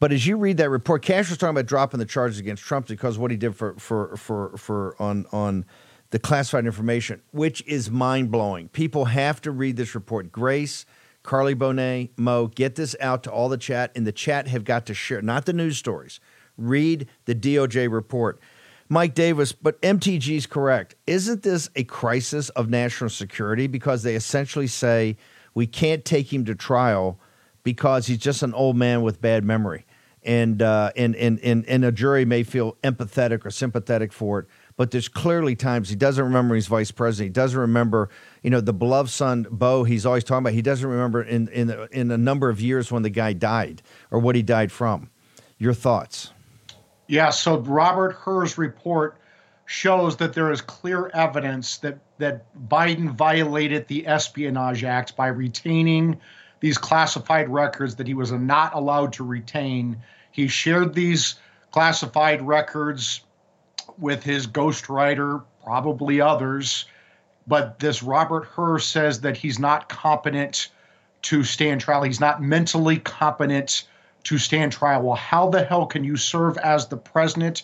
But 0.03 0.11
as 0.11 0.27
you 0.27 0.35
read 0.35 0.57
that 0.57 0.69
report, 0.69 1.01
Kash 1.01 1.29
was 1.29 1.37
talking 1.37 1.51
about 1.51 1.65
dropping 1.65 1.97
the 1.97 2.05
charges 2.05 2.37
against 2.37 2.61
Trump 2.61 2.87
because 2.87 3.17
what 3.17 3.31
he 3.31 3.37
did 3.37 3.55
for 3.55 3.75
for 3.75 4.17
for 4.17 4.57
for 4.57 5.01
on 5.01 5.25
on 5.31 5.63
the 6.09 6.19
classified 6.19 6.65
information, 6.65 7.21
which 7.31 7.65
is 7.65 7.89
mind 7.89 8.29
blowing. 8.29 8.67
People 8.67 9.05
have 9.05 9.39
to 9.43 9.51
read 9.51 9.77
this 9.77 9.95
report. 9.95 10.29
Grace, 10.29 10.85
Carly 11.23 11.55
Bonet, 11.55 12.09
Mo, 12.17 12.47
get 12.47 12.75
this 12.75 12.97
out 12.99 13.23
to 13.23 13.31
all 13.31 13.47
the 13.47 13.55
chat, 13.55 13.93
and 13.95 14.05
the 14.05 14.11
chat 14.11 14.49
have 14.49 14.65
got 14.65 14.85
to 14.87 14.93
share, 14.93 15.21
not 15.21 15.45
the 15.45 15.53
news 15.53 15.77
stories. 15.77 16.19
Read 16.57 17.07
the 17.23 17.33
DOJ 17.33 17.89
report. 17.89 18.41
Mike 18.89 19.15
Davis, 19.15 19.53
but 19.53 19.81
MTG 19.81 20.35
is 20.35 20.45
correct. 20.45 20.95
Isn't 21.07 21.43
this 21.43 21.69
a 21.77 21.85
crisis 21.85 22.49
of 22.49 22.69
national 22.69 23.09
security? 23.09 23.67
Because 23.67 24.03
they 24.03 24.15
essentially 24.15 24.67
say 24.67 25.15
we 25.53 25.65
can't 25.65 26.03
take 26.03 26.33
him 26.33 26.43
to 26.43 26.55
trial 26.55 27.21
because 27.63 28.07
he's 28.07 28.17
just 28.17 28.43
an 28.43 28.53
old 28.53 28.75
man 28.75 29.01
with 29.01 29.21
bad 29.21 29.45
memory 29.45 29.85
and, 30.25 30.61
uh, 30.61 30.91
and, 30.95 31.15
and, 31.15 31.39
and, 31.39 31.65
and 31.67 31.85
a 31.85 31.91
jury 31.91 32.25
may 32.25 32.43
feel 32.43 32.77
empathetic 32.83 33.45
or 33.45 33.51
sympathetic 33.51 34.11
for 34.11 34.39
it. 34.39 34.47
But 34.75 34.91
there's 34.91 35.07
clearly 35.07 35.55
times 35.55 35.89
he 35.89 35.95
doesn't 35.95 36.23
remember 36.23 36.55
he's 36.55 36.67
vice 36.67 36.91
president. 36.91 37.29
He 37.29 37.33
doesn't 37.33 37.59
remember, 37.59 38.09
you 38.41 38.49
know, 38.49 38.59
the 38.59 38.73
beloved 38.73 39.09
son 39.09 39.45
Beau. 39.51 39.83
He's 39.83 40.05
always 40.05 40.23
talking 40.23 40.39
about. 40.39 40.53
He 40.53 40.63
doesn't 40.63 40.89
remember 40.89 41.21
in 41.21 41.47
in 41.49 41.69
in 41.91 42.09
a 42.09 42.17
number 42.17 42.49
of 42.49 42.59
years 42.59 42.91
when 42.91 43.03
the 43.03 43.11
guy 43.11 43.33
died 43.33 43.83
or 44.09 44.17
what 44.19 44.35
he 44.35 44.41
died 44.41 44.71
from. 44.71 45.09
Your 45.59 45.73
thoughts? 45.75 46.31
Yeah. 47.07 47.29
So 47.29 47.59
Robert 47.59 48.13
Hur's 48.13 48.57
report 48.57 49.19
shows 49.65 50.17
that 50.17 50.33
there 50.33 50.51
is 50.51 50.61
clear 50.61 51.09
evidence 51.13 51.77
that 51.77 51.99
that 52.17 52.45
Biden 52.67 53.11
violated 53.11 53.87
the 53.87 54.07
Espionage 54.07 54.83
Act 54.83 55.15
by 55.15 55.27
retaining 55.27 56.19
these 56.63 56.77
classified 56.77 57.49
records 57.49 57.95
that 57.95 58.07
he 58.07 58.13
was 58.13 58.31
not 58.31 58.73
allowed 58.73 59.11
to 59.11 59.21
retain. 59.25 60.01
He 60.31 60.47
shared 60.47 60.93
these 60.93 61.35
classified 61.71 62.41
records 62.41 63.19
with 63.97 64.23
his 64.23 64.47
ghostwriter, 64.47 65.43
probably 65.61 66.21
others. 66.21 66.85
But 67.45 67.79
this 67.79 68.01
Robert 68.01 68.45
Hur 68.45 68.79
says 68.79 69.19
that 69.19 69.35
he's 69.35 69.59
not 69.59 69.89
competent 69.89 70.69
to 71.23 71.43
stand 71.43 71.81
trial. 71.81 72.03
He's 72.03 72.21
not 72.21 72.41
mentally 72.41 72.95
competent 72.95 73.83
to 74.23 74.37
stand 74.37 74.71
trial. 74.71 75.01
Well, 75.01 75.17
how 75.17 75.49
the 75.49 75.65
hell 75.65 75.85
can 75.85 76.05
you 76.05 76.15
serve 76.15 76.57
as 76.59 76.87
the 76.87 76.95
president 76.95 77.63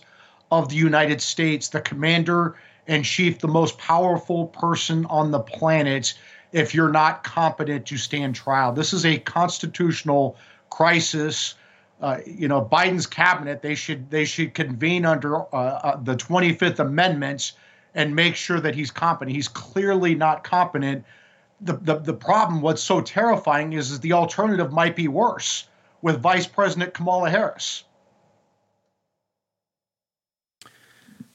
of 0.52 0.68
the 0.68 0.76
United 0.76 1.22
States, 1.22 1.70
the 1.70 1.80
commander 1.80 2.58
in 2.86 3.04
chief, 3.04 3.40
the 3.40 3.48
most 3.48 3.78
powerful 3.78 4.48
person 4.48 5.06
on 5.06 5.32
the 5.32 5.40
planet, 5.40 6.16
if 6.52 6.74
you're 6.74 6.92
not 6.92 7.24
competent 7.24 7.86
to 7.88 7.98
stand 7.98 8.36
trial. 8.36 8.72
This 8.72 8.94
is 8.94 9.06
a 9.06 9.18
constitutional 9.20 10.38
crisis. 10.70 11.56
Uh, 12.02 12.20
you 12.26 12.48
know, 12.48 12.64
Biden's 12.64 13.06
cabinet 13.06 13.62
they 13.62 13.76
should 13.76 14.10
they 14.10 14.26
should 14.26 14.54
convene 14.54 15.06
under 15.06 15.38
uh, 15.38 15.46
uh, 15.54 15.96
the 16.02 16.16
25th 16.16 16.80
Amendment 16.80 17.54
and 17.96 18.16
make 18.16 18.36
sure 18.36 18.60
that 18.60 18.76
he's 18.76 18.92
competent. 18.92 19.36
He's 19.36 19.48
clearly 19.48 20.16
not 20.16 20.44
competent. 20.44 21.04
The, 21.62 21.74
the, 21.74 21.96
the 21.98 22.14
problem, 22.14 22.62
what's 22.62 22.82
so 22.82 23.02
terrifying 23.02 23.74
is, 23.74 23.92
is 23.92 24.00
the 24.00 24.14
alternative 24.14 24.72
might 24.72 24.96
be 24.96 25.08
worse 25.08 25.68
with 26.02 26.22
Vice 26.22 26.48
President 26.48 26.94
Kamala 26.94 27.30
Harris. 27.30 27.84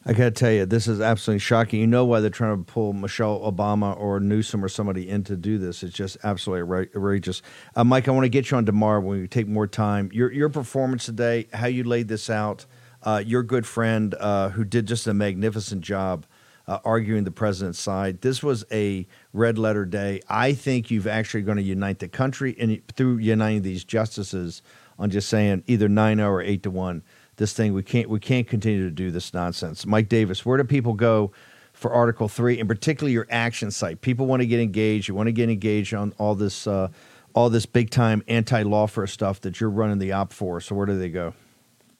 I 0.06 0.12
got 0.12 0.24
to 0.24 0.30
tell 0.32 0.50
you, 0.50 0.66
this 0.66 0.86
is 0.86 1.00
absolutely 1.00 1.38
shocking. 1.38 1.80
You 1.80 1.86
know 1.86 2.04
why 2.04 2.20
they're 2.20 2.28
trying 2.28 2.62
to 2.62 2.70
pull 2.70 2.92
Michelle 2.92 3.40
Obama 3.40 3.98
or 3.98 4.20
Newsom 4.20 4.62
or 4.62 4.68
somebody 4.68 5.08
in 5.08 5.24
to 5.24 5.36
do 5.36 5.56
this. 5.56 5.82
It's 5.82 5.94
just 5.94 6.18
absolutely 6.22 6.88
outrageous. 6.94 7.40
Uh, 7.74 7.84
Mike, 7.84 8.06
I 8.06 8.10
want 8.10 8.24
to 8.24 8.28
get 8.28 8.50
you 8.50 8.58
on 8.58 8.66
tomorrow 8.66 9.00
when 9.00 9.22
we 9.22 9.28
take 9.28 9.48
more 9.48 9.66
time. 9.66 10.10
Your 10.12 10.30
your 10.30 10.50
performance 10.50 11.06
today, 11.06 11.48
how 11.54 11.68
you 11.68 11.84
laid 11.84 12.08
this 12.08 12.28
out, 12.28 12.66
uh, 13.02 13.22
your 13.24 13.42
good 13.42 13.66
friend 13.66 14.14
uh, 14.20 14.50
who 14.50 14.62
did 14.62 14.86
just 14.86 15.06
a 15.06 15.14
magnificent 15.14 15.80
job 15.80 16.26
uh, 16.66 16.80
arguing 16.84 17.24
the 17.24 17.30
president's 17.30 17.78
side. 17.78 18.20
This 18.20 18.42
was 18.42 18.62
a 18.70 19.06
red 19.32 19.58
letter 19.58 19.86
day. 19.86 20.20
I 20.28 20.52
think 20.52 20.90
you've 20.90 21.06
actually 21.06 21.42
going 21.42 21.56
to 21.56 21.62
unite 21.62 22.00
the 22.00 22.08
country 22.08 22.54
and 22.58 22.82
through 22.94 23.18
uniting 23.18 23.62
these 23.62 23.84
justices 23.84 24.60
on 24.98 25.08
just 25.08 25.30
saying 25.30 25.64
either 25.66 25.88
9 25.88 26.20
or 26.20 26.42
8 26.42 26.62
to 26.62 26.70
1 26.70 27.02
this 27.36 27.52
thing 27.52 27.72
we 27.72 27.82
can't 27.82 28.08
we 28.08 28.20
can't 28.20 28.46
continue 28.46 28.84
to 28.84 28.90
do 28.90 29.10
this 29.10 29.34
nonsense. 29.34 29.86
Mike 29.86 30.08
Davis, 30.08 30.44
where 30.44 30.58
do 30.58 30.64
people 30.64 30.94
go 30.94 31.32
for 31.72 31.92
Article 31.92 32.28
3 32.28 32.60
and 32.60 32.68
particularly 32.68 33.12
your 33.12 33.26
action 33.30 33.70
site? 33.70 34.00
People 34.00 34.26
want 34.26 34.40
to 34.40 34.46
get 34.46 34.60
engaged, 34.60 35.08
you 35.08 35.14
want 35.14 35.26
to 35.26 35.32
get 35.32 35.50
engaged 35.50 35.94
on 35.94 36.14
all 36.18 36.34
this 36.34 36.66
uh, 36.66 36.88
all 37.34 37.50
this 37.50 37.66
big 37.66 37.90
time 37.90 38.22
anti-lawfare 38.28 39.08
stuff 39.08 39.40
that 39.40 39.60
you're 39.60 39.70
running 39.70 39.98
the 39.98 40.12
op 40.12 40.32
for. 40.32 40.60
So 40.60 40.74
where 40.74 40.86
do 40.86 40.98
they 40.98 41.08
go? 41.08 41.34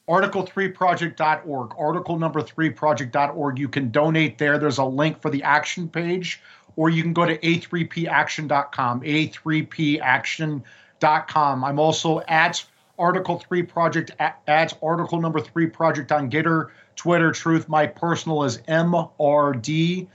article3project.org, 0.07 1.73
article 1.77 2.19
number 2.19 2.41
3project.org. 2.41 3.59
You 3.59 3.67
can 3.67 3.91
donate 3.91 4.37
there. 4.37 4.59
There's 4.59 4.77
a 4.77 4.85
link 4.85 5.21
for 5.21 5.31
the 5.31 5.43
action 5.43 5.89
page, 5.89 6.41
or 6.75 6.89
you 6.89 7.01
can 7.01 7.13
go 7.13 7.25
to 7.25 7.37
a3paction.com, 7.39 9.01
a3paction.com. 9.01 11.63
I'm 11.63 11.79
also 11.79 12.21
at 12.27 12.63
Article 12.97 13.39
3 13.39 13.63
Project, 13.63 14.11
at, 14.19 14.77
article 14.81 15.19
number 15.19 15.39
3 15.39 15.67
Project 15.67 16.11
on 16.11 16.29
GETTR, 16.29 16.69
Twitter, 16.95 17.31
Truth. 17.31 17.69
My 17.69 17.87
personal 17.87 18.43
is 18.43 18.59
MRD. 18.67 20.07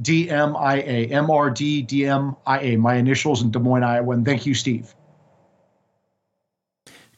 DMIA, 0.00 1.10
MRD, 1.10 1.86
DMIA, 1.88 2.78
my 2.78 2.94
initials 2.94 3.42
in 3.42 3.50
Des 3.50 3.58
Moines, 3.58 3.82
Iowa. 3.82 4.14
And 4.14 4.24
thank 4.24 4.46
you, 4.46 4.54
Steve. 4.54 4.94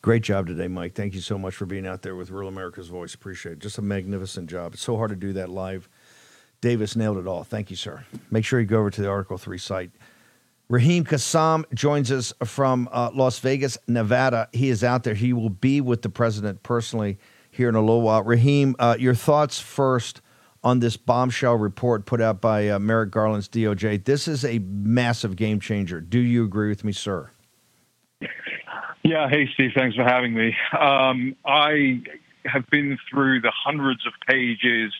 Great 0.02 0.22
job 0.22 0.46
today, 0.46 0.66
Mike. 0.66 0.94
Thank 0.94 1.14
you 1.14 1.20
so 1.20 1.36
much 1.36 1.54
for 1.54 1.66
being 1.66 1.86
out 1.86 2.00
there 2.00 2.16
with 2.16 2.30
Real 2.30 2.48
America's 2.48 2.88
Voice. 2.88 3.12
Appreciate 3.12 3.52
it. 3.52 3.58
Just 3.58 3.76
a 3.76 3.82
magnificent 3.82 4.48
job. 4.48 4.72
It's 4.72 4.82
so 4.82 4.96
hard 4.96 5.10
to 5.10 5.16
do 5.16 5.34
that 5.34 5.50
live. 5.50 5.90
Davis 6.62 6.96
nailed 6.96 7.18
it 7.18 7.26
all. 7.26 7.44
Thank 7.44 7.68
you, 7.68 7.76
sir. 7.76 8.04
Make 8.30 8.46
sure 8.46 8.60
you 8.60 8.66
go 8.66 8.78
over 8.78 8.90
to 8.90 9.02
the 9.02 9.08
Article 9.08 9.36
3 9.36 9.58
site. 9.58 9.90
Raheem 10.70 11.02
Kassam 11.02 11.64
joins 11.74 12.12
us 12.12 12.32
from 12.44 12.88
uh, 12.92 13.10
Las 13.12 13.40
Vegas, 13.40 13.76
Nevada. 13.88 14.48
He 14.52 14.68
is 14.68 14.84
out 14.84 15.02
there. 15.02 15.14
He 15.14 15.32
will 15.32 15.50
be 15.50 15.80
with 15.80 16.02
the 16.02 16.08
president 16.08 16.62
personally 16.62 17.18
here 17.50 17.68
in 17.68 17.74
a 17.74 17.80
little 17.80 18.02
while. 18.02 18.22
Raheem, 18.22 18.76
uh, 18.78 18.96
your 18.96 19.16
thoughts 19.16 19.58
first 19.58 20.22
on 20.62 20.78
this 20.78 20.96
bombshell 20.96 21.56
report 21.56 22.06
put 22.06 22.20
out 22.20 22.40
by 22.40 22.68
uh, 22.68 22.78
Merrick 22.78 23.10
Garland's 23.10 23.48
DOJ. 23.48 24.04
This 24.04 24.28
is 24.28 24.44
a 24.44 24.60
massive 24.60 25.34
game 25.34 25.58
changer. 25.58 26.00
Do 26.00 26.20
you 26.20 26.44
agree 26.44 26.68
with 26.68 26.84
me, 26.84 26.92
sir? 26.92 27.32
Yeah. 29.02 29.28
Hey, 29.28 29.48
Steve. 29.54 29.72
Thanks 29.76 29.96
for 29.96 30.04
having 30.04 30.34
me. 30.34 30.54
Um, 30.78 31.34
I 31.44 32.00
have 32.44 32.70
been 32.70 32.96
through 33.10 33.40
the 33.40 33.50
hundreds 33.50 34.06
of 34.06 34.12
pages 34.28 34.92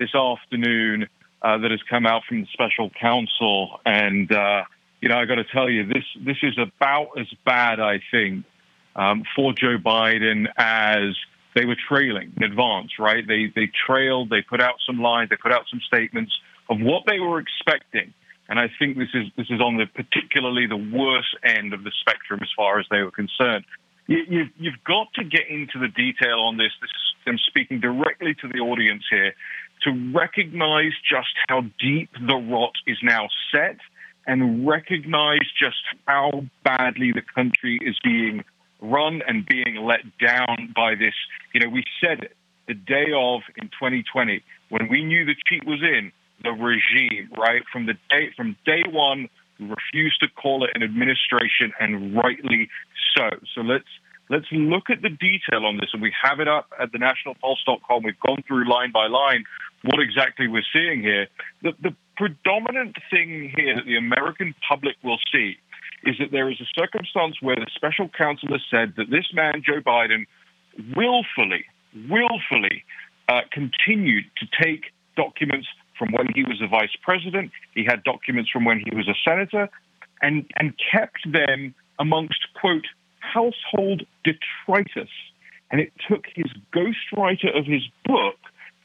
this 0.00 0.12
afternoon 0.16 1.06
uh, 1.42 1.58
that 1.58 1.70
has 1.70 1.80
come 1.88 2.06
out 2.06 2.22
from 2.28 2.40
the 2.40 2.48
special 2.52 2.90
counsel, 2.90 3.78
and 3.86 4.32
uh, 4.32 4.64
you 5.02 5.08
know, 5.08 5.18
I 5.18 5.24
got 5.26 5.34
to 5.34 5.44
tell 5.44 5.68
you, 5.68 5.84
this 5.84 6.04
this 6.24 6.36
is 6.42 6.56
about 6.56 7.18
as 7.18 7.26
bad, 7.44 7.80
I 7.80 8.00
think, 8.12 8.44
um, 8.94 9.24
for 9.34 9.52
Joe 9.52 9.76
Biden 9.76 10.46
as 10.56 11.16
they 11.56 11.66
were 11.66 11.76
trailing 11.88 12.32
in 12.36 12.44
advance. 12.44 12.92
Right? 13.00 13.26
They 13.26 13.52
they 13.54 13.68
trailed. 13.86 14.30
They 14.30 14.42
put 14.42 14.62
out 14.62 14.76
some 14.86 15.02
lines. 15.02 15.30
They 15.30 15.36
put 15.36 15.52
out 15.52 15.64
some 15.68 15.80
statements 15.86 16.32
of 16.70 16.78
what 16.80 17.02
they 17.06 17.18
were 17.18 17.40
expecting. 17.40 18.14
And 18.48 18.60
I 18.60 18.70
think 18.78 18.96
this 18.96 19.08
is 19.12 19.26
this 19.36 19.48
is 19.50 19.60
on 19.60 19.76
the 19.76 19.86
particularly 19.86 20.66
the 20.66 20.76
worst 20.76 21.34
end 21.42 21.74
of 21.74 21.82
the 21.82 21.92
spectrum 22.00 22.38
as 22.40 22.48
far 22.56 22.78
as 22.78 22.86
they 22.88 23.02
were 23.02 23.10
concerned. 23.10 23.64
You, 24.06 24.46
have 24.64 24.84
got 24.84 25.08
to 25.14 25.24
get 25.24 25.48
into 25.48 25.78
the 25.78 25.88
detail 25.88 26.40
on 26.40 26.58
this. 26.58 26.70
this 26.80 26.90
is, 26.90 27.14
I'm 27.26 27.38
speaking 27.46 27.80
directly 27.80 28.34
to 28.42 28.48
the 28.48 28.58
audience 28.58 29.04
here 29.10 29.32
to 29.84 30.12
recognize 30.12 30.92
just 31.08 31.30
how 31.48 31.62
deep 31.80 32.10
the 32.14 32.34
rot 32.34 32.74
is 32.86 32.98
now 33.02 33.28
set 33.52 33.78
and 34.26 34.66
recognize 34.66 35.46
just 35.58 35.82
how 36.06 36.44
badly 36.64 37.12
the 37.12 37.22
country 37.34 37.78
is 37.82 37.96
being 38.04 38.44
run 38.80 39.22
and 39.26 39.46
being 39.46 39.76
let 39.82 40.00
down 40.18 40.72
by 40.74 40.94
this. 40.94 41.14
You 41.54 41.60
know, 41.60 41.68
we 41.68 41.84
said 42.00 42.24
it 42.24 42.36
the 42.68 42.74
day 42.74 43.12
of 43.14 43.42
in 43.56 43.68
2020 43.68 44.42
when 44.68 44.88
we 44.88 45.04
knew 45.04 45.24
the 45.24 45.34
cheat 45.46 45.64
was 45.66 45.80
in 45.82 46.12
the 46.42 46.50
regime, 46.50 47.30
right? 47.36 47.62
From 47.72 47.86
the 47.86 47.94
day 48.10 48.30
from 48.36 48.56
day 48.64 48.82
one, 48.88 49.28
we 49.58 49.66
refused 49.66 50.20
to 50.22 50.28
call 50.28 50.64
it 50.64 50.70
an 50.74 50.82
administration, 50.82 51.72
and 51.78 52.16
rightly 52.16 52.68
so. 53.16 53.30
So 53.54 53.60
let's 53.60 53.88
let's 54.28 54.46
look 54.50 54.90
at 54.90 55.02
the 55.02 55.10
detail 55.10 55.66
on 55.66 55.76
this, 55.76 55.90
and 55.92 56.02
we 56.02 56.12
have 56.22 56.40
it 56.40 56.48
up 56.48 56.70
at 56.80 56.92
the 56.92 56.98
nationalpulse.com. 56.98 58.02
We've 58.02 58.20
gone 58.20 58.42
through 58.46 58.68
line 58.68 58.92
by 58.92 59.06
line 59.06 59.44
what 59.82 60.00
exactly 60.00 60.48
we're 60.48 60.62
seeing 60.72 61.02
here. 61.02 61.26
The, 61.62 61.72
the 61.82 61.94
predominant 62.22 62.94
thing 63.10 63.52
here 63.56 63.74
that 63.74 63.84
the 63.84 63.96
American 63.96 64.54
public 64.68 64.94
will 65.02 65.18
see 65.32 65.56
is 66.04 66.14
that 66.20 66.30
there 66.30 66.48
is 66.48 66.60
a 66.60 66.80
circumstance 66.80 67.42
where 67.42 67.56
the 67.56 67.66
special 67.74 68.08
counsel 68.16 68.48
has 68.52 68.60
said 68.70 68.94
that 68.96 69.10
this 69.10 69.26
man, 69.34 69.60
Joe 69.66 69.80
Biden, 69.84 70.26
willfully, 70.94 71.64
willfully 72.08 72.84
uh, 73.28 73.40
continued 73.50 74.24
to 74.36 74.46
take 74.62 74.92
documents 75.16 75.66
from 75.98 76.12
when 76.12 76.28
he 76.32 76.44
was 76.44 76.62
a 76.62 76.68
vice 76.68 76.94
president. 77.02 77.50
He 77.74 77.84
had 77.84 78.04
documents 78.04 78.50
from 78.50 78.64
when 78.64 78.78
he 78.78 78.94
was 78.94 79.08
a 79.08 79.18
senator 79.28 79.68
and, 80.20 80.44
and 80.56 80.74
kept 80.92 81.26
them 81.26 81.74
amongst, 81.98 82.46
quote, 82.60 82.86
household 83.18 84.06
detritus. 84.22 85.10
And 85.72 85.80
it 85.80 85.92
took 86.08 86.26
his 86.36 86.46
ghostwriter 86.72 87.56
of 87.58 87.66
his 87.66 87.82
book 88.04 88.36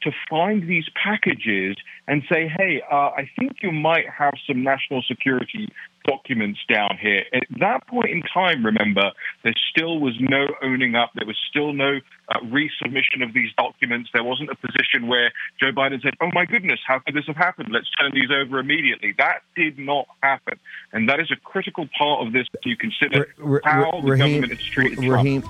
to 0.02 0.12
find 0.28 0.68
these 0.68 0.86
packages 1.02 1.76
and 2.06 2.22
say, 2.30 2.48
hey, 2.48 2.82
uh, 2.90 3.10
I 3.10 3.28
think 3.38 3.58
you 3.62 3.72
might 3.72 4.08
have 4.08 4.34
some 4.46 4.62
national 4.62 5.02
security 5.02 5.68
documents 6.06 6.60
down 6.72 6.96
here. 7.00 7.24
At 7.34 7.42
that 7.60 7.86
point 7.86 8.08
in 8.08 8.22
time, 8.22 8.64
remember, 8.64 9.10
there 9.44 9.52
still 9.70 10.00
was 10.00 10.14
no 10.20 10.46
owning 10.62 10.94
up. 10.94 11.10
There 11.14 11.26
was 11.26 11.36
still 11.50 11.72
no 11.72 11.98
uh, 12.28 12.38
resubmission 12.44 13.22
of 13.22 13.34
these 13.34 13.50
documents. 13.58 14.08
There 14.14 14.24
wasn't 14.24 14.50
a 14.50 14.54
position 14.54 15.06
where 15.08 15.32
Joe 15.60 15.72
Biden 15.72 16.00
said, 16.02 16.14
oh 16.22 16.30
my 16.32 16.46
goodness, 16.46 16.80
how 16.86 17.00
could 17.00 17.14
this 17.14 17.26
have 17.26 17.36
happened? 17.36 17.68
Let's 17.72 17.90
turn 17.90 18.12
these 18.14 18.30
over 18.30 18.58
immediately. 18.58 19.14
That 19.18 19.40
did 19.54 19.78
not 19.78 20.06
happen. 20.22 20.58
And 20.92 21.08
that 21.08 21.20
is 21.20 21.30
a 21.30 21.36
critical 21.36 21.88
part 21.98 22.26
of 22.26 22.32
this 22.32 22.46
you 22.64 22.76
consider 22.76 23.28
R- 23.42 23.60
how 23.64 23.90
R- 23.90 24.02
the 24.02 24.10
Raheem, 24.12 24.40
government 24.40 24.60
is 24.60 24.66
treated. 24.66 24.98
Raheem, 24.98 25.42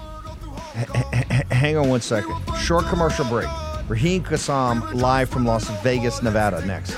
h- 0.77 1.47
hang 1.51 1.77
on 1.77 1.89
one 1.89 2.01
second. 2.01 2.37
Short 2.59 2.85
commercial 2.87 3.25
break. 3.27 3.49
Raheem 3.89 4.22
Kassam 4.22 4.93
live 4.93 5.30
from 5.30 5.47
Las 5.47 5.66
Vegas, 5.82 6.22
Nevada. 6.22 6.62
Next. 6.66 6.95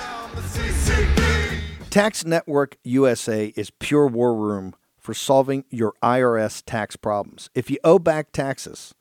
Tax 1.88 2.24
Network 2.24 2.78
USA 2.82 3.53
is 3.55 3.70
pure 3.70 4.09
war 4.09 4.34
room 4.34 4.74
for 4.99 5.14
solving 5.14 5.64
your 5.70 5.95
IRS 6.03 6.64
tax 6.66 6.97
problems. 6.97 7.49
If 7.55 7.70
you 7.70 7.78
owe 7.84 8.01
back 8.01 8.32
taxes, 8.32 8.93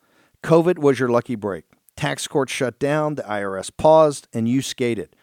COVID 0.43 0.77
was 0.77 0.99
your 0.99 1.09
lucky 1.09 1.33
break. 1.33 1.65
Tax 1.95 2.27
court 2.27 2.51
shut 2.51 2.77
down, 2.77 3.15
the 3.15 3.23
IRS 3.23 3.71
paused, 3.75 4.27
and 4.31 4.47
you 4.47 4.61
skated. 4.61 5.15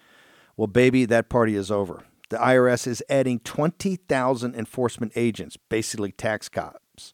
Well, 0.56 0.66
baby, 0.66 1.04
that 1.04 1.28
party 1.28 1.54
is 1.54 1.70
over. 1.70 2.02
The 2.30 2.38
IRS 2.38 2.88
is 2.88 3.00
adding 3.08 3.38
20,000 3.38 4.56
enforcement 4.56 5.12
agents, 5.14 5.56
basically 5.56 6.10
tax 6.10 6.48
cops. 6.48 7.12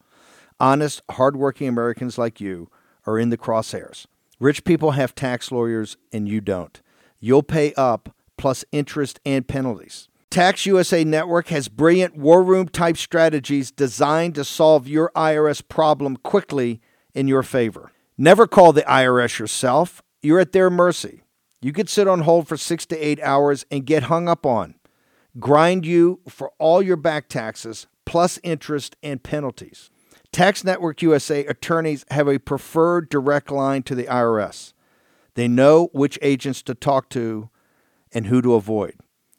Honest, 0.58 1.02
hardworking 1.10 1.68
Americans 1.68 2.16
like 2.16 2.40
you 2.40 2.70
are 3.06 3.18
in 3.18 3.28
the 3.28 3.36
crosshairs. 3.36 4.06
Rich 4.42 4.64
people 4.64 4.90
have 4.90 5.14
tax 5.14 5.52
lawyers 5.52 5.96
and 6.12 6.28
you 6.28 6.40
don't. 6.40 6.82
You'll 7.20 7.44
pay 7.44 7.72
up 7.74 8.12
plus 8.36 8.64
interest 8.72 9.20
and 9.24 9.46
penalties. 9.46 10.08
Tax 10.30 10.66
USA 10.66 11.04
Network 11.04 11.46
has 11.50 11.68
brilliant 11.68 12.16
war 12.16 12.42
room 12.42 12.66
type 12.66 12.96
strategies 12.96 13.70
designed 13.70 14.34
to 14.34 14.42
solve 14.42 14.88
your 14.88 15.12
IRS 15.14 15.62
problem 15.68 16.16
quickly 16.16 16.80
in 17.14 17.28
your 17.28 17.44
favor. 17.44 17.92
Never 18.18 18.48
call 18.48 18.72
the 18.72 18.82
IRS 18.82 19.38
yourself, 19.38 20.02
you're 20.22 20.40
at 20.40 20.50
their 20.50 20.70
mercy. 20.70 21.22
You 21.60 21.72
could 21.72 21.88
sit 21.88 22.08
on 22.08 22.22
hold 22.22 22.48
for 22.48 22.56
six 22.56 22.84
to 22.86 22.98
eight 22.98 23.22
hours 23.22 23.64
and 23.70 23.86
get 23.86 24.04
hung 24.04 24.28
up 24.28 24.44
on. 24.44 24.74
grind 25.38 25.86
you 25.86 26.18
for 26.28 26.50
all 26.58 26.82
your 26.82 26.96
back 26.96 27.28
taxes 27.28 27.86
plus 28.04 28.40
interest 28.42 28.96
and 29.04 29.22
penalties. 29.22 29.91
Tax 30.32 30.64
Network 30.64 31.02
USA 31.02 31.44
attorneys 31.44 32.06
have 32.10 32.26
a 32.26 32.38
preferred 32.38 33.10
direct 33.10 33.50
line 33.50 33.82
to 33.82 33.94
the 33.94 34.04
IRS. 34.04 34.72
They 35.34 35.46
know 35.46 35.90
which 35.92 36.18
agents 36.22 36.62
to 36.62 36.74
talk 36.74 37.10
to 37.10 37.50
and 38.12 38.26
who 38.26 38.40
to 38.40 38.54
avoid. 38.54 38.94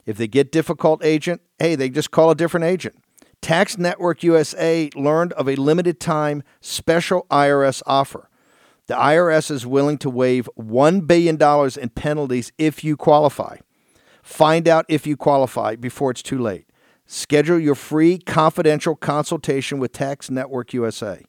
If 0.06 0.18
they 0.18 0.28
get 0.28 0.52
difficult 0.52 1.04
agent, 1.04 1.41
hey, 1.58 1.76
they 1.76 1.89
just 1.89 2.12
call 2.12 2.30
a 2.30 2.36
different 2.36 2.68
agent. 2.68 2.96
Tax 3.41 3.78
Network 3.78 4.22
USA 4.22 4.91
learned 4.96 5.34
of 5.34 5.50
a 5.50 5.56
limited 5.56 6.00
time 6.00 6.44
special 6.62 7.26
IRS 7.32 7.82
offer. 7.88 8.30
The 8.86 8.94
IRS 8.94 9.50
is 9.50 9.66
willing 9.66 9.98
to 10.00 10.12
waive 10.12 10.48
$1 10.60 11.08
billion 11.08 11.41
in 11.82 11.89
penalties 11.89 12.52
if 12.60 12.84
you 12.84 12.96
qualify. 12.98 13.58
Find 14.22 14.68
out 14.68 14.86
if 14.89 15.08
you 15.08 15.18
qualify 15.18 15.76
before 15.76 16.12
it's 16.12 16.22
too 16.22 16.39
late. 16.39 16.68
Schedule 17.06 17.60
your 17.60 17.76
free 17.76 18.18
confidential 18.18 18.95
consultation 18.95 19.80
with 19.80 19.91
Tax 19.91 20.30
Network 20.30 20.74
USA. 20.74 21.24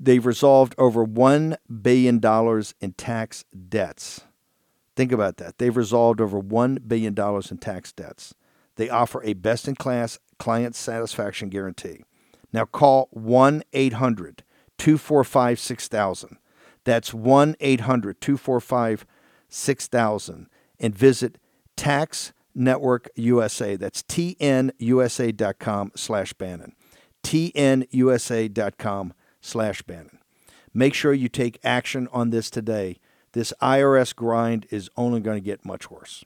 They've 0.00 0.24
resolved 0.24 0.74
over 0.78 1.04
$1 1.04 1.56
billion 1.82 2.20
in 2.80 2.92
tax 2.92 3.44
debts. 3.68 4.20
Think 4.94 5.12
about 5.12 5.38
that. 5.38 5.58
They've 5.58 5.76
resolved 5.76 6.20
over 6.20 6.40
$1 6.40 6.86
billion 6.86 7.14
in 7.18 7.58
tax 7.58 7.92
debts. 7.92 8.34
They 8.76 8.88
offer 8.88 9.22
a 9.24 9.34
best 9.34 9.66
in 9.66 9.74
class 9.74 10.18
client 10.38 10.76
satisfaction 10.76 11.48
guarantee. 11.48 12.04
Now 12.52 12.64
call 12.64 13.08
1 13.10 13.62
800 13.72 14.44
245 14.78 15.58
6000. 15.58 16.38
That's 16.84 17.12
1 17.12 17.56
800 17.60 18.20
245 18.20 19.06
6000 19.48 20.46
and 20.78 20.94
visit 20.94 21.38
Tax 21.76 22.32
Network 22.58 23.08
USA. 23.14 23.76
That's 23.76 24.02
tnusa.com 24.02 25.92
slash 25.94 26.32
Bannon. 26.34 26.74
tnusa.com 27.22 29.14
slash 29.40 29.82
Bannon. 29.82 30.18
Make 30.74 30.94
sure 30.94 31.12
you 31.12 31.28
take 31.28 31.58
action 31.64 32.08
on 32.12 32.30
this 32.30 32.50
today. 32.50 32.98
This 33.32 33.52
IRS 33.62 34.14
grind 34.14 34.66
is 34.70 34.90
only 34.96 35.20
going 35.20 35.38
to 35.38 35.44
get 35.44 35.64
much 35.64 35.90
worse. 35.90 36.24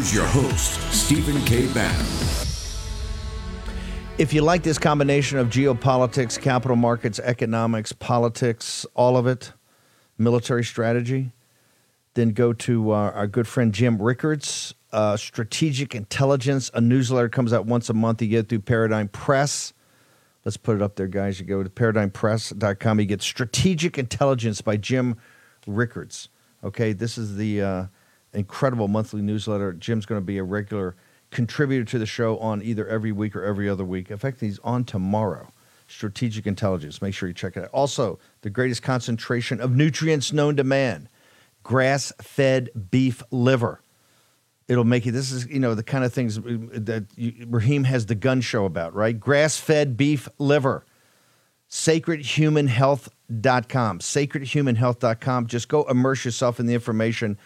Here's 0.00 0.14
your 0.14 0.26
host, 0.26 0.80
Stephen 0.92 1.44
K. 1.44 1.70
Bannon. 1.74 2.06
If 4.16 4.32
you 4.32 4.40
like 4.40 4.62
this 4.62 4.78
combination 4.78 5.38
of 5.38 5.48
geopolitics, 5.48 6.40
capital 6.40 6.76
markets, 6.76 7.18
economics, 7.18 7.92
politics, 7.92 8.86
all 8.94 9.18
of 9.18 9.26
it, 9.26 9.52
military 10.16 10.64
strategy, 10.64 11.32
then 12.20 12.30
go 12.30 12.52
to 12.52 12.92
uh, 12.92 13.12
our 13.14 13.26
good 13.26 13.48
friend 13.48 13.72
Jim 13.72 14.00
Rickards, 14.00 14.74
uh, 14.92 15.16
Strategic 15.16 15.94
Intelligence, 15.94 16.70
a 16.74 16.80
newsletter 16.80 17.28
comes 17.28 17.52
out 17.52 17.66
once 17.66 17.88
a 17.88 17.94
month. 17.94 18.20
You 18.20 18.28
get 18.28 18.48
through 18.48 18.60
Paradigm 18.60 19.08
Press. 19.08 19.72
Let's 20.44 20.56
put 20.56 20.76
it 20.76 20.82
up 20.82 20.96
there, 20.96 21.06
guys. 21.06 21.40
You 21.40 21.46
go 21.46 21.62
to 21.62 21.70
paradigmpress.com. 21.70 23.00
You 23.00 23.06
get 23.06 23.22
Strategic 23.22 23.98
Intelligence 23.98 24.60
by 24.60 24.76
Jim 24.76 25.16
Rickards. 25.66 26.28
Okay, 26.62 26.92
this 26.92 27.16
is 27.16 27.36
the 27.36 27.62
uh, 27.62 27.84
incredible 28.34 28.88
monthly 28.88 29.22
newsletter. 29.22 29.72
Jim's 29.72 30.06
going 30.06 30.20
to 30.20 30.24
be 30.24 30.38
a 30.38 30.44
regular 30.44 30.96
contributor 31.30 31.84
to 31.84 31.98
the 31.98 32.06
show 32.06 32.38
on 32.38 32.62
either 32.62 32.86
every 32.86 33.12
week 33.12 33.34
or 33.34 33.44
every 33.44 33.68
other 33.68 33.84
week. 33.84 34.10
In 34.10 34.18
fact, 34.18 34.40
he's 34.40 34.58
on 34.60 34.84
tomorrow. 34.84 35.52
Strategic 35.86 36.46
Intelligence. 36.46 37.02
Make 37.02 37.14
sure 37.14 37.28
you 37.28 37.34
check 37.34 37.56
it 37.56 37.64
out. 37.64 37.70
Also, 37.70 38.18
the 38.42 38.50
greatest 38.50 38.82
concentration 38.82 39.60
of 39.60 39.74
nutrients 39.74 40.32
known 40.32 40.56
to 40.56 40.64
man 40.64 41.08
grass 41.62 42.12
fed 42.20 42.70
beef 42.90 43.22
liver. 43.30 43.80
It'll 44.68 44.84
make 44.84 45.04
you, 45.04 45.12
this 45.12 45.32
is, 45.32 45.46
you 45.46 45.58
know, 45.58 45.74
the 45.74 45.82
kind 45.82 46.04
of 46.04 46.12
things 46.12 46.36
that 46.36 47.06
you, 47.16 47.46
Raheem 47.48 47.84
has 47.84 48.06
the 48.06 48.14
gun 48.14 48.40
show 48.40 48.64
about, 48.64 48.94
right? 48.94 49.18
Grass 49.18 49.58
fed 49.58 49.96
beef 49.96 50.28
liver. 50.38 50.86
SacredHumanHealth.com. 51.68 53.98
SacredHumanHealth.com. 53.98 55.46
Just 55.46 55.68
go 55.68 55.82
immerse 55.84 56.24
yourself 56.24 56.60
in 56.60 56.66
the 56.66 56.74
information. 56.74 57.38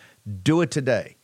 Do 0.43 0.61
it 0.61 0.71
today. 0.71 1.17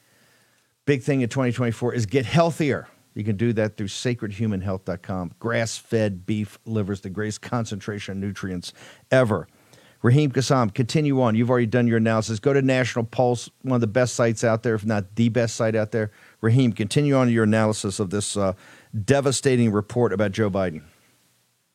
Big 0.87 1.03
thing 1.03 1.21
in 1.21 1.29
2024 1.29 1.95
is 1.95 2.07
get 2.07 2.27
healthier. 2.27 2.89
You 3.15 3.25
can 3.25 3.37
do 3.37 3.53
that 3.55 3.77
through 3.77 3.89
sacredhumanhealth.com. 3.89 5.33
Grass 5.39 5.77
fed 5.77 6.27
beef 6.27 6.59
livers, 6.65 7.01
the 7.01 7.11
greatest 7.11 7.43
concentration 7.43 8.13
of 8.13 8.19
nutrients 8.19 8.73
ever. 9.11 9.49
Raheem 10.03 10.31
Kassam, 10.31 10.73
continue 10.73 11.21
on. 11.21 11.35
You've 11.35 11.51
already 11.51 11.67
done 11.67 11.87
your 11.87 11.99
analysis. 11.99 12.39
Go 12.39 12.55
to 12.55 12.63
National 12.63 13.05
Pulse, 13.05 13.51
one 13.63 13.75
of 13.75 13.81
the 13.83 13.87
best 13.87 14.15
sites 14.15 14.43
out 14.43 14.63
there, 14.63 14.75
if 14.75 14.87
not 14.87 15.17
the 15.17 15.29
best 15.29 15.57
site 15.57 15.77
out 15.77 15.91
there. 15.91 16.11
Raheem, 16.41 16.73
continue 16.73 17.15
on 17.15 17.29
your 17.29 17.45
analysis 17.45 18.01
of 18.01 18.09
this 18.09 18.37
uh, 18.37 18.55
devastating 19.05 19.73
report 19.73 20.13
about 20.13 20.33
Joe 20.33 20.51
Biden. 20.51 20.83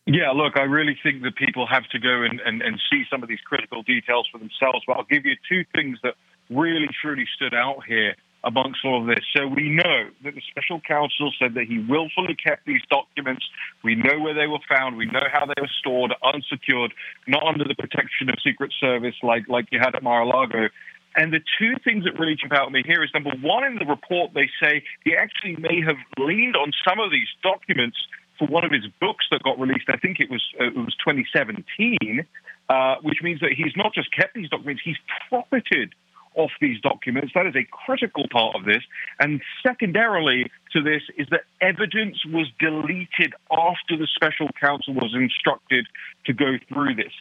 Yeah, 0.08 0.32
look, 0.32 0.58
I 0.58 0.64
really 0.64 0.98
think 1.02 1.24
that 1.24 1.36
people 1.36 1.68
have 1.68 1.88
to 1.90 2.00
go 2.00 2.24
and, 2.24 2.40
and, 2.40 2.62
and 2.62 2.80
see 2.92 3.04
some 3.12 3.24
of 3.24 3.30
these 3.30 3.40
critical 3.46 3.84
details 3.84 4.28
for 4.32 4.38
themselves. 4.38 4.84
But 4.88 4.98
I'll 4.98 5.06
give 5.10 5.26
you 5.26 5.36
two 5.50 5.64
things 5.74 6.00
that 6.04 6.16
really, 6.50 6.88
truly 7.02 7.26
stood 7.36 7.54
out 7.54 7.84
here 7.88 8.16
amongst 8.46 8.86
all 8.86 9.02
of 9.02 9.08
this. 9.08 9.26
So 9.36 9.48
we 9.48 9.70
know 9.70 10.10
that 10.24 10.36
the 10.36 10.42
special 10.50 10.80
counsel 10.80 11.34
said 11.40 11.56
that 11.56 11.66
he 11.66 11.80
willfully 11.80 12.36
kept 12.36 12.66
these 12.66 12.82
documents. 12.90 13.44
We 13.84 13.96
know 13.96 14.20
where 14.20 14.36
they 14.36 14.48
were 14.48 14.62
found. 14.70 14.98
We 14.98 15.08
know 15.08 15.26
how 15.34 15.46
they 15.46 15.60
were 15.60 15.72
stored, 15.80 16.14
unsecured, 16.24 16.94
not 17.28 17.44
under 17.44 17.66
the 17.66 17.76
protection 17.76 18.30
of 18.30 18.36
Secret 18.44 18.72
Service 18.80 19.16
like, 19.24 19.50
like 19.50 19.66
you 19.72 19.80
had 19.80 19.96
at 19.96 20.04
Mar-a-Lago. 20.04 20.70
And 21.18 21.34
the 21.34 21.40
two 21.58 21.74
things 21.84 22.04
that 22.04 22.20
really 22.20 22.36
jump 22.36 22.54
out 22.54 22.68
at 22.68 22.72
me 22.72 22.84
here 22.86 23.04
is 23.04 23.10
number 23.14 23.32
one, 23.42 23.64
in 23.64 23.76
the 23.76 23.86
report, 23.86 24.32
they 24.34 24.50
say 24.62 24.84
he 25.04 25.16
actually 25.16 25.56
may 25.56 25.82
have 25.82 25.98
leaned 26.20 26.56
on 26.56 26.72
some 26.88 27.00
of 27.00 27.10
these 27.10 27.28
documents 27.42 27.98
for 28.38 28.48
one 28.48 28.66
of 28.66 28.72
his 28.72 28.86
books 29.00 29.26
that 29.32 29.42
got 29.42 29.58
released. 29.58 29.88
I 29.88 29.98
think 29.98 30.20
it 30.20 30.30
was 30.30 30.44
uh, 30.60 30.68
it 30.68 30.76
was 30.76 30.94
2017, 31.06 32.26
uh, 32.70 32.96
which 33.02 33.20
means 33.24 33.40
that 33.40 33.54
he's 33.56 33.72
not 33.76 33.94
just 33.94 34.14
kept 34.14 34.36
these 34.36 34.50
documents; 34.50 34.82
he's 34.84 35.00
profited 35.30 35.96
off 36.36 36.52
these 36.62 36.80
documents. 36.82 37.32
That 37.34 37.48
is 37.48 37.56
a 37.56 37.66
critical 37.72 38.26
part 38.32 38.56
of 38.56 38.66
this. 38.66 38.84
And 39.20 39.42
secondarily 39.66 40.52
to 40.74 40.82
this 40.82 41.02
is 41.18 41.28
that 41.32 41.42
evidence 41.62 42.24
was 42.26 42.48
deleted 42.60 43.34
after 43.52 43.98
the 43.98 44.08
special 44.16 44.50
counsel 44.60 44.94
was 44.94 45.14
instructed 45.14 45.88
to 46.26 46.34
go 46.34 46.58
through 46.68 46.96
this. 46.96 47.14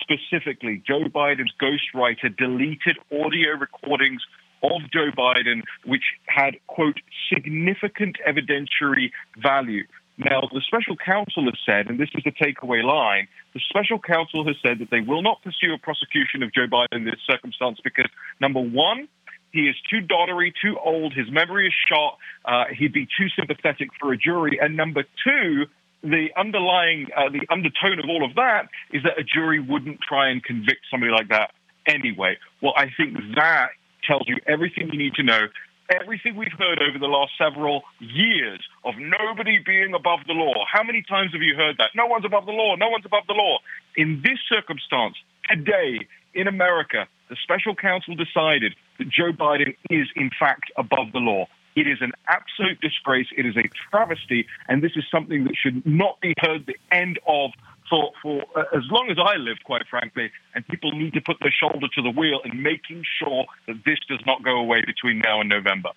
Specifically, 0.00 0.82
Joe 0.86 1.04
Biden's 1.04 1.52
ghostwriter 1.60 2.34
deleted 2.36 2.96
audio 3.12 3.50
recordings 3.58 4.22
of 4.62 4.82
Joe 4.92 5.10
Biden, 5.16 5.62
which 5.84 6.04
had, 6.26 6.56
quote, 6.66 6.98
significant 7.32 8.16
evidentiary 8.26 9.10
value. 9.42 9.84
Now, 10.20 10.42
the 10.52 10.60
special 10.66 10.96
counsel 10.96 11.44
has 11.44 11.56
said, 11.64 11.88
and 11.88 11.98
this 11.98 12.10
is 12.14 12.22
the 12.24 12.32
takeaway 12.32 12.84
line, 12.84 13.26
the 13.54 13.60
special 13.70 13.98
counsel 13.98 14.46
has 14.46 14.56
said 14.62 14.78
that 14.80 14.90
they 14.90 15.00
will 15.00 15.22
not 15.22 15.42
pursue 15.42 15.72
a 15.72 15.78
prosecution 15.78 16.42
of 16.42 16.52
Joe 16.52 16.66
Biden 16.70 16.92
in 16.92 17.04
this 17.04 17.20
circumstance 17.26 17.80
because, 17.82 18.10
number 18.38 18.60
one, 18.60 19.08
he 19.50 19.60
is 19.60 19.76
too 19.88 20.00
doddery, 20.02 20.52
too 20.60 20.76
old, 20.78 21.14
his 21.14 21.30
memory 21.30 21.68
is 21.68 21.74
shot, 21.88 22.18
uh, 22.44 22.64
he'd 22.76 22.92
be 22.92 23.06
too 23.06 23.28
sympathetic 23.34 23.88
for 23.98 24.12
a 24.12 24.16
jury, 24.18 24.58
and 24.60 24.76
number 24.76 25.04
two, 25.24 25.64
the 26.02 26.28
underlying, 26.36 27.06
uh, 27.16 27.30
the 27.30 27.46
undertone 27.50 27.98
of 27.98 28.04
all 28.08 28.22
of 28.22 28.34
that 28.34 28.68
is 28.92 29.02
that 29.04 29.18
a 29.18 29.24
jury 29.24 29.58
wouldn't 29.58 30.00
try 30.06 30.28
and 30.28 30.44
convict 30.44 30.80
somebody 30.90 31.12
like 31.12 31.28
that 31.28 31.52
anyway. 31.86 32.36
Well, 32.60 32.74
I 32.76 32.90
think 32.94 33.16
that 33.36 33.70
tells 34.06 34.24
you 34.26 34.36
everything 34.46 34.90
you 34.92 34.98
need 34.98 35.14
to 35.14 35.22
know 35.22 35.48
everything 35.90 36.36
we've 36.36 36.52
heard 36.56 36.80
over 36.80 36.98
the 36.98 37.06
last 37.06 37.32
several 37.36 37.82
years 37.98 38.60
of 38.84 38.94
nobody 38.98 39.58
being 39.64 39.94
above 39.94 40.20
the 40.26 40.32
law. 40.32 40.64
How 40.70 40.82
many 40.82 41.02
times 41.02 41.32
have 41.32 41.42
you 41.42 41.54
heard 41.54 41.76
that? 41.78 41.90
No 41.94 42.06
one's 42.06 42.24
above 42.24 42.46
the 42.46 42.52
law. 42.52 42.76
No 42.76 42.88
one's 42.88 43.04
above 43.04 43.24
the 43.26 43.34
law. 43.34 43.58
In 43.96 44.22
this 44.22 44.38
circumstance, 44.48 45.16
today 45.48 46.06
in 46.34 46.48
America, 46.48 47.06
the 47.28 47.36
special 47.42 47.74
counsel 47.74 48.14
decided 48.14 48.74
that 48.98 49.08
Joe 49.08 49.32
Biden 49.32 49.76
is, 49.90 50.08
in 50.16 50.30
fact, 50.38 50.70
above 50.76 51.12
the 51.12 51.18
law. 51.18 51.46
It 51.76 51.86
is 51.86 51.98
an 52.00 52.12
absolute 52.26 52.80
disgrace. 52.80 53.28
It 53.36 53.46
is 53.46 53.56
a 53.56 53.68
travesty. 53.90 54.46
And 54.68 54.82
this 54.82 54.92
is 54.96 55.04
something 55.10 55.44
that 55.44 55.54
should 55.56 55.86
not 55.86 56.20
be 56.20 56.34
heard 56.40 56.66
the 56.66 56.76
end 56.90 57.18
of 57.26 57.50
for, 57.88 58.12
for 58.22 58.42
uh, 58.56 58.62
as 58.72 58.84
long 58.90 59.10
as 59.10 59.18
I 59.18 59.36
live, 59.36 59.58
quite 59.64 59.82
frankly, 59.90 60.30
and 60.54 60.66
people 60.68 60.92
need 60.92 61.12
to 61.14 61.20
put 61.20 61.38
their 61.40 61.52
shoulder 61.52 61.88
to 61.96 62.02
the 62.02 62.10
wheel 62.10 62.40
in 62.44 62.62
making 62.62 63.04
sure 63.18 63.46
that 63.66 63.84
this 63.84 63.98
does 64.08 64.20
not 64.26 64.44
go 64.44 64.58
away 64.58 64.82
between 64.86 65.18
now 65.18 65.40
and 65.40 65.48
November. 65.48 65.90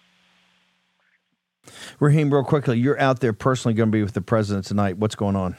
Raheem, 2.00 2.34
real 2.34 2.44
quickly, 2.44 2.78
you're 2.80 3.00
out 3.00 3.20
there 3.20 3.34
personally 3.34 3.74
going 3.74 3.90
to 3.90 3.96
be 3.96 4.04
with 4.04 4.14
the 4.14 4.22
president 4.22 4.66
tonight. 4.66 4.98
What's 4.98 5.16
going 5.16 5.36
on? 5.36 5.56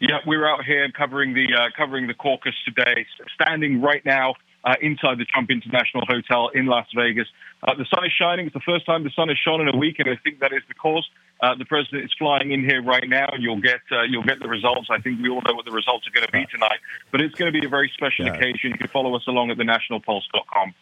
Yeah, 0.00 0.18
we're 0.26 0.48
out 0.48 0.64
here 0.64 0.88
covering 0.92 1.34
the 1.34 1.46
uh, 1.54 1.68
covering 1.76 2.06
the 2.06 2.14
caucus 2.14 2.54
today, 2.64 3.06
standing 3.34 3.80
right 3.80 4.04
now 4.04 4.34
uh, 4.64 4.74
inside 4.80 5.18
the 5.18 5.24
Trump 5.24 5.50
International 5.50 6.04
Hotel 6.06 6.48
in 6.54 6.66
Las 6.66 6.86
Vegas. 6.94 7.26
Uh, 7.62 7.74
the 7.74 7.86
sun 7.92 8.04
is 8.04 8.12
shining. 8.12 8.46
It's 8.46 8.54
the 8.54 8.60
first 8.60 8.86
time 8.86 9.02
the 9.02 9.10
sun 9.10 9.28
has 9.28 9.38
shone 9.38 9.60
in 9.60 9.68
a 9.68 9.76
week, 9.76 9.96
and 9.98 10.08
I 10.08 10.16
think 10.22 10.40
that 10.40 10.52
is 10.52 10.62
because 10.68 11.08
uh, 11.40 11.54
the 11.56 11.64
president 11.64 12.04
is 12.04 12.12
flying 12.18 12.52
in 12.52 12.64
here 12.64 12.82
right 12.82 13.08
now, 13.08 13.28
and 13.32 13.42
you'll 13.42 13.60
get 13.60 13.80
uh, 13.90 14.02
you'll 14.02 14.24
get 14.24 14.40
the 14.40 14.48
results. 14.48 14.88
I 14.90 15.00
think 15.00 15.20
we 15.20 15.28
all 15.28 15.42
know 15.42 15.54
what 15.54 15.64
the 15.64 15.72
results 15.72 16.06
are 16.06 16.12
going 16.12 16.26
to 16.26 16.32
be 16.32 16.46
tonight, 16.46 16.78
but 17.10 17.20
it's 17.20 17.34
going 17.34 17.52
to 17.52 17.58
be 17.58 17.66
a 17.66 17.68
very 17.68 17.90
special 17.94 18.26
yeah. 18.26 18.34
occasion. 18.34 18.70
You 18.70 18.78
can 18.78 18.88
follow 18.88 19.16
us 19.16 19.26
along 19.26 19.50
at 19.50 19.58
thenationalpulse.com. 19.58 20.74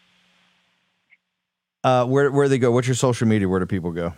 Uh, 1.86 2.04
where 2.04 2.32
where 2.32 2.48
they 2.48 2.58
go? 2.58 2.72
What's 2.72 2.88
your 2.88 2.96
social 2.96 3.28
media? 3.28 3.48
Where 3.48 3.60
do 3.60 3.66
people 3.66 3.92
go? 3.92 4.12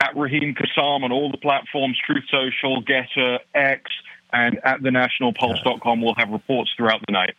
At 0.00 0.16
Raheem 0.16 0.54
Kassam 0.54 1.02
on 1.02 1.10
all 1.10 1.28
the 1.28 1.36
platforms, 1.36 1.98
Truth 2.06 2.22
Social, 2.30 2.80
GETTR, 2.84 3.38
X, 3.56 3.90
and 4.32 4.60
at 4.62 4.78
thenationalpulse.com. 4.80 6.00
We'll 6.00 6.14
have 6.14 6.28
reports 6.28 6.70
throughout 6.76 7.00
the 7.08 7.12
night. 7.12 7.34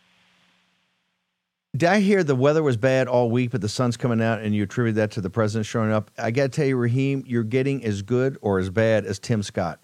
Did 1.74 1.88
I 1.88 2.00
hear 2.00 2.22
the 2.22 2.36
weather 2.36 2.62
was 2.62 2.76
bad 2.76 3.08
all 3.08 3.30
week, 3.30 3.52
but 3.52 3.62
the 3.62 3.70
sun's 3.70 3.96
coming 3.96 4.20
out, 4.20 4.42
and 4.42 4.54
you 4.54 4.64
attribute 4.64 4.96
that 4.96 5.12
to 5.12 5.22
the 5.22 5.30
president 5.30 5.64
showing 5.64 5.92
up? 5.92 6.10
I 6.18 6.30
got 6.30 6.42
to 6.42 6.48
tell 6.50 6.66
you, 6.66 6.76
Raheem, 6.76 7.24
you're 7.26 7.42
getting 7.42 7.82
as 7.86 8.02
good 8.02 8.36
or 8.42 8.58
as 8.58 8.68
bad 8.68 9.06
as 9.06 9.18
Tim 9.18 9.42
Scott. 9.42 9.80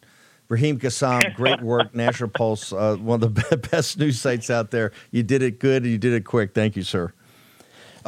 Raheem 0.51 0.79
Kassam, 0.79 1.35
great 1.35 1.63
work. 1.63 1.95
National 1.95 2.29
Pulse, 2.29 2.71
uh, 2.75 2.97
one 2.97 3.23
of 3.23 3.35
the 3.35 3.57
best 3.71 3.99
news 3.99 4.21
sites 4.21 4.51
out 4.51 4.73
there. 4.73 4.93
You 5.11 5.23
did 5.23 5.41
it 5.41 5.59
good 5.59 5.85
and 5.85 5.91
you 5.91 5.97
did 5.97 6.13
it 6.13 6.27
quick. 6.27 6.53
Thank 6.53 6.77
you, 6.77 6.83
sir. 6.83 7.15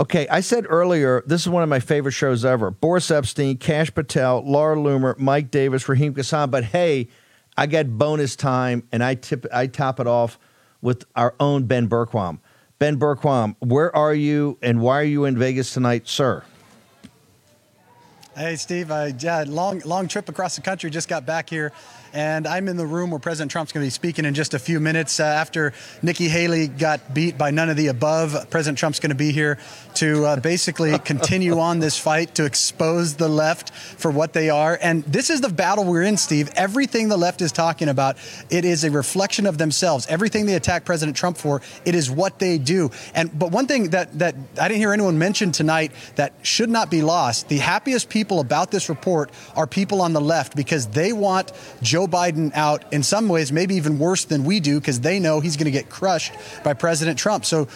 Okay, 0.01 0.27
I 0.29 0.41
said 0.41 0.65
earlier, 0.67 1.23
this 1.27 1.43
is 1.43 1.49
one 1.51 1.63
of 1.63 1.69
my 1.69 1.79
favorite 1.79 2.13
shows 2.13 2.43
ever. 2.43 2.71
Boris 2.71 3.09
Epshteyn, 3.09 3.61
Kash 3.61 3.93
Patel, 3.95 4.43
Laura 4.47 4.75
Loomer, 4.75 5.19
Mike 5.19 5.51
Davis, 5.51 5.87
Raheem 5.91 6.15
Kassam. 6.15 6.51
But 6.51 6.65
hey, 6.65 7.09
I 7.55 7.67
got 7.67 7.87
bonus 7.99 8.35
time, 8.35 8.83
and 8.93 9.05
I 9.05 9.15
tip, 9.15 9.45
I 9.53 9.67
top 9.67 10.01
it 10.01 10.07
off 10.07 10.39
with 10.81 11.05
our 11.17 11.35
own 11.39 11.65
Ben 11.65 11.87
Bergquam. 11.87 12.39
Ben 12.79 12.99
Bergquam, 12.99 13.57
where 13.59 13.95
are 13.95 14.15
you, 14.15 14.57
and 14.63 14.81
why 14.81 15.01
are 15.01 15.05
you 15.05 15.27
in 15.27 15.37
Vegas 15.37 15.75
tonight, 15.75 16.09
sir? 16.09 16.45
Hey, 18.35 18.57
Steve. 18.57 18.91
I 18.91 19.09
yeah, 19.19 19.45
long 19.47 19.81
long 19.85 20.09
trip 20.09 20.31
across 20.31 20.57
the 20.57 20.63
country. 20.63 20.89
Just 20.89 21.09
got 21.09 21.27
back 21.27 21.51
here 21.51 21.73
and 22.13 22.47
I'm 22.47 22.69
in 22.69 22.77
the 22.77 22.87
room 22.87 23.11
where 23.11 23.21
President 23.21 23.51
Trump's 23.51 23.73
going 23.73 23.83
to 23.83 23.87
be 23.87 23.91
speaking 23.91 24.25
in 24.25 24.35
just 24.35 24.55
a 24.55 24.59
few 24.59 24.81
minutes. 24.81 25.21
Uh, 25.21 25.25
after 25.25 25.73
Nikki 26.03 26.29
Haley 26.29 26.69
got 26.69 27.15
beat 27.15 27.39
by 27.39 27.51
none 27.51 27.71
of 27.71 27.77
the 27.77 27.89
above, 27.89 28.49
President 28.51 28.79
Trump's 28.79 29.01
going 29.01 29.11
to 29.11 29.17
be 29.17 29.33
here 29.33 29.59
to 29.95 30.25
uh, 30.25 30.41
basically 30.41 30.99
continue 31.05 31.59
on 31.59 31.79
this 31.79 31.99
fight 31.99 32.35
to 32.37 32.45
expose 32.45 33.15
the 33.15 33.29
left 33.29 33.73
for 33.73 34.11
what 34.11 34.33
they 34.33 34.51
are. 34.51 34.79
And 34.81 35.05
this 35.05 35.31
is 35.31 35.41
the 35.41 35.49
battle 35.49 35.85
we're 35.85 36.03
in, 36.03 36.17
Steve. 36.17 36.51
Everything 36.57 37.09
the 37.09 37.17
left 37.17 37.43
is 37.43 37.53
talking 37.53 37.89
about, 37.89 38.17
it 38.51 38.65
is 38.65 38.85
a 38.85 38.91
reflection 38.91 39.47
of 39.47 39.59
themselves. 39.59 40.07
Everything 40.09 40.47
they 40.47 40.55
attack 40.55 40.85
President 40.85 41.17
Trump 41.17 41.37
for, 41.37 41.63
it 41.85 41.95
is 41.95 42.11
what 42.11 42.39
they 42.39 42.59
do. 42.59 42.91
And 43.15 43.37
but 43.39 43.51
one 43.51 43.67
thing 43.67 43.91
that 43.91 44.19
that 44.19 44.35
I 44.61 44.69
didn't 44.69 44.81
hear 44.81 44.93
anyone 44.93 45.19
mention 45.19 45.53
tonight 45.53 45.93
that 46.17 46.33
should 46.43 46.71
not 46.71 46.91
be 46.91 47.03
lost: 47.03 47.49
the 47.49 47.59
happiest 47.59 48.09
people 48.09 48.41
about 48.41 48.71
this 48.71 48.89
report 48.89 49.31
are 49.55 49.67
people 49.67 50.03
on 50.03 50.13
the 50.13 50.21
left 50.21 50.57
because 50.57 50.87
they 50.89 51.13
want 51.13 51.53
Joe 51.83 52.00
Joe 52.01 52.07
Biden 52.07 52.51
out 52.55 52.91
in 52.95 53.03
some 53.03 53.29
ways, 53.29 53.53
maybe 53.53 53.75
even 53.75 53.99
worse 53.99 54.25
than 54.25 54.45
we 54.45 54.59
do, 54.59 54.81
because 54.81 55.01
they 55.01 55.21
know 55.21 55.41
he's 55.41 55.59
going 55.59 55.67
to 55.67 55.71
get 55.71 55.91
crushed 55.91 56.33
by 56.65 56.73
President 56.73 57.19
Trump. 57.19 57.45
So 57.45 57.69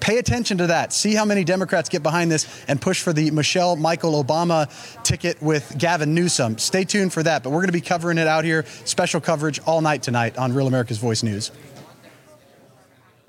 pay 0.00 0.18
attention 0.18 0.58
to 0.58 0.66
that. 0.66 0.92
See 0.92 1.14
how 1.14 1.24
many 1.24 1.44
Democrats 1.44 1.88
get 1.88 2.02
behind 2.02 2.30
this 2.30 2.46
and 2.68 2.78
push 2.78 3.00
for 3.00 3.14
the 3.14 3.30
Michelle 3.30 3.76
Michael 3.76 4.22
Obama 4.22 4.68
ticket 5.02 5.40
with 5.40 5.74
Gavin 5.78 6.14
Newsom. 6.14 6.58
Stay 6.58 6.84
tuned 6.84 7.14
for 7.14 7.22
that. 7.22 7.42
But 7.42 7.50
we're 7.50 7.60
going 7.60 7.68
to 7.68 7.72
be 7.72 7.80
covering 7.80 8.18
it 8.18 8.26
out 8.26 8.44
here, 8.44 8.66
special 8.84 9.18
coverage 9.18 9.60
all 9.60 9.80
night 9.80 10.02
tonight 10.02 10.36
on 10.36 10.52
Real 10.52 10.66
America's 10.66 10.98
Voice 10.98 11.22
News. 11.22 11.50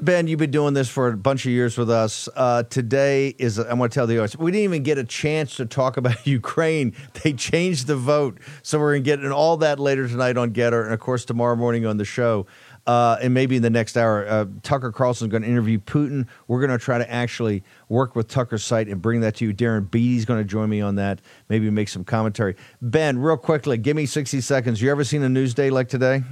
Ben, 0.01 0.25
you've 0.25 0.39
been 0.39 0.49
doing 0.49 0.73
this 0.73 0.89
for 0.89 1.09
a 1.09 1.15
bunch 1.15 1.45
of 1.45 1.51
years 1.51 1.77
with 1.77 1.91
us. 1.91 2.27
Uh, 2.35 2.63
today 2.63 3.35
is, 3.37 3.59
I 3.59 3.71
want 3.75 3.91
to 3.91 3.95
tell 3.95 4.07
the 4.07 4.15
audience, 4.15 4.35
we 4.35 4.49
didn't 4.49 4.63
even 4.63 4.81
get 4.81 4.97
a 4.97 5.03
chance 5.03 5.57
to 5.57 5.65
talk 5.67 5.95
about 5.95 6.25
Ukraine. 6.27 6.95
They 7.21 7.33
changed 7.33 7.85
the 7.85 7.95
vote. 7.95 8.39
So 8.63 8.79
we're 8.79 8.93
going 8.93 9.03
to 9.03 9.05
get 9.05 9.19
in 9.19 9.31
all 9.31 9.57
that 9.57 9.79
later 9.79 10.07
tonight 10.07 10.37
on 10.37 10.53
GETTR 10.53 10.85
and, 10.85 10.93
of 10.95 10.99
course, 10.99 11.23
tomorrow 11.23 11.55
morning 11.55 11.85
on 11.85 11.97
the 11.97 12.05
show. 12.05 12.47
Uh, 12.87 13.19
and 13.21 13.31
maybe 13.31 13.55
in 13.57 13.61
the 13.61 13.69
next 13.69 13.95
hour, 13.95 14.27
uh, 14.27 14.45
Tucker 14.63 14.91
Carlson 14.91 15.27
is 15.27 15.31
going 15.31 15.43
to 15.43 15.47
interview 15.47 15.77
Putin. 15.77 16.25
We're 16.47 16.65
going 16.65 16.77
to 16.77 16.83
try 16.83 16.97
to 16.97 17.11
actually 17.11 17.63
work 17.87 18.15
with 18.15 18.27
Tucker's 18.27 18.63
site 18.63 18.87
and 18.87 18.99
bring 19.03 19.21
that 19.21 19.35
to 19.35 19.45
you. 19.45 19.53
Darren 19.53 19.91
Beattie's 19.91 20.25
going 20.25 20.39
to 20.39 20.49
join 20.49 20.67
me 20.67 20.81
on 20.81 20.95
that, 20.95 21.21
maybe 21.47 21.69
make 21.69 21.89
some 21.89 22.03
commentary. 22.03 22.55
Ben, 22.81 23.19
real 23.19 23.37
quickly, 23.37 23.77
give 23.77 23.95
me 23.95 24.07
60 24.07 24.41
seconds. 24.41 24.81
You 24.81 24.89
ever 24.89 25.03
seen 25.03 25.21
a 25.21 25.29
news 25.29 25.53
day 25.53 25.69
like 25.69 25.89
today? 25.89 26.23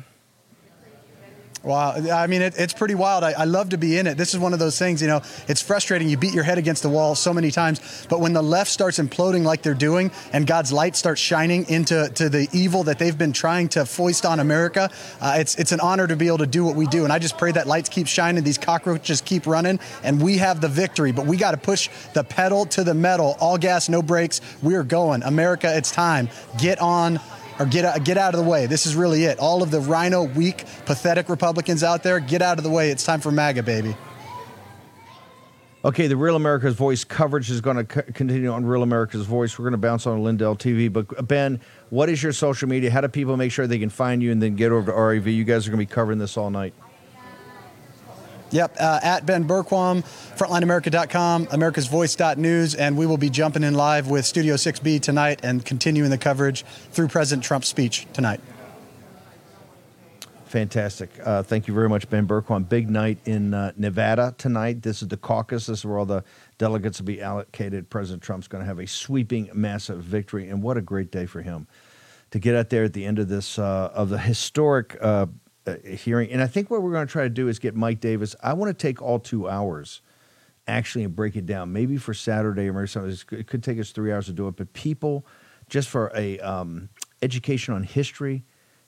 Wow. 1.61 1.91
I 1.91 2.27
mean, 2.27 2.41
it, 2.41 2.53
it's 2.57 2.73
pretty 2.73 2.95
wild. 2.95 3.23
I, 3.25 3.31
I, 3.31 3.43
love 3.43 3.69
to 3.69 3.77
be 3.77 3.97
in 3.97 4.07
it. 4.07 4.17
This 4.17 4.33
is 4.33 4.39
one 4.39 4.53
of 4.53 4.59
those 4.59 4.79
things, 4.79 5.01
you 5.01 5.09
know, 5.09 5.21
it's 5.49 5.61
frustrating. 5.61 6.07
You 6.07 6.15
beat 6.15 6.33
your 6.33 6.45
head 6.45 6.57
against 6.57 6.83
the 6.83 6.89
wall 6.89 7.15
so 7.15 7.33
many 7.33 7.51
times, 7.51 8.07
but 8.09 8.21
when 8.21 8.31
the 8.31 8.41
left 8.41 8.71
starts 8.71 8.97
imploding 8.97 9.43
like 9.43 9.61
they're 9.61 9.73
doing 9.73 10.09
and 10.31 10.47
God's 10.47 10.71
light 10.71 10.95
starts 10.95 11.19
shining 11.19 11.67
into 11.67 12.09
to 12.15 12.29
the 12.29 12.47
evil 12.53 12.83
that 12.83 12.97
they've 12.97 13.17
been 13.17 13.33
trying 13.33 13.67
to 13.69 13.85
foist 13.85 14.25
on 14.25 14.39
America, 14.39 14.89
uh, 15.19 15.35
it's, 15.37 15.55
it's 15.55 15.73
an 15.73 15.81
honor 15.81 16.07
to 16.07 16.15
be 16.15 16.27
able 16.27 16.37
to 16.37 16.47
do 16.47 16.63
what 16.63 16.77
we 16.77 16.87
do. 16.87 17.03
And 17.03 17.11
I 17.11 17.19
just 17.19 17.37
pray 17.37 17.51
that 17.51 17.67
lights 17.67 17.89
keep 17.89 18.07
shining, 18.07 18.41
these 18.45 18.57
cockroaches 18.57 19.19
keep 19.19 19.45
running, 19.45 19.81
and 20.01 20.21
we 20.23 20.37
have 20.37 20.61
the 20.61 20.69
victory. 20.69 21.11
But 21.11 21.25
we 21.25 21.35
got 21.35 21.51
to 21.51 21.57
push 21.57 21.89
the 22.13 22.23
pedal 22.23 22.67
to 22.67 22.85
the 22.85 22.93
metal, 22.93 23.35
all 23.41 23.57
gas, 23.57 23.89
no 23.89 24.01
brakes. 24.01 24.39
We're 24.61 24.83
going. 24.83 25.23
America, 25.23 25.75
it's 25.75 25.91
time. 25.91 26.29
Get 26.57 26.79
on 26.79 27.19
or 27.59 27.65
get 27.65 28.03
get 28.03 28.17
out 28.17 28.33
of 28.33 28.43
the 28.43 28.49
way. 28.49 28.65
This 28.65 28.85
is 28.85 28.95
really 28.95 29.25
it. 29.25 29.37
All 29.37 29.61
of 29.61 29.69
the 29.69 29.81
rhino, 29.81 30.23
weak, 30.23 30.65
pathetic 30.85 31.29
Republicans 31.29 31.83
out 31.83 32.03
there, 32.03 32.19
get 32.19 32.41
out 32.41 32.57
of 32.57 32.63
the 32.63 32.69
way. 32.69 32.89
It's 32.89 33.03
time 33.03 33.19
for 33.19 33.31
MAGA, 33.31 33.63
baby. 33.63 33.95
Okay, 35.85 36.07
the 36.07 36.17
Real 36.17 36.35
America's 36.35 36.75
Voice 36.75 37.05
coverage 37.05 37.49
is 37.49 37.61
going 37.61 37.77
to 37.77 38.03
continue 38.03 38.49
on 38.49 38.65
Real 38.65 38.83
America's 38.83 39.25
Voice. 39.25 39.57
We're 39.57 39.63
going 39.63 39.71
to 39.71 39.77
bounce 39.77 40.05
on 40.05 40.21
Lindell 40.21 40.57
TV. 40.57 40.91
But 40.91 41.17
uh, 41.17 41.21
Ben, 41.21 41.61
what 41.89 42.09
is 42.09 42.21
your 42.21 42.33
social 42.33 42.67
media? 42.67 42.91
How 42.91 42.99
do 42.99 43.07
people 43.07 43.37
make 43.37 43.53
sure 43.53 43.65
they 43.65 43.79
can 43.79 43.89
find 43.89 44.21
you 44.21 44.29
and 44.33 44.41
then 44.41 44.55
get 44.55 44.73
over 44.73 44.91
to 44.91 44.97
RAV? 44.97 45.27
You 45.27 45.45
guys 45.45 45.67
are 45.67 45.71
going 45.71 45.79
to 45.79 45.89
be 45.89 45.93
covering 45.93 46.19
this 46.19 46.35
all 46.35 46.49
night. 46.49 46.73
Yep, 48.51 48.77
uh, 48.79 48.99
at 49.03 49.25
Ben 49.25 49.47
Bergquam, 49.47 50.03
FrontlineAmerica.com, 50.35 51.47
America'sVoice.news, 51.47 52.75
and 52.75 52.97
we 52.97 53.05
will 53.05 53.17
be 53.17 53.29
jumping 53.29 53.63
in 53.63 53.75
live 53.75 54.07
with 54.07 54.25
Studio 54.25 54.55
6B 54.55 55.01
tonight 55.01 55.41
and 55.43 55.63
continuing 55.63 56.09
the 56.09 56.17
coverage 56.17 56.63
through 56.91 57.09
President 57.09 57.43
Trump's 57.43 57.67
speech 57.67 58.07
tonight. 58.11 58.39
Fantastic. 60.45 61.11
Uh, 61.23 61.43
thank 61.43 61.67
you 61.67 61.75
very 61.75 61.87
much, 61.87 62.09
Ben 62.09 62.27
Bergquam. 62.27 62.67
Big 62.67 62.89
night 62.89 63.19
in 63.25 63.53
uh, 63.53 63.71
Nevada 63.77 64.33
tonight. 64.39 64.81
This 64.81 65.03
is 65.03 65.07
the 65.07 65.17
caucus. 65.17 65.67
This 65.67 65.79
is 65.79 65.85
where 65.85 65.99
all 65.99 66.07
the 66.07 66.23
delegates 66.57 66.99
will 66.99 67.05
be 67.05 67.21
allocated. 67.21 67.87
President 67.91 68.23
Trump's 68.23 68.47
going 68.47 68.63
to 68.63 68.65
have 68.65 68.79
a 68.79 68.87
sweeping, 68.87 69.51
massive 69.53 70.03
victory, 70.03 70.49
and 70.49 70.63
what 70.63 70.75
a 70.75 70.81
great 70.81 71.11
day 71.11 71.27
for 71.27 71.43
him 71.43 71.67
to 72.31 72.39
get 72.39 72.55
out 72.55 72.69
there 72.69 72.83
at 72.83 72.93
the 72.93 73.05
end 73.05 73.19
of 73.19 73.27
this 73.27 73.59
uh, 73.59 73.91
of 73.93 74.09
the 74.09 74.17
historic 74.17 74.97
uh, 75.01 75.27
hearing. 75.77 76.31
And 76.31 76.41
I 76.41 76.47
think 76.47 76.69
what 76.69 76.81
we're 76.81 76.91
going 76.91 77.07
to 77.07 77.11
try 77.11 77.23
to 77.23 77.29
do 77.29 77.47
is 77.47 77.59
get 77.59 77.75
Mike 77.75 77.99
Davis. 77.99 78.35
I 78.41 78.53
want 78.53 78.69
to 78.69 78.81
take 78.81 79.01
all 79.01 79.19
two 79.19 79.49
hours 79.49 80.01
actually 80.69 81.03
and 81.03 81.15
break 81.15 81.35
it 81.35 81.45
down. 81.45 81.73
Maybe 81.73 81.97
for 81.97 82.13
Saturday 82.13 82.69
or 82.69 82.87
something. 82.87 83.17
It 83.37 83.47
could 83.47 83.63
take 83.63 83.79
us 83.79 83.91
three 83.91 84.13
hours 84.13 84.27
to 84.27 84.33
do 84.33 84.47
it. 84.47 84.55
But 84.55 84.71
people, 84.73 85.25
just 85.67 85.89
for 85.89 86.11
a 86.15 86.39
um, 86.39 86.89
education 87.21 87.73
on 87.73 87.83
history, 87.83 88.45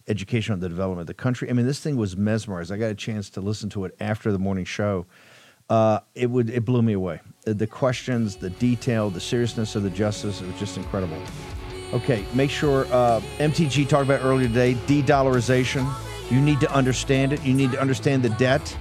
education 0.08 0.54
on 0.54 0.60
the 0.60 0.70
development 0.70 1.02
of 1.02 1.08
the 1.08 1.14
country. 1.14 1.50
I 1.50 1.54
mean, 1.54 1.66
this 1.66 1.80
thing 1.80 1.98
was 1.98 2.16
mesmerized. 2.16 2.72
I 2.72 2.78
got 2.78 2.92
a 2.92 2.96
chance 2.96 3.30
to 3.32 3.42
listen 3.42 3.70
to 3.72 3.86
it 3.86 3.96
after 4.00 4.32
the 4.32 4.40
morning 4.40 4.66
show. 4.66 5.06
Uh, 5.70 6.00
it 6.16 6.30
would 6.30 6.50
it 6.50 6.66
blew 6.66 6.82
me 6.82 6.94
away. 6.94 7.22
The, 7.46 7.54
the 7.54 7.68
questions, 7.68 8.36
the 8.36 8.50
detail, 8.50 9.10
the 9.10 9.22
seriousness 9.22 9.76
of 9.76 9.84
the 9.84 9.90
justice. 9.90 10.42
It 10.42 10.48
was 10.48 10.60
just 10.60 10.78
incredible. 10.78 11.18
Okay, 11.94 12.26
make 12.34 12.50
sure 12.50 12.86
uh, 12.92 13.22
MTG 13.38 13.88
talked 13.88 14.06
about 14.06 14.24
earlier 14.24 14.48
today 14.48 14.76
de-dollarization 14.88 15.86
you 16.32 16.40
need 16.40 16.62
to 16.62 16.72
understand 16.74 17.34
it. 17.34 17.44
You 17.44 17.54
need 17.54 17.72
to 17.74 17.82
understand 17.82 18.24
the 18.24 18.30
debt. 18.30 18.78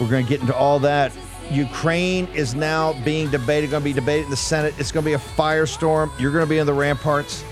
We're 0.00 0.08
going 0.08 0.24
to 0.24 0.28
get 0.28 0.40
into 0.40 0.54
all 0.54 0.78
that. 0.80 1.12
Ukraine 1.50 2.26
is 2.34 2.54
now 2.54 2.92
being 3.04 3.30
debated, 3.30 3.70
going 3.70 3.82
to 3.82 3.84
be 3.84 3.92
debated 3.92 4.24
in 4.24 4.30
the 4.30 4.36
Senate. 4.36 4.74
It's 4.78 4.90
going 4.90 5.04
to 5.04 5.08
be 5.08 5.14
a 5.14 5.18
firestorm. 5.18 6.10
You're 6.18 6.32
going 6.32 6.44
to 6.44 6.48
be 6.48 6.58
in 6.58 6.66
the 6.66 6.74
ramparts. 6.74 7.44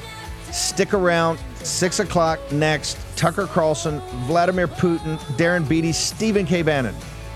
Stick 0.50 0.94
around. 0.94 1.38
Six 1.56 2.00
o'clock 2.00 2.40
next. 2.50 2.98
Tucker 3.16 3.46
Carlson, 3.46 4.00
Vladimir 4.26 4.66
Putin, 4.66 5.16
Darren 5.36 5.68
Beattie, 5.68 5.92
Stephen 5.92 6.44
K. 6.44 6.62
Bannon. 6.62 6.94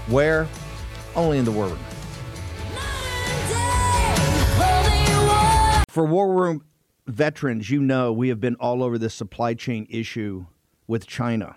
Where? 0.09 0.49
Only 1.15 1.39
in 1.39 1.45
the 1.45 1.53
War 1.53 1.69
Room. 1.69 1.79
For 5.89 6.05
War 6.05 6.33
Room 6.35 6.65
veterans, 7.07 7.71
you 7.71 7.81
know 7.81 8.13
we 8.13 8.29
have 8.29 8.41
been 8.41 8.57
all 8.57 8.83
over 8.83 8.99
this 8.99 9.15
supply 9.15 9.55
chain 9.55 9.87
issue 9.91 10.47
with 10.87 11.07
China 11.07 11.57